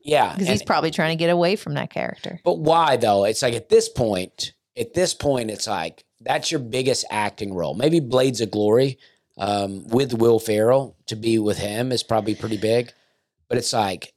Yeah, 0.02 0.34
because 0.34 0.48
he's 0.48 0.64
probably 0.64 0.90
trying 0.90 1.16
to 1.16 1.22
get 1.22 1.30
away 1.30 1.56
from 1.56 1.76
that 1.76 1.92
character. 1.92 2.40
But 2.44 2.60
why 2.60 2.98
though? 2.98 3.24
It's 3.26 3.44
like 3.44 3.54
at 3.54 3.70
this 3.70 3.88
point, 3.88 4.54
at 4.76 4.96
this 4.96 5.14
point, 5.14 5.52
it's 5.52 5.68
like 5.68 6.04
that's 6.20 6.50
your 6.52 6.60
biggest 6.62 7.06
acting 7.12 7.54
role. 7.54 7.76
Maybe 7.76 8.00
Blades 8.00 8.42
of 8.42 8.50
Glory 8.50 8.98
um, 9.38 9.88
with 9.88 10.14
Will 10.14 10.40
Ferrell 10.40 10.96
to 11.08 11.16
be 11.16 11.40
with 11.40 11.58
him 11.58 11.92
is 11.92 12.04
probably 12.04 12.36
pretty 12.36 12.58
big. 12.58 12.92
But 13.48 13.58
it's 13.58 13.72
like 13.74 14.14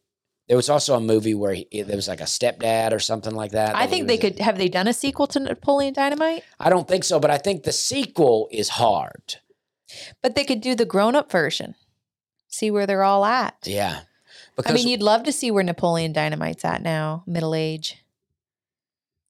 there 0.49 0.57
was 0.57 0.69
also 0.69 0.97
a 0.97 1.01
movie 1.01 1.35
where 1.35 1.55
he, 1.55 1.83
there 1.83 1.97
was 1.97 2.09
like 2.09 2.21
a 2.21 2.25
stepdad 2.25 2.93
or 2.93 2.99
something 2.99 3.35
like 3.35 3.53
that. 3.53 3.77
I 3.77 3.87
think 3.87 4.09
they 4.09 4.17
was 4.17 4.25
in. 4.25 4.31
could 4.33 4.41
have 4.41 4.59
they 4.59 4.69
done 4.69 4.89
a 4.89 4.93
sequel 4.93 5.27
to 5.29 5.41
Napoleon 5.41 5.95
Dynamite, 5.95 6.43
I 6.59 6.71
don't 6.71 6.89
think 6.89 7.05
so, 7.05 7.21
but 7.21 7.31
I 7.31 7.39
think 7.39 7.63
the 7.63 7.73
sequel 7.73 8.49
is 8.51 8.71
hard. 8.71 9.37
but 10.23 10.35
they 10.35 10.45
could 10.45 10.61
do 10.61 10.75
the 10.75 10.85
grown 10.85 11.15
up 11.15 11.31
version. 11.31 11.75
See 12.49 12.71
where 12.71 12.87
they're 12.87 13.05
all 13.05 13.25
at. 13.25 13.59
Yeah, 13.65 14.01
Because, 14.57 14.73
I 14.73 14.75
mean, 14.75 14.89
you'd 14.89 15.03
love 15.03 15.23
to 15.25 15.33
see 15.33 15.53
where 15.53 15.63
Napoleon 15.63 16.13
Dynamite's 16.13 16.65
at 16.65 16.83
now, 16.83 17.23
middle 17.27 17.55
age. 17.55 18.03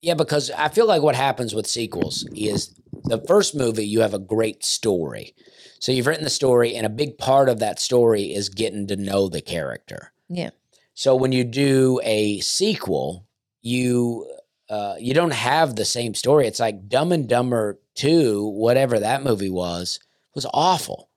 Yeah, 0.01 0.15
because 0.15 0.51
I 0.51 0.69
feel 0.69 0.87
like 0.87 1.03
what 1.03 1.15
happens 1.17 1.55
with 1.55 1.67
sequels 1.67 2.27
is 2.35 2.75
the 3.05 3.19
first 3.29 3.55
movie, 3.55 3.87
you 3.87 4.01
have 4.01 4.15
a 4.15 4.19
great 4.19 4.65
story. 4.65 5.35
So 5.81 5.93
you've 5.93 6.07
written 6.07 6.25
the 6.25 6.31
story, 6.31 6.77
and 6.77 6.87
a 6.87 6.91
big 6.91 7.19
part 7.19 7.49
of 7.49 7.59
that 7.59 7.81
story 7.81 8.35
is 8.35 8.51
getting 8.51 8.87
to 8.89 8.97
know 8.97 9.29
the 9.29 9.41
character. 9.41 10.13
Yeah. 10.29 10.51
So 10.95 11.17
when 11.17 11.33
you 11.33 11.43
do 11.43 12.01
a 12.05 12.41
sequel, 12.41 13.27
you 13.63 14.31
uh, 14.69 14.95
you 15.01 15.15
don't 15.15 15.33
have 15.33 15.75
the 15.75 15.85
same 15.85 16.15
story. 16.15 16.47
It's 16.47 16.61
like 16.61 16.89
Dumb 16.89 17.11
and 17.11 17.29
Dumber 17.29 17.81
Two, 17.95 18.47
whatever 18.47 19.01
that 19.01 19.25
movie 19.25 19.51
was, 19.51 19.99
was 20.35 20.47
awful. 20.53 21.09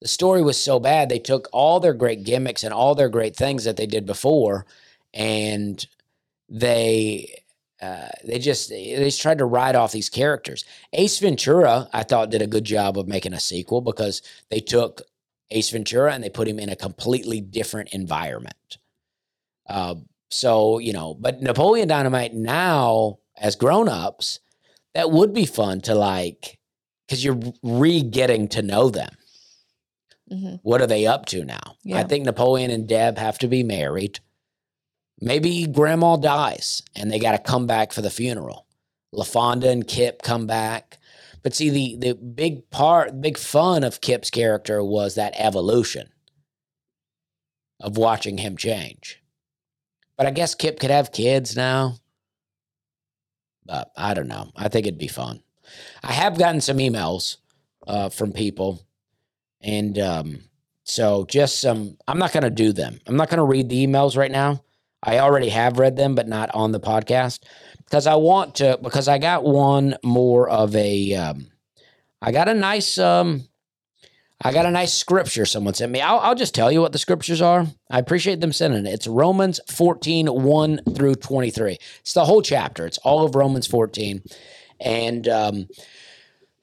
The 0.00 0.08
story 0.08 0.42
was 0.42 0.56
so 0.56 0.78
bad. 0.78 1.08
They 1.08 1.18
took 1.18 1.48
all 1.52 1.80
their 1.80 1.94
great 1.94 2.24
gimmicks 2.24 2.62
and 2.62 2.72
all 2.72 2.94
their 2.94 3.08
great 3.08 3.34
things 3.34 3.64
that 3.64 3.76
they 3.76 3.86
did 3.86 4.06
before, 4.06 4.66
and 5.12 5.84
they 6.48 7.42
uh, 7.80 8.08
they 8.24 8.38
just 8.38 8.70
they 8.70 8.94
just 8.96 9.20
tried 9.20 9.38
to 9.38 9.44
write 9.44 9.74
off 9.74 9.92
these 9.92 10.08
characters. 10.08 10.64
Ace 10.92 11.18
Ventura, 11.18 11.88
I 11.92 12.02
thought, 12.04 12.30
did 12.30 12.42
a 12.42 12.46
good 12.46 12.64
job 12.64 12.98
of 12.98 13.06
making 13.08 13.34
a 13.34 13.40
sequel 13.40 13.80
because 13.80 14.22
they 14.50 14.60
took 14.60 15.02
Ace 15.50 15.70
Ventura 15.70 16.12
and 16.12 16.24
they 16.24 16.30
put 16.30 16.48
him 16.48 16.58
in 16.58 16.70
a 16.70 16.76
completely 16.76 17.40
different 17.40 17.90
environment. 17.92 18.78
Uh, 19.68 19.96
so 20.30 20.78
you 20.78 20.92
know, 20.92 21.14
but 21.14 21.42
Napoleon 21.42 21.88
Dynamite 21.88 22.34
now 22.34 23.18
as 23.36 23.56
grown-ups, 23.56 24.40
that 24.94 25.10
would 25.10 25.34
be 25.34 25.44
fun 25.44 25.82
to 25.82 25.94
like 25.94 26.58
because 27.06 27.22
you're 27.24 27.38
re-getting 27.62 28.48
to 28.48 28.62
know 28.62 28.88
them. 28.90 29.10
hmm 30.30 30.54
What 30.62 30.80
are 30.80 30.86
they 30.86 31.06
up 31.06 31.26
to 31.26 31.44
now? 31.44 31.76
I 31.92 32.02
think 32.04 32.24
Napoleon 32.24 32.70
and 32.70 32.88
Deb 32.88 33.18
have 33.18 33.38
to 33.38 33.48
be 33.48 33.62
married. 33.62 34.20
Maybe 35.20 35.66
grandma 35.66 36.16
dies 36.16 36.82
and 36.94 37.10
they 37.10 37.18
got 37.18 37.32
to 37.32 37.38
come 37.38 37.66
back 37.66 37.92
for 37.92 38.02
the 38.02 38.10
funeral. 38.10 38.66
LaFawnduh 39.14 39.70
and 39.70 39.86
Kip 39.86 40.22
come 40.22 40.46
back. 40.46 40.98
But 41.42 41.54
see, 41.54 41.70
the, 41.70 41.96
the 41.96 42.14
big 42.14 42.70
part, 42.70 43.20
big 43.20 43.38
fun 43.38 43.84
of 43.84 44.00
Kip's 44.00 44.30
character 44.30 44.82
was 44.82 45.14
that 45.14 45.34
evolution 45.36 46.10
of 47.80 47.96
watching 47.96 48.38
him 48.38 48.56
change. 48.56 49.22
But 50.16 50.26
I 50.26 50.30
guess 50.32 50.54
Kip 50.54 50.80
could 50.80 50.90
have 50.90 51.12
kids 51.12 51.56
now. 51.56 51.96
But 53.64 53.90
I 53.96 54.14
don't 54.14 54.28
know. 54.28 54.50
I 54.56 54.68
think 54.68 54.86
it'd 54.86 54.98
be 54.98 55.08
fun. 55.08 55.42
I 56.02 56.12
have 56.12 56.38
gotten 56.38 56.60
some 56.60 56.78
emails 56.78 57.36
uh, 57.86 58.08
from 58.08 58.32
people 58.32 58.86
and 59.60 59.98
um, 59.98 60.40
so 60.84 61.24
just 61.28 61.60
some, 61.60 61.96
I'm 62.06 62.18
not 62.18 62.32
going 62.32 62.44
to 62.44 62.50
do 62.50 62.72
them. 62.72 63.00
I'm 63.06 63.16
not 63.16 63.28
going 63.28 63.38
to 63.38 63.44
read 63.44 63.68
the 63.68 63.86
emails 63.86 64.16
right 64.16 64.30
now. 64.30 64.62
I 65.06 65.20
already 65.20 65.48
have 65.50 65.78
read 65.78 65.96
them, 65.96 66.14
but 66.14 66.28
not 66.28 66.54
on 66.54 66.72
the 66.72 66.80
podcast 66.80 67.44
because 67.84 68.06
I 68.06 68.16
want 68.16 68.56
to, 68.56 68.78
because 68.82 69.06
I 69.08 69.18
got 69.18 69.44
one 69.44 69.96
more 70.04 70.48
of 70.48 70.74
a, 70.74 71.14
um, 71.14 71.46
I 72.20 72.32
got 72.32 72.48
a 72.48 72.54
nice, 72.54 72.98
um, 72.98 73.48
I 74.42 74.52
got 74.52 74.66
a 74.66 74.70
nice 74.70 74.92
scripture 74.92 75.46
someone 75.46 75.74
sent 75.74 75.92
me. 75.92 76.00
I'll, 76.00 76.18
I'll 76.18 76.34
just 76.34 76.54
tell 76.54 76.70
you 76.70 76.80
what 76.82 76.92
the 76.92 76.98
scriptures 76.98 77.40
are. 77.40 77.66
I 77.88 77.98
appreciate 78.00 78.40
them 78.40 78.52
sending 78.52 78.84
it. 78.84 78.92
It's 78.92 79.06
Romans 79.06 79.60
14, 79.70 80.26
1 80.26 80.80
through 80.94 81.14
23. 81.14 81.78
It's 82.00 82.12
the 82.12 82.24
whole 82.24 82.42
chapter. 82.42 82.84
It's 82.84 82.98
all 82.98 83.24
of 83.24 83.36
Romans 83.36 83.66
14. 83.66 84.22
And, 84.80 85.28
um, 85.28 85.68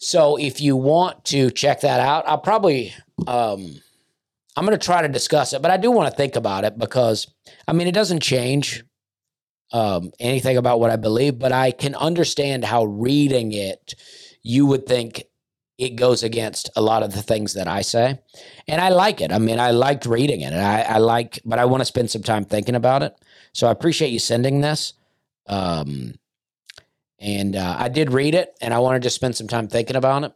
so 0.03 0.35
if 0.35 0.59
you 0.59 0.75
want 0.75 1.23
to 1.25 1.49
check 1.49 1.79
that 1.81 2.01
out, 2.01 2.27
I'll 2.27 2.37
probably 2.37 2.93
um 3.25 3.79
I'm 4.55 4.65
going 4.65 4.77
to 4.77 4.85
try 4.85 5.01
to 5.01 5.07
discuss 5.07 5.53
it, 5.53 5.61
but 5.61 5.71
I 5.71 5.77
do 5.77 5.91
want 5.91 6.09
to 6.11 6.15
think 6.15 6.35
about 6.35 6.63
it 6.63 6.77
because 6.77 7.27
I 7.67 7.73
mean 7.73 7.87
it 7.87 7.93
doesn't 7.93 8.21
change 8.21 8.83
um 9.71 10.11
anything 10.19 10.57
about 10.57 10.79
what 10.79 10.91
I 10.91 10.95
believe, 10.95 11.39
but 11.39 11.51
I 11.51 11.71
can 11.71 11.95
understand 11.95 12.65
how 12.65 12.85
reading 12.85 13.51
it 13.51 13.95
you 14.43 14.65
would 14.65 14.85
think 14.85 15.23
it 15.77 15.95
goes 15.95 16.21
against 16.21 16.69
a 16.75 16.81
lot 16.81 17.01
of 17.03 17.13
the 17.13 17.21
things 17.21 17.53
that 17.53 17.67
I 17.67 17.81
say. 17.81 18.19
And 18.67 18.79
I 18.79 18.89
like 18.89 19.21
it. 19.21 19.31
I 19.31 19.39
mean, 19.39 19.59
I 19.59 19.71
liked 19.71 20.05
reading 20.05 20.41
it. 20.41 20.53
And 20.53 20.61
I, 20.61 20.81
I 20.81 20.97
like, 20.99 21.39
but 21.43 21.57
I 21.57 21.65
want 21.65 21.81
to 21.81 21.85
spend 21.85 22.11
some 22.11 22.21
time 22.21 22.45
thinking 22.45 22.75
about 22.75 23.01
it. 23.01 23.15
So 23.53 23.67
I 23.67 23.71
appreciate 23.71 24.09
you 24.09 24.19
sending 24.19 24.61
this. 24.61 24.93
Um, 25.47 26.13
and 27.19 27.55
uh, 27.55 27.75
I 27.79 27.89
did 27.89 28.11
read 28.11 28.35
it, 28.35 28.53
and 28.61 28.73
I 28.73 28.79
want 28.79 28.95
to 28.95 28.99
just 29.05 29.15
spend 29.15 29.35
some 29.35 29.47
time 29.47 29.67
thinking 29.67 29.95
about 29.95 30.23
it, 30.23 30.33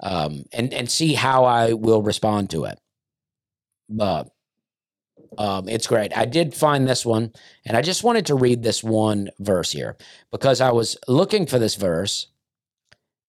um, 0.00 0.44
and 0.52 0.74
and 0.74 0.90
see 0.90 1.14
how 1.14 1.44
I 1.44 1.72
will 1.72 2.02
respond 2.02 2.50
to 2.50 2.64
it. 2.64 2.78
But 3.88 4.30
um, 5.36 5.68
it's 5.68 5.86
great. 5.86 6.16
I 6.16 6.24
did 6.24 6.54
find 6.54 6.88
this 6.88 7.04
one, 7.04 7.32
and 7.64 7.76
I 7.76 7.82
just 7.82 8.04
wanted 8.04 8.26
to 8.26 8.34
read 8.34 8.62
this 8.62 8.82
one 8.82 9.30
verse 9.38 9.72
here 9.72 9.96
because 10.30 10.60
I 10.60 10.72
was 10.72 10.96
looking 11.06 11.46
for 11.46 11.58
this 11.58 11.74
verse, 11.74 12.28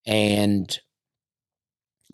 and 0.06 0.80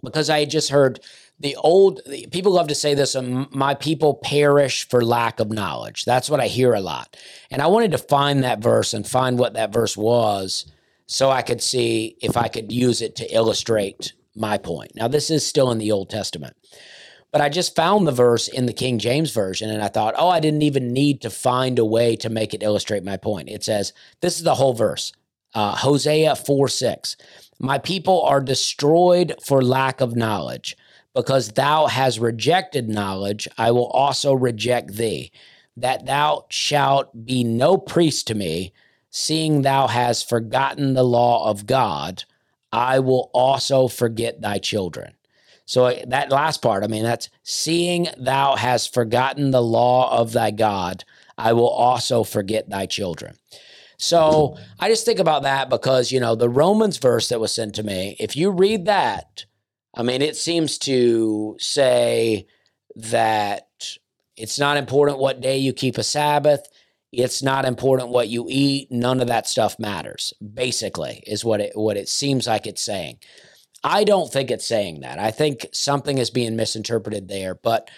because 0.03 0.29
I 0.29 0.45
just 0.45 0.69
heard 0.69 0.99
the 1.39 1.55
old 1.57 2.01
the, 2.05 2.27
people 2.27 2.53
love 2.53 2.67
to 2.67 2.75
say 2.75 2.93
this 2.93 3.15
my 3.51 3.73
people 3.73 4.15
perish 4.15 4.87
for 4.87 5.03
lack 5.03 5.39
of 5.39 5.51
knowledge. 5.51 6.05
That's 6.05 6.29
what 6.29 6.39
i 6.39 6.47
hear 6.47 6.73
a 6.73 6.81
lot. 6.81 7.17
And 7.51 7.61
i 7.61 7.67
wanted 7.67 7.91
to 7.91 7.97
find 7.97 8.43
that 8.43 8.59
verse 8.59 8.93
and 8.93 9.05
find 9.05 9.37
what 9.37 9.53
that 9.53 9.73
verse 9.73 9.97
was 9.97 10.71
so 11.07 11.29
i 11.29 11.41
could 11.41 11.61
see 11.61 12.17
if 12.21 12.37
i 12.37 12.47
could 12.47 12.71
use 12.71 13.01
it 13.01 13.15
to 13.17 13.35
illustrate 13.35 14.13
my 14.35 14.57
point. 14.57 14.91
Now 14.95 15.07
this 15.07 15.29
is 15.29 15.45
still 15.45 15.71
in 15.71 15.77
the 15.77 15.91
old 15.91 16.09
testament 16.09 16.55
but 17.35 17.41
i 17.41 17.49
just 17.49 17.75
found 17.75 18.07
the 18.07 18.13
verse 18.13 18.47
in 18.47 18.65
the 18.65 18.71
king 18.73 18.97
james 18.97 19.31
version 19.31 19.69
and 19.69 19.83
i 19.83 19.89
thought 19.89 20.15
oh 20.17 20.29
i 20.29 20.39
didn't 20.39 20.61
even 20.61 20.93
need 20.93 21.19
to 21.19 21.29
find 21.29 21.77
a 21.77 21.83
way 21.83 22.15
to 22.15 22.29
make 22.29 22.53
it 22.53 22.63
illustrate 22.63 23.03
my 23.03 23.17
point 23.17 23.49
it 23.49 23.61
says 23.61 23.91
this 24.21 24.37
is 24.37 24.43
the 24.43 24.55
whole 24.55 24.73
verse 24.73 25.11
uh, 25.55 25.75
hosea 25.75 26.35
4 26.35 26.69
6 26.69 27.17
My 27.59 27.77
people 27.77 28.21
are 28.23 28.41
destroyed 28.41 29.35
for 29.43 29.61
lack 29.61 30.01
of 30.01 30.15
knowledge. 30.15 30.77
Because 31.13 31.53
thou 31.53 31.87
hast 31.87 32.19
rejected 32.19 32.89
knowledge, 32.89 33.47
I 33.57 33.71
will 33.71 33.87
also 33.87 34.33
reject 34.33 34.95
thee, 34.95 35.31
that 35.77 36.05
thou 36.05 36.45
shalt 36.49 37.25
be 37.25 37.43
no 37.45 37.77
priest 37.77 38.27
to 38.27 38.35
me, 38.35 38.73
seeing 39.09 39.61
thou 39.61 39.87
hast 39.87 40.29
forgotten 40.29 40.93
the 40.93 41.03
law 41.05 41.49
of 41.49 41.65
God, 41.67 42.25
I 42.73 42.99
will 42.99 43.31
also 43.33 43.87
forget 43.87 44.41
thy 44.41 44.59
children. 44.59 45.14
So 45.65 45.91
that 46.07 46.31
last 46.31 46.61
part, 46.61 46.83
I 46.83 46.87
mean, 46.87 47.03
that's 47.03 47.29
seeing 47.43 48.07
thou 48.17 48.55
hast 48.55 48.93
forgotten 48.93 49.51
the 49.51 49.63
law 49.63 50.15
of 50.17 50.31
thy 50.31 50.51
God, 50.51 51.03
I 51.37 51.53
will 51.53 51.69
also 51.69 52.23
forget 52.23 52.69
thy 52.69 52.85
children. 52.85 53.35
So 53.97 54.57
I 54.79 54.89
just 54.89 55.05
think 55.05 55.19
about 55.19 55.43
that 55.43 55.69
because, 55.69 56.11
you 56.11 56.19
know, 56.19 56.35
the 56.35 56.49
Romans 56.49 56.97
verse 56.97 57.29
that 57.29 57.39
was 57.39 57.53
sent 57.53 57.75
to 57.75 57.83
me, 57.83 58.15
if 58.19 58.35
you 58.35 58.51
read 58.51 58.85
that, 58.85 59.45
I 59.95 60.03
mean, 60.03 60.21
it 60.21 60.35
seems 60.35 60.77
to 60.79 61.55
say 61.59 62.45
that 62.95 63.67
it's 64.35 64.59
not 64.59 64.77
important 64.77 65.19
what 65.19 65.41
day 65.41 65.57
you 65.57 65.73
keep 65.73 65.97
a 65.97 66.03
Sabbath. 66.03 66.67
It's 67.11 67.41
not 67.41 67.63
important 67.63 68.09
what 68.09 68.27
you 68.27 68.45
eat. 68.49 68.91
None 68.91 69.21
of 69.21 69.27
that 69.27 69.47
stuff 69.47 69.79
matters. 69.79 70.33
Basically, 70.53 71.23
is 71.25 71.45
what 71.45 71.61
it 71.61 71.71
what 71.75 71.95
it 71.95 72.09
seems 72.09 72.45
like 72.47 72.67
it's 72.67 72.81
saying. 72.81 73.19
I 73.85 74.03
don't 74.03 74.33
think 74.33 74.49
it's 74.49 74.65
saying 74.65 75.01
that. 75.01 75.19
I 75.19 75.29
think 75.29 75.67
something 75.71 76.17
is 76.17 76.31
being 76.31 76.55
misinterpreted 76.55 77.27
there. 77.27 77.53
But 77.53 77.91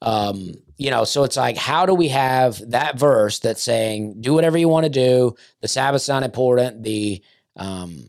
um, 0.00 0.54
you 0.76 0.90
know, 0.90 1.04
so 1.04 1.24
it's 1.24 1.36
like, 1.36 1.56
how 1.56 1.84
do 1.84 1.94
we 1.94 2.08
have 2.08 2.70
that 2.70 2.98
verse 2.98 3.40
that's 3.40 3.62
saying, 3.62 4.20
do 4.20 4.34
whatever 4.34 4.56
you 4.56 4.68
want 4.68 4.84
to 4.84 4.90
do. 4.90 5.34
The 5.60 5.68
Sabbath's 5.68 6.08
not 6.08 6.22
important. 6.22 6.82
The 6.84 7.22
um, 7.56 8.08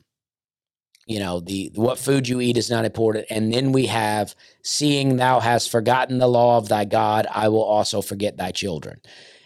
you 1.05 1.19
know 1.19 1.39
the 1.39 1.71
what 1.75 1.99
food 1.99 2.27
you 2.27 2.39
eat 2.39 2.57
is 2.57 2.69
not 2.69 2.85
important 2.85 3.25
and 3.29 3.53
then 3.53 3.73
we 3.73 3.87
have 3.87 4.35
seeing 4.61 5.17
thou 5.17 5.41
hast 5.41 5.69
forgotten 5.69 6.17
the 6.17 6.27
law 6.27 6.57
of 6.57 6.69
thy 6.69 6.85
god 6.85 7.27
i 7.29 7.49
will 7.49 7.63
also 7.63 8.01
forget 8.01 8.37
thy 8.37 8.51
children 8.51 9.01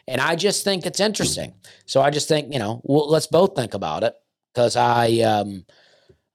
and 0.07 0.21
i 0.21 0.35
just 0.35 0.63
think 0.63 0.85
it's 0.85 0.99
interesting 0.99 1.55
so 1.87 1.99
i 1.99 2.11
just 2.11 2.27
think 2.27 2.53
you 2.53 2.59
know 2.59 2.79
well, 2.83 3.09
let's 3.09 3.25
both 3.25 3.55
think 3.55 3.73
about 3.73 4.03
it 4.03 4.13
because 4.53 4.75
i 4.75 5.07
um, 5.21 5.65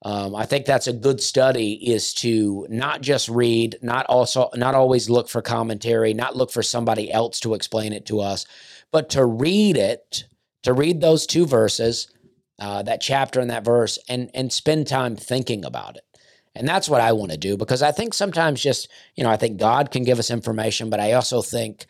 um, 0.05 0.35
i 0.35 0.45
think 0.45 0.67
that's 0.67 0.87
a 0.87 0.93
good 0.93 1.21
study 1.21 1.73
is 1.75 2.13
to 2.15 2.67
not 2.69 3.01
just 3.01 3.29
read 3.29 3.77
not 3.83 4.07
also 4.07 4.49
not 4.55 4.75
always 4.75 5.11
look 5.11 5.29
for 5.29 5.43
commentary 5.43 6.13
not 6.15 6.37
look 6.37 6.51
for 6.51 6.63
somebody 6.63 7.13
else 7.13 7.41
to 7.41 7.55
explain 7.55 7.93
it 7.93 8.07
to 8.07 8.21
us 8.21 8.47
but 8.91 9.09
to 9.11 9.25
read 9.25 9.77
it 9.77 10.25
to 10.63 10.73
read 10.73 11.01
those 11.01 11.27
two 11.27 11.47
verses 11.47 12.09
uh, 12.59 12.83
that 12.83 13.01
chapter 13.01 13.41
and 13.41 13.51
that 13.51 13.65
verse 13.65 13.99
and 14.09 14.31
and 14.35 14.53
spend 14.53 14.87
time 14.87 15.17
thinking 15.17 15.65
about 15.65 15.97
it. 15.97 16.05
And 16.55 16.69
that's 16.69 16.89
what 16.89 17.01
i 17.01 17.13
want 17.13 17.33
to 17.33 17.39
do 17.39 17.57
because 17.57 17.83
i 17.83 17.93
think 17.93 18.13
sometimes 18.13 18.63
just 18.63 18.89
you 19.17 19.25
know 19.25 19.31
i 19.31 19.37
think 19.37 19.59
god 19.59 19.91
can 19.91 20.05
give 20.05 20.19
us 20.19 20.31
information 20.31 20.91
but 20.91 21.01
i 21.01 21.13
also 21.13 21.41
think 21.41 21.87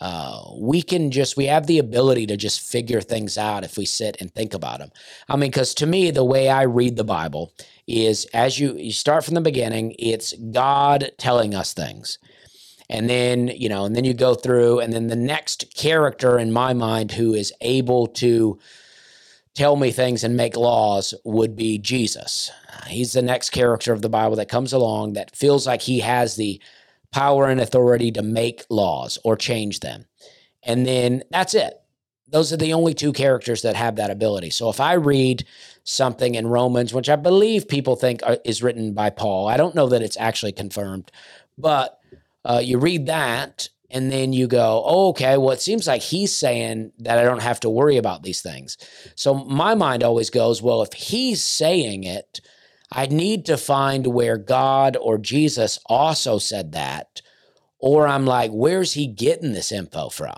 uh, 0.00 0.42
we 0.58 0.82
can 0.82 1.10
just 1.10 1.36
we 1.36 1.46
have 1.46 1.66
the 1.66 1.78
ability 1.78 2.26
to 2.26 2.36
just 2.36 2.60
figure 2.60 3.00
things 3.00 3.38
out 3.38 3.64
if 3.64 3.76
we 3.76 3.84
sit 3.84 4.16
and 4.20 4.34
think 4.34 4.52
about 4.54 4.78
them 4.78 4.90
i 5.28 5.36
mean 5.36 5.50
because 5.50 5.74
to 5.74 5.86
me 5.86 6.10
the 6.10 6.24
way 6.24 6.48
i 6.48 6.62
read 6.62 6.96
the 6.96 7.04
bible 7.04 7.52
is 7.86 8.24
as 8.34 8.58
you 8.58 8.74
you 8.74 8.92
start 8.92 9.24
from 9.24 9.34
the 9.34 9.40
beginning 9.40 9.94
it's 9.98 10.32
god 10.50 11.10
telling 11.18 11.54
us 11.54 11.72
things 11.72 12.18
and 12.90 13.08
then 13.08 13.48
you 13.48 13.68
know 13.68 13.84
and 13.84 13.94
then 13.94 14.04
you 14.04 14.14
go 14.14 14.34
through 14.34 14.80
and 14.80 14.92
then 14.92 15.06
the 15.06 15.16
next 15.16 15.74
character 15.74 16.38
in 16.38 16.52
my 16.52 16.72
mind 16.72 17.12
who 17.12 17.34
is 17.34 17.52
able 17.60 18.06
to 18.06 18.58
tell 19.54 19.76
me 19.76 19.92
things 19.92 20.24
and 20.24 20.36
make 20.36 20.56
laws 20.56 21.14
would 21.24 21.54
be 21.56 21.78
Jesus. 21.78 22.50
He's 22.88 23.12
the 23.12 23.22
next 23.22 23.50
character 23.50 23.92
of 23.92 24.02
the 24.02 24.08
Bible 24.08 24.36
that 24.36 24.48
comes 24.48 24.72
along 24.72 25.12
that 25.12 25.34
feels 25.34 25.66
like 25.66 25.82
he 25.82 26.00
has 26.00 26.36
the 26.36 26.60
power 27.14 27.48
and 27.48 27.60
authority 27.60 28.10
to 28.10 28.22
make 28.22 28.64
laws 28.68 29.18
or 29.22 29.36
change 29.36 29.78
them. 29.78 30.04
And 30.64 30.84
then 30.84 31.22
that's 31.30 31.54
it. 31.54 31.74
Those 32.26 32.52
are 32.52 32.56
the 32.56 32.72
only 32.72 32.92
two 32.92 33.12
characters 33.12 33.62
that 33.62 33.76
have 33.76 33.94
that 33.96 34.10
ability. 34.10 34.50
So 34.50 34.68
if 34.68 34.80
I 34.80 34.94
read 34.94 35.46
something 35.84 36.34
in 36.34 36.48
Romans, 36.48 36.92
which 36.92 37.08
I 37.08 37.14
believe 37.14 37.68
people 37.68 37.94
think 37.94 38.20
is 38.44 38.64
written 38.64 38.94
by 38.94 39.10
Paul, 39.10 39.46
I 39.46 39.56
don't 39.56 39.76
know 39.76 39.88
that 39.90 40.02
it's 40.02 40.16
actually 40.16 40.50
confirmed, 40.50 41.12
but 41.56 42.00
uh, 42.44 42.60
you 42.64 42.78
read 42.78 43.06
that 43.06 43.68
and 43.90 44.10
then 44.10 44.32
you 44.32 44.48
go, 44.48 44.82
oh, 44.84 45.10
okay, 45.10 45.36
well, 45.36 45.52
it 45.52 45.60
seems 45.60 45.86
like 45.86 46.02
he's 46.02 46.36
saying 46.36 46.90
that 46.98 47.18
I 47.18 47.22
don't 47.22 47.42
have 47.42 47.60
to 47.60 47.70
worry 47.70 47.96
about 47.96 48.24
these 48.24 48.42
things. 48.42 48.76
So 49.14 49.34
my 49.34 49.76
mind 49.76 50.02
always 50.02 50.30
goes, 50.30 50.60
well, 50.60 50.82
if 50.82 50.92
he's 50.94 51.44
saying 51.44 52.02
it, 52.02 52.40
I 52.94 53.06
need 53.06 53.44
to 53.46 53.56
find 53.56 54.06
where 54.06 54.38
God 54.38 54.96
or 54.96 55.18
Jesus 55.18 55.78
also 55.86 56.38
said 56.38 56.72
that. 56.72 57.20
Or 57.78 58.06
I'm 58.06 58.24
like, 58.24 58.50
where's 58.52 58.92
he 58.92 59.06
getting 59.06 59.52
this 59.52 59.72
info 59.72 60.08
from? 60.08 60.36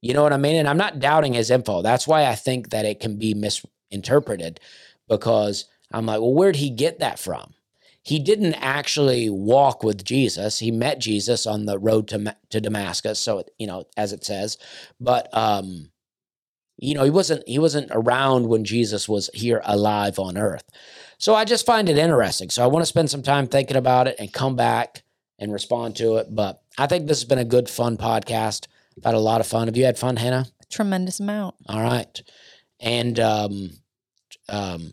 You 0.00 0.14
know 0.14 0.22
what 0.22 0.32
I 0.32 0.38
mean? 0.38 0.56
And 0.56 0.66
I'm 0.66 0.78
not 0.78 0.98
doubting 0.98 1.34
his 1.34 1.50
info. 1.50 1.82
That's 1.82 2.08
why 2.08 2.26
I 2.26 2.34
think 2.34 2.70
that 2.70 2.84
it 2.84 2.98
can 2.98 3.18
be 3.18 3.34
misinterpreted 3.34 4.58
because 5.08 5.66
I'm 5.92 6.06
like, 6.06 6.20
well, 6.20 6.34
where'd 6.34 6.56
he 6.56 6.70
get 6.70 6.98
that 6.98 7.20
from? 7.20 7.54
he 8.04 8.18
didn't 8.18 8.54
actually 8.54 9.30
walk 9.30 9.84
with 9.84 10.04
Jesus. 10.04 10.58
He 10.58 10.70
met 10.70 10.98
Jesus 10.98 11.46
on 11.46 11.66
the 11.66 11.78
road 11.78 12.08
to 12.08 12.36
to 12.50 12.60
Damascus, 12.60 13.18
so 13.18 13.44
you 13.58 13.66
know, 13.66 13.84
as 13.96 14.12
it 14.12 14.24
says, 14.24 14.58
but 15.00 15.28
um, 15.36 15.90
you 16.78 16.94
know, 16.94 17.04
he 17.04 17.10
wasn't 17.10 17.46
he 17.46 17.60
wasn't 17.60 17.88
around 17.92 18.48
when 18.48 18.64
Jesus 18.64 19.08
was 19.08 19.30
here 19.34 19.62
alive 19.64 20.18
on 20.18 20.36
earth. 20.36 20.64
So 21.22 21.36
I 21.36 21.44
just 21.44 21.64
find 21.64 21.88
it 21.88 21.96
interesting. 21.96 22.50
So 22.50 22.64
I 22.64 22.66
want 22.66 22.82
to 22.82 22.86
spend 22.86 23.08
some 23.08 23.22
time 23.22 23.46
thinking 23.46 23.76
about 23.76 24.08
it 24.08 24.16
and 24.18 24.32
come 24.32 24.56
back 24.56 25.04
and 25.38 25.52
respond 25.52 25.94
to 25.98 26.16
it. 26.16 26.26
But 26.28 26.60
I 26.76 26.88
think 26.88 27.06
this 27.06 27.20
has 27.20 27.28
been 27.28 27.38
a 27.38 27.44
good, 27.44 27.70
fun 27.70 27.96
podcast. 27.96 28.66
I've 28.98 29.04
had 29.04 29.14
a 29.14 29.20
lot 29.20 29.40
of 29.40 29.46
fun. 29.46 29.68
Have 29.68 29.76
you 29.76 29.84
had 29.84 29.96
fun, 29.96 30.16
Hannah? 30.16 30.46
A 30.60 30.66
Tremendous 30.66 31.20
amount. 31.20 31.54
All 31.68 31.80
right, 31.80 32.20
and 32.80 33.20
um, 33.20 33.70
um 34.48 34.92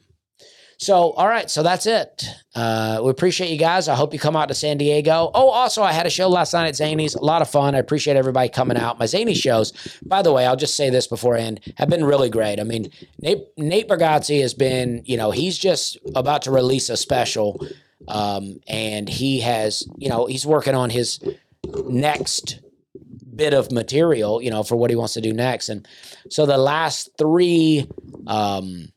so, 0.80 1.12
all 1.12 1.28
right. 1.28 1.50
So 1.52 1.62
that's 1.62 1.86
it. 1.86 2.26
Uh, 2.56 3.02
we 3.04 3.10
appreciate 3.10 3.50
you 3.50 3.58
guys. 3.60 3.90
I 3.90 3.96
hope 3.96 4.14
you 4.14 4.20
come 4.20 4.38
out 4.38 4.48
to 4.48 4.56
San 4.56 4.78
Diego. 4.78 5.30
Oh, 5.34 5.50
also, 5.50 5.84
I 5.84 5.92
had 5.92 6.06
a 6.06 6.10
show 6.10 6.30
last 6.30 6.54
night 6.54 6.68
at 6.68 6.74
Zanies. 6.74 7.18
A 7.18 7.24
lot 7.24 7.42
of 7.42 7.50
fun. 7.50 7.76
I 7.76 7.80
appreciate 7.80 8.16
everybody 8.16 8.48
coming 8.48 8.78
out. 8.78 8.98
My 8.98 9.06
Zany 9.06 9.36
shows, 9.36 9.74
by 10.06 10.22
the 10.22 10.32
way, 10.32 10.46
I'll 10.46 10.56
just 10.56 10.76
say 10.76 10.90
this 10.90 11.06
before 11.06 11.36
I 11.36 11.42
end, 11.42 11.60
have 11.78 11.90
been 11.90 12.06
really 12.06 12.30
great. 12.30 12.62
I 12.62 12.64
mean, 12.64 12.92
Nate, 13.22 13.46
Nate 13.58 13.90
Bargatze 13.90 14.42
has 14.42 14.54
been, 14.54 15.04
you 15.06 15.18
know, 15.18 15.32
he's 15.32 15.58
just 15.58 15.98
about 16.16 16.44
to 16.44 16.52
release 16.52 16.90
a 16.90 16.96
special. 16.96 17.60
Um, 18.08 18.62
and 18.68 19.10
he 19.10 19.42
has, 19.42 19.84
you 19.98 20.08
know, 20.08 20.28
he's 20.28 20.46
working 20.46 20.76
on 20.76 20.90
his 20.90 21.20
next 21.88 22.60
bit 23.36 23.54
of 23.54 23.72
material, 23.72 24.42
you 24.42 24.50
know, 24.50 24.64
for 24.64 24.78
what 24.78 24.90
he 24.90 24.96
wants 24.96 25.14
to 25.16 25.22
do 25.22 25.34
next. 25.34 25.70
And 25.70 25.86
so 26.30 26.46
the 26.46 26.58
last 26.58 27.10
three, 27.18 27.88
um, 28.28 28.94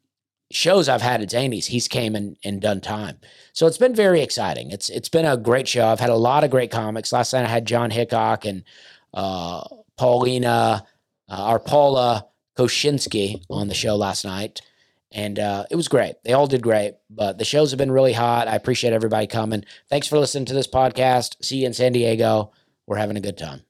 shows 0.52 0.88
I've 0.88 1.02
had 1.02 1.22
at 1.22 1.30
Zanies, 1.30 1.66
he's 1.66 1.88
came 1.88 2.14
and, 2.14 2.36
and 2.44 2.60
done 2.60 2.80
time. 2.80 3.18
So 3.52 3.66
it's 3.66 3.78
been 3.78 3.94
very 3.94 4.20
exciting. 4.20 4.70
It's 4.70 4.88
it's 4.88 5.08
been 5.08 5.24
a 5.24 5.36
great 5.36 5.68
show. 5.68 5.86
I've 5.86 6.00
had 6.00 6.10
a 6.10 6.16
lot 6.16 6.44
of 6.44 6.50
great 6.50 6.70
comics. 6.70 7.12
Last 7.12 7.32
night 7.32 7.44
I 7.44 7.48
had 7.48 7.66
John 7.66 7.90
Hickok 7.90 8.44
and 8.44 8.64
uh, 9.12 9.64
Paulina 9.96 10.86
uh, 11.28 11.50
or 11.50 11.58
Paula 11.58 12.26
Koshinsky 12.56 13.42
on 13.50 13.68
the 13.68 13.74
show 13.74 13.96
last 13.96 14.24
night, 14.24 14.62
and 15.10 15.38
uh, 15.38 15.64
it 15.70 15.76
was 15.76 15.88
great. 15.88 16.14
They 16.24 16.32
all 16.32 16.46
did 16.46 16.62
great, 16.62 16.94
but 17.10 17.38
the 17.38 17.44
shows 17.44 17.70
have 17.70 17.78
been 17.78 17.92
really 17.92 18.12
hot. 18.12 18.48
I 18.48 18.54
appreciate 18.54 18.92
everybody 18.92 19.26
coming. 19.26 19.64
Thanks 19.88 20.06
for 20.06 20.18
listening 20.18 20.46
to 20.46 20.54
this 20.54 20.66
podcast. 20.68 21.44
See 21.44 21.58
you 21.58 21.66
in 21.66 21.74
San 21.74 21.92
Diego. 21.92 22.52
We're 22.86 22.96
having 22.96 23.16
a 23.16 23.20
good 23.20 23.38
time. 23.38 23.62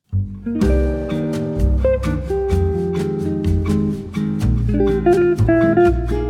Thank 4.73 6.11
you. 6.11 6.22